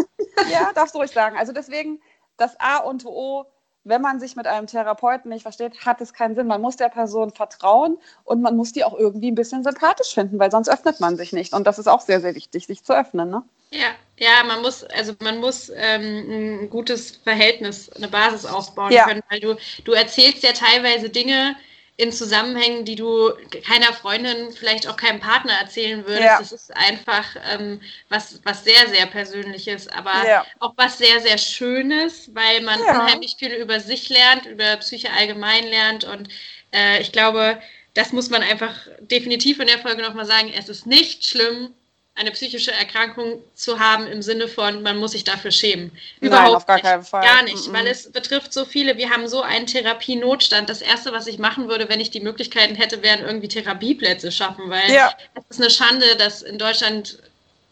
ja, 0.52 0.74
darfst 0.74 0.96
du 0.96 1.00
ruhig 1.00 1.12
sagen. 1.12 1.38
Also 1.38 1.54
deswegen, 1.54 2.02
das 2.36 2.60
A 2.60 2.80
und 2.80 3.06
O 3.06 3.46
wenn 3.86 4.02
man 4.02 4.20
sich 4.20 4.36
mit 4.36 4.48
einem 4.48 4.68
Therapeuten 4.68 5.30
nicht 5.30 5.44
versteht, 5.44 5.86
hat 5.86 6.02
es 6.02 6.14
keinen 6.14 6.36
Sinn. 6.36 6.48
Man 6.48 6.62
muss 6.62 6.76
der 6.76 6.90
Person 6.90 7.32
vertrauen 7.32 7.98
und 8.24 8.42
man 8.42 8.58
muss 8.58 8.74
die 8.74 8.84
auch 8.84 8.98
irgendwie 8.98 9.32
ein 9.32 9.36
bisschen 9.36 9.64
sympathisch 9.64 10.14
finden, 10.14 10.40
weil 10.40 10.52
sonst 10.52 10.70
öffnet 10.70 11.00
man 11.00 11.16
sich 11.16 11.32
nicht. 11.32 11.54
Und 11.54 11.66
das 11.68 11.80
ist 11.80 11.88
auch 11.88 12.02
sehr, 12.02 12.20
sehr 12.20 12.36
wichtig, 12.36 12.66
sich 12.66 12.84
zu 12.84 12.94
öffnen. 12.94 13.30
Ne? 13.30 13.44
Ja, 13.72 13.92
ja, 14.18 14.44
man 14.46 14.62
muss, 14.62 14.84
also 14.84 15.14
man 15.20 15.40
muss 15.40 15.72
ähm, 15.76 16.64
ein 16.64 16.70
gutes 16.70 17.12
Verhältnis, 17.18 17.92
eine 17.92 18.08
Basis 18.08 18.46
aufbauen 18.46 18.92
ja. 18.92 19.06
können, 19.06 19.22
weil 19.30 19.40
du, 19.40 19.56
du 19.84 19.92
erzählst 19.94 20.44
ja 20.44 20.52
teilweise 20.52 21.10
Dinge, 21.10 21.56
in 21.98 22.12
Zusammenhängen, 22.12 22.84
die 22.84 22.96
du 22.96 23.32
keiner 23.66 23.94
Freundin, 23.94 24.52
vielleicht 24.52 24.88
auch 24.88 24.98
keinem 24.98 25.22
Partner 25.22 25.54
erzählen 25.54 26.06
würdest. 26.06 26.24
Ja. 26.24 26.40
Das 26.40 26.52
ist 26.52 26.76
einfach 26.76 27.26
ähm, 27.54 27.80
was, 28.10 28.42
was 28.44 28.66
sehr, 28.66 28.90
sehr 28.90 29.06
Persönliches, 29.06 29.88
aber 29.88 30.28
ja. 30.28 30.46
auch 30.60 30.74
was 30.76 30.98
sehr, 30.98 31.22
sehr 31.22 31.38
Schönes, 31.38 32.30
weil 32.34 32.62
man 32.62 32.80
ja. 32.84 32.92
unheimlich 32.92 33.36
viel 33.40 33.54
über 33.54 33.80
sich 33.80 34.10
lernt, 34.10 34.46
über 34.46 34.76
Psyche 34.78 35.10
allgemein 35.12 35.68
lernt 35.68 36.04
und 36.04 36.28
äh, 36.74 37.00
ich 37.02 37.14
glaube, 37.14 37.62
das 37.94 38.12
muss 38.12 38.30
man 38.30 38.44
einfach 38.44 38.76
definitiv 39.00 39.60
in 39.60 39.68
der 39.68 39.80
Folge 39.80 40.02
nochmal 40.02 40.26
sagen. 40.26 40.52
Es 40.54 40.68
ist 40.68 40.86
nicht 40.86 41.26
schlimm, 41.26 41.74
eine 42.18 42.32
psychische 42.32 42.72
Erkrankung 42.72 43.44
zu 43.56 43.80
haben 43.80 44.08
im 44.08 44.22
Sinne 44.22 44.48
von, 44.48 44.82
man 44.82 44.98
muss 44.98 45.12
sich 45.12 45.26
dafür 45.26 45.52
schämen. 45.52 45.92
Überhaupt 46.22 46.46
Nein, 46.48 46.56
auf 46.56 46.66
gar 46.66 46.76
nicht. 46.76 46.86
keinen 46.86 47.04
Fall. 47.04 47.24
Gar 47.24 47.44
nicht, 47.44 47.68
mm 47.68 47.70
-mm. 47.70 47.74
weil 47.74 47.88
es 47.88 48.10
betrifft 48.10 48.54
so 48.54 48.64
viele. 48.64 48.98
Wir 48.98 49.10
haben 49.10 49.28
so 49.28 49.42
einen 49.42 49.68
Therapienotstand. 49.68 50.70
Das 50.70 50.82
Erste, 50.82 51.12
was 51.12 51.28
ich 51.28 51.40
machen 51.40 51.68
würde, 51.68 51.90
wenn 51.90 52.00
ich 52.00 52.12
die 52.12 52.22
Möglichkeiten 52.22 52.76
hätte, 52.76 53.04
wären 53.04 53.20
irgendwie 53.20 53.50
Therapieplätze 53.50 54.32
schaffen, 54.32 54.70
weil 54.70 54.90
ja. 54.92 55.14
es 55.36 55.58
ist 55.58 55.62
eine 55.62 55.70
Schande, 55.70 56.16
dass 56.16 56.42
in 56.42 56.58
Deutschland 56.58 57.20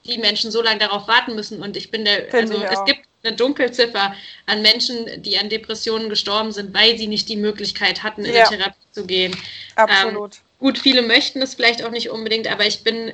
die 0.05 0.17
Menschen 0.17 0.51
so 0.51 0.61
lange 0.61 0.79
darauf 0.79 1.07
warten 1.07 1.35
müssen. 1.35 1.61
Und 1.61 1.77
ich 1.77 1.89
bin 1.89 2.03
der, 2.03 2.29
Find 2.29 2.51
also 2.51 2.61
es 2.65 2.83
gibt 2.83 3.07
eine 3.23 3.37
Dunkelziffer 3.37 4.13
an 4.45 4.61
Menschen, 4.61 5.23
die 5.23 5.37
an 5.37 5.47
Depressionen 5.47 6.09
gestorben 6.09 6.51
sind, 6.51 6.73
weil 6.73 6.97
sie 6.97 7.07
nicht 7.07 7.29
die 7.29 7.37
Möglichkeit 7.37 8.03
hatten, 8.03 8.25
in 8.25 8.33
ja. 8.33 8.49
die 8.49 8.57
Therapie 8.57 8.87
zu 8.91 9.05
gehen. 9.05 9.33
Absolut. 9.75 10.35
Ähm, 10.35 10.41
gut, 10.59 10.77
viele 10.77 11.01
möchten 11.01 11.41
es 11.41 11.55
vielleicht 11.55 11.85
auch 11.85 11.91
nicht 11.91 12.09
unbedingt, 12.09 12.51
aber 12.51 12.65
ich 12.65 12.83
bin 12.83 13.13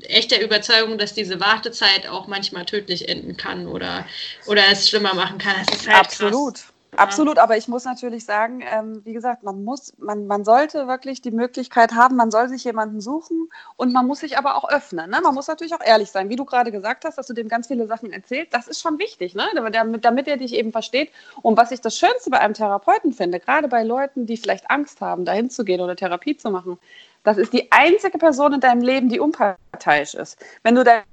echt 0.00 0.30
der 0.30 0.42
Überzeugung, 0.42 0.98
dass 0.98 1.14
diese 1.14 1.40
Wartezeit 1.40 2.08
auch 2.08 2.26
manchmal 2.26 2.64
tödlich 2.64 3.08
enden 3.08 3.36
kann 3.36 3.66
oder, 3.66 4.06
oder 4.46 4.62
es 4.70 4.88
schlimmer 4.88 5.14
machen 5.14 5.38
kann. 5.38 5.54
Das 5.66 5.78
ist 5.78 5.88
halt 5.88 5.98
Absolut. 5.98 6.54
Krass. 6.54 6.72
Absolut, 6.94 7.38
aber 7.38 7.56
ich 7.56 7.68
muss 7.68 7.86
natürlich 7.86 8.26
sagen, 8.26 8.62
ähm, 8.70 9.00
wie 9.06 9.14
gesagt, 9.14 9.44
man 9.44 9.64
muss, 9.64 9.94
man, 9.96 10.26
man 10.26 10.44
sollte 10.44 10.86
wirklich 10.88 11.22
die 11.22 11.30
Möglichkeit 11.30 11.92
haben, 11.92 12.16
man 12.16 12.30
soll 12.30 12.50
sich 12.50 12.64
jemanden 12.64 13.00
suchen 13.00 13.48
und 13.76 13.94
man 13.94 14.06
muss 14.06 14.20
sich 14.20 14.36
aber 14.36 14.56
auch 14.56 14.68
öffnen. 14.68 15.08
Ne? 15.08 15.22
Man 15.22 15.34
muss 15.34 15.48
natürlich 15.48 15.72
auch 15.72 15.80
ehrlich 15.82 16.10
sein, 16.10 16.28
wie 16.28 16.36
du 16.36 16.44
gerade 16.44 16.70
gesagt 16.70 17.06
hast, 17.06 17.16
dass 17.16 17.26
du 17.26 17.32
dem 17.32 17.48
ganz 17.48 17.68
viele 17.68 17.86
Sachen 17.86 18.12
erzählst, 18.12 18.52
das 18.52 18.68
ist 18.68 18.82
schon 18.82 18.98
wichtig, 18.98 19.34
ne? 19.34 19.46
damit, 19.72 20.04
damit 20.04 20.28
er 20.28 20.36
dich 20.36 20.52
eben 20.52 20.70
versteht. 20.70 21.10
Und 21.40 21.56
was 21.56 21.70
ich 21.70 21.80
das 21.80 21.96
Schönste 21.96 22.28
bei 22.28 22.40
einem 22.40 22.52
Therapeuten 22.52 23.14
finde, 23.14 23.40
gerade 23.40 23.68
bei 23.68 23.84
Leuten, 23.84 24.26
die 24.26 24.36
vielleicht 24.36 24.70
Angst 24.70 25.00
haben, 25.00 25.24
dahin 25.24 25.48
zu 25.48 25.64
gehen 25.64 25.80
oder 25.80 25.96
Therapie 25.96 26.36
zu 26.36 26.50
machen, 26.50 26.78
das 27.24 27.38
ist 27.38 27.52
die 27.52 27.70
einzige 27.70 28.18
Person 28.18 28.54
in 28.54 28.60
deinem 28.60 28.82
Leben, 28.82 29.08
die 29.08 29.20
unparteiisch 29.20 30.14
ist. 30.14 30.38
Wenn 30.62 30.74
du 30.74 30.84
deinem 30.84 31.04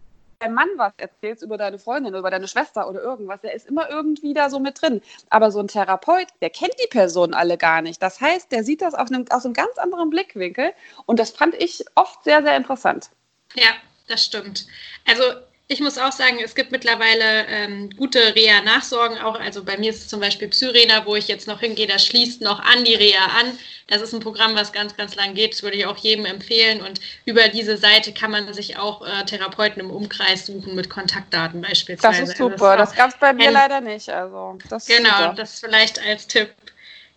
Mann 0.48 0.70
was 0.78 0.94
erzählst 0.98 1.44
über 1.44 1.58
deine 1.58 1.80
Freundin 1.80 2.12
oder 2.12 2.20
über 2.20 2.32
deine 2.32 2.48
Schwester 2.48 2.90
oder 2.90 3.02
irgendwas, 3.02 3.42
der 3.42 3.54
ist 3.54 3.68
immer 3.68 3.90
irgendwie 3.90 4.34
da 4.34 4.50
so 4.50 4.60
mit 4.60 4.82
drin. 4.82 5.02
Aber 5.30 5.52
so 5.52 5.60
ein 5.60 5.68
Therapeut, 5.68 6.28
der 6.42 6.50
kennt 6.50 6.74
die 6.82 6.88
Personen 6.88 7.34
alle 7.34 7.58
gar 7.58 7.82
nicht. 7.82 8.02
Das 8.02 8.22
heißt, 8.22 8.52
der 8.52 8.64
sieht 8.64 8.82
das 8.82 8.94
einem, 8.94 9.26
aus 9.30 9.46
einem 9.46 9.54
ganz 9.54 9.78
anderen 9.78 10.10
Blickwinkel 10.10 10.72
und 11.06 11.20
das 11.20 11.32
fand 11.32 11.56
ich 11.56 11.84
oft 11.96 12.24
sehr, 12.24 12.42
sehr 12.42 12.56
interessant. 12.56 13.10
Ja, 13.56 13.72
das 14.08 14.26
stimmt. 14.26 14.66
Also 15.08 15.24
ich 15.72 15.82
muss 15.82 16.00
auch 16.00 16.12
sagen, 16.12 16.40
es 16.44 16.56
gibt 16.56 16.72
mittlerweile 16.72 17.46
ähm, 17.46 17.92
gute 17.96 18.36
Reha-Nachsorgen 18.36 19.20
auch. 19.20 19.40
Also 19.40 19.64
bei 19.64 19.78
mir 19.78 19.92
ist 19.92 20.00
es 20.00 20.08
zum 20.08 20.20
Beispiel 20.20 20.48
Psyrena, 20.48 21.06
wo 21.06 21.16
ich 21.16 21.28
jetzt 21.28 21.48
noch 21.48 21.60
hingehe, 21.60 21.86
das 21.86 22.08
schließt 22.08 22.42
noch 22.42 22.60
an 22.60 22.84
die 22.86 22.96
Reha 22.96 23.24
an. 23.40 23.56
Das 23.86 24.02
ist 24.02 24.12
ein 24.12 24.20
Programm, 24.20 24.56
was 24.56 24.74
ganz, 24.74 24.98
ganz 24.98 25.14
lang 25.14 25.36
geht. 25.36 25.54
Das 25.54 25.62
würde 25.62 25.78
ich 25.78 25.86
auch 25.86 25.98
jedem 25.98 26.26
empfehlen. 26.26 26.82
Und 26.82 27.00
über 27.26 27.50
diese 27.50 27.78
Seite 27.78 28.12
kann 28.14 28.32
man 28.32 28.52
sich 28.52 28.78
auch 28.78 29.06
äh, 29.06 29.24
Therapeuten 29.26 29.80
im 29.80 29.92
Umkreis 29.92 30.48
suchen 30.48 30.74
mit 30.74 30.90
Kontaktdaten 30.90 31.62
beispielsweise. 31.62 32.22
Das 32.22 32.30
ist 32.30 32.42
also 32.42 32.50
super. 32.50 32.76
das, 32.76 32.90
das 32.90 32.98
gab 32.98 33.12
es 33.12 33.18
bei 33.18 33.32
mir 33.32 33.52
leider 33.52 33.80
nicht. 33.80 34.10
Also, 34.10 34.58
das 34.70 34.88
genau, 34.88 35.10
super. 35.10 35.34
das 35.38 35.60
vielleicht 35.60 36.04
als 36.04 36.26
Tipp. 36.26 36.50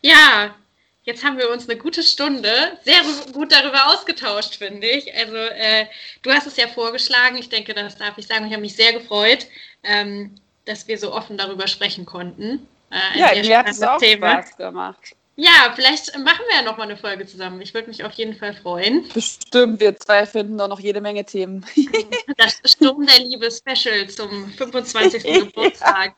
Ja, 0.02 0.54
Jetzt 1.04 1.24
haben 1.24 1.36
wir 1.36 1.50
uns 1.50 1.68
eine 1.68 1.78
gute 1.78 2.02
Stunde 2.02 2.50
sehr 2.84 3.00
gut 3.32 3.50
darüber 3.50 3.88
ausgetauscht, 3.88 4.56
finde 4.56 4.86
ich. 4.86 5.12
Also 5.14 5.36
äh, 5.36 5.86
du 6.22 6.30
hast 6.30 6.46
es 6.46 6.56
ja 6.56 6.68
vorgeschlagen. 6.68 7.36
Ich 7.38 7.48
denke, 7.48 7.74
das 7.74 7.96
darf 7.96 8.16
ich 8.18 8.26
sagen. 8.26 8.46
Ich 8.46 8.52
habe 8.52 8.62
mich 8.62 8.76
sehr 8.76 8.92
gefreut, 8.92 9.46
ähm, 9.82 10.36
dass 10.64 10.86
wir 10.86 10.98
so 10.98 11.12
offen 11.12 11.36
darüber 11.36 11.66
sprechen 11.66 12.06
konnten. 12.06 12.68
Äh, 12.90 13.18
ja, 13.18 13.42
mir 13.42 13.58
hat 13.58 13.68
es 13.68 13.82
auch 13.82 13.98
Thema. 13.98 14.42
Spaß 14.42 14.56
gemacht. 14.56 15.16
Ja, 15.34 15.72
vielleicht 15.74 16.16
machen 16.18 16.44
wir 16.48 16.56
ja 16.56 16.62
noch 16.62 16.76
mal 16.76 16.84
eine 16.84 16.96
Folge 16.96 17.26
zusammen. 17.26 17.60
Ich 17.62 17.72
würde 17.72 17.88
mich 17.88 18.04
auf 18.04 18.12
jeden 18.12 18.34
Fall 18.34 18.52
freuen. 18.52 19.08
Bestimmt, 19.14 19.80
wir 19.80 19.96
zwei 19.96 20.26
finden 20.26 20.58
da 20.58 20.68
noch 20.68 20.78
jede 20.78 21.00
Menge 21.00 21.24
Themen. 21.24 21.64
Das 22.36 22.60
Sturm 22.64 23.06
der 23.06 23.18
Liebe 23.18 23.48
Special 23.50 24.08
zum 24.08 24.50
25. 24.52 25.22
Geburtstag. 25.50 26.14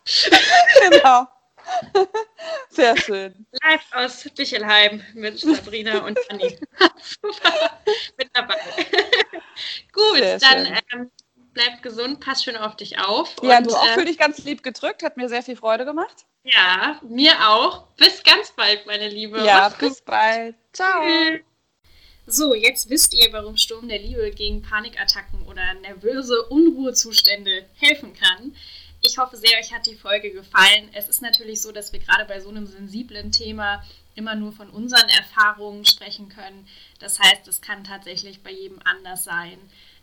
Genau. 0.91 1.27
Sehr 2.69 2.97
schön. 2.97 3.47
Live 3.63 3.85
aus 3.93 4.29
Bichelheim 4.37 5.03
mit 5.15 5.39
Sabrina 5.39 6.05
und 6.05 6.19
Anni. 6.31 6.59
mit 8.19 8.29
dabei. 8.33 8.57
Gut, 9.93 10.19
sehr 10.19 10.39
dann 10.39 10.79
ähm, 10.93 11.11
bleib 11.53 11.83
gesund, 11.83 12.21
pass 12.21 12.43
schön 12.43 12.57
auf 12.57 12.77
dich 12.77 12.99
auf. 12.99 13.37
Ja, 13.43 13.59
und, 13.59 13.67
du 13.69 13.75
auch 13.75 13.87
äh, 13.87 13.95
für 13.95 14.05
dich 14.05 14.19
ganz 14.19 14.39
lieb 14.45 14.63
gedrückt, 14.63 15.03
hat 15.03 15.17
mir 15.17 15.29
sehr 15.29 15.43
viel 15.43 15.57
Freude 15.57 15.85
gemacht. 15.85 16.27
Ja, 16.43 17.01
mir 17.03 17.33
auch. 17.49 17.87
Bis 17.97 18.23
ganz 18.23 18.51
bald, 18.53 18.87
meine 18.87 19.09
Liebe. 19.09 19.39
Ja, 19.45 19.69
Mach's 19.69 19.79
bis 19.79 19.99
gut. 19.99 20.05
bald. 20.07 20.57
Ciao. 20.73 21.03
So, 22.27 22.55
jetzt 22.55 22.89
wisst 22.89 23.15
ihr, 23.15 23.33
warum 23.33 23.57
Sturm 23.57 23.89
der 23.89 23.99
Liebe 23.99 24.31
gegen 24.31 24.63
Panikattacken 24.63 25.43
oder 25.47 25.75
nervöse 25.75 26.43
Unruhezustände 26.47 27.67
helfen 27.75 28.15
kann. 28.15 28.57
Ich 29.07 29.19
hoffe 29.19 29.37
sehr, 29.37 29.59
euch 29.59 29.71
hat 29.75 29.87
die 29.87 29.97
Folge 29.97 30.31
gefallen. 30.33 30.89
Es 30.95 31.11
ist 31.11 31.21
natürlich 31.21 31.61
so, 31.61 31.73
dass 31.73 31.93
wir 31.93 32.01
gerade 32.01 32.25
bei 32.25 32.41
so 32.41 32.49
einem 32.49 32.67
sensiblen 32.67 33.33
Thema 33.33 33.85
immer 34.15 34.35
nur 34.35 34.53
von 34.53 34.71
unseren 34.71 35.09
Erfahrungen 35.11 35.85
sprechen 35.85 36.31
können. 36.31 36.67
Das 37.01 37.21
heißt, 37.21 37.47
es 37.47 37.61
kann 37.61 37.85
tatsächlich 37.85 38.43
bei 38.43 38.51
jedem 38.51 38.81
anders 38.83 39.25
sein. 39.25 39.59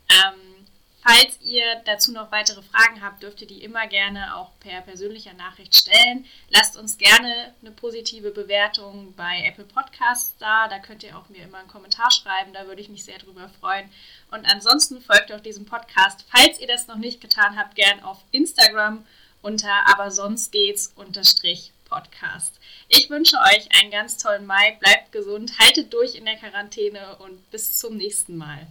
Ähm, 0.10 0.61
Falls 1.04 1.40
ihr 1.42 1.82
dazu 1.86 2.12
noch 2.12 2.32
weitere 2.32 2.62
Fragen 2.62 3.02
habt, 3.02 3.24
dürft 3.24 3.42
ihr 3.42 3.48
die 3.48 3.64
immer 3.64 3.88
gerne 3.88 4.36
auch 4.36 4.52
per 4.60 4.82
persönlicher 4.82 5.34
Nachricht 5.34 5.76
stellen. 5.76 6.26
Lasst 6.50 6.78
uns 6.78 7.00
gerne 7.00 7.56
eine 7.62 7.72
positive 7.72 8.30
Bewertung 8.30 9.14
bei 9.16 9.44
Apple 9.46 9.64
Podcasts 9.64 10.36
da. 10.38 10.68
Da 10.68 10.78
könnt 10.78 11.02
ihr 11.02 11.18
auch 11.18 11.28
mir 11.30 11.44
immer 11.44 11.58
einen 11.58 11.68
Kommentar 11.68 12.12
schreiben. 12.12 12.54
Da 12.54 12.68
würde 12.68 12.82
ich 12.82 12.90
mich 12.90 13.04
sehr 13.04 13.18
drüber 13.18 13.50
freuen. 13.60 13.90
Und 14.30 14.46
ansonsten 14.46 15.02
folgt 15.02 15.32
auch 15.32 15.40
diesem 15.40 15.66
Podcast, 15.66 16.24
falls 16.30 16.60
ihr 16.60 16.68
das 16.68 16.86
noch 16.86 16.98
nicht 16.98 17.20
getan 17.20 17.58
habt, 17.58 17.76
gern 17.76 18.02
auf 18.04 18.20
Instagram 18.32 19.04
unter 19.42 19.88
aber 19.88 20.12
sonst 20.12 20.52
geht's 20.52 20.94
unterstrich 20.96 21.72
Podcast. 21.86 22.60
Ich 22.88 23.10
wünsche 23.10 23.38
euch 23.38 23.68
einen 23.82 23.92
ganz 23.92 24.18
tollen 24.18 24.46
Mai. 24.46 24.78
Bleibt 24.80 25.12
gesund, 25.12 25.58
haltet 25.60 25.92
durch 25.94 26.16
in 26.16 26.26
der 26.26 26.38
Quarantäne 26.38 27.18
und 27.18 27.50
bis 27.50 27.80
zum 27.80 27.98
nächsten 27.98 28.38
Mal. 28.38 28.68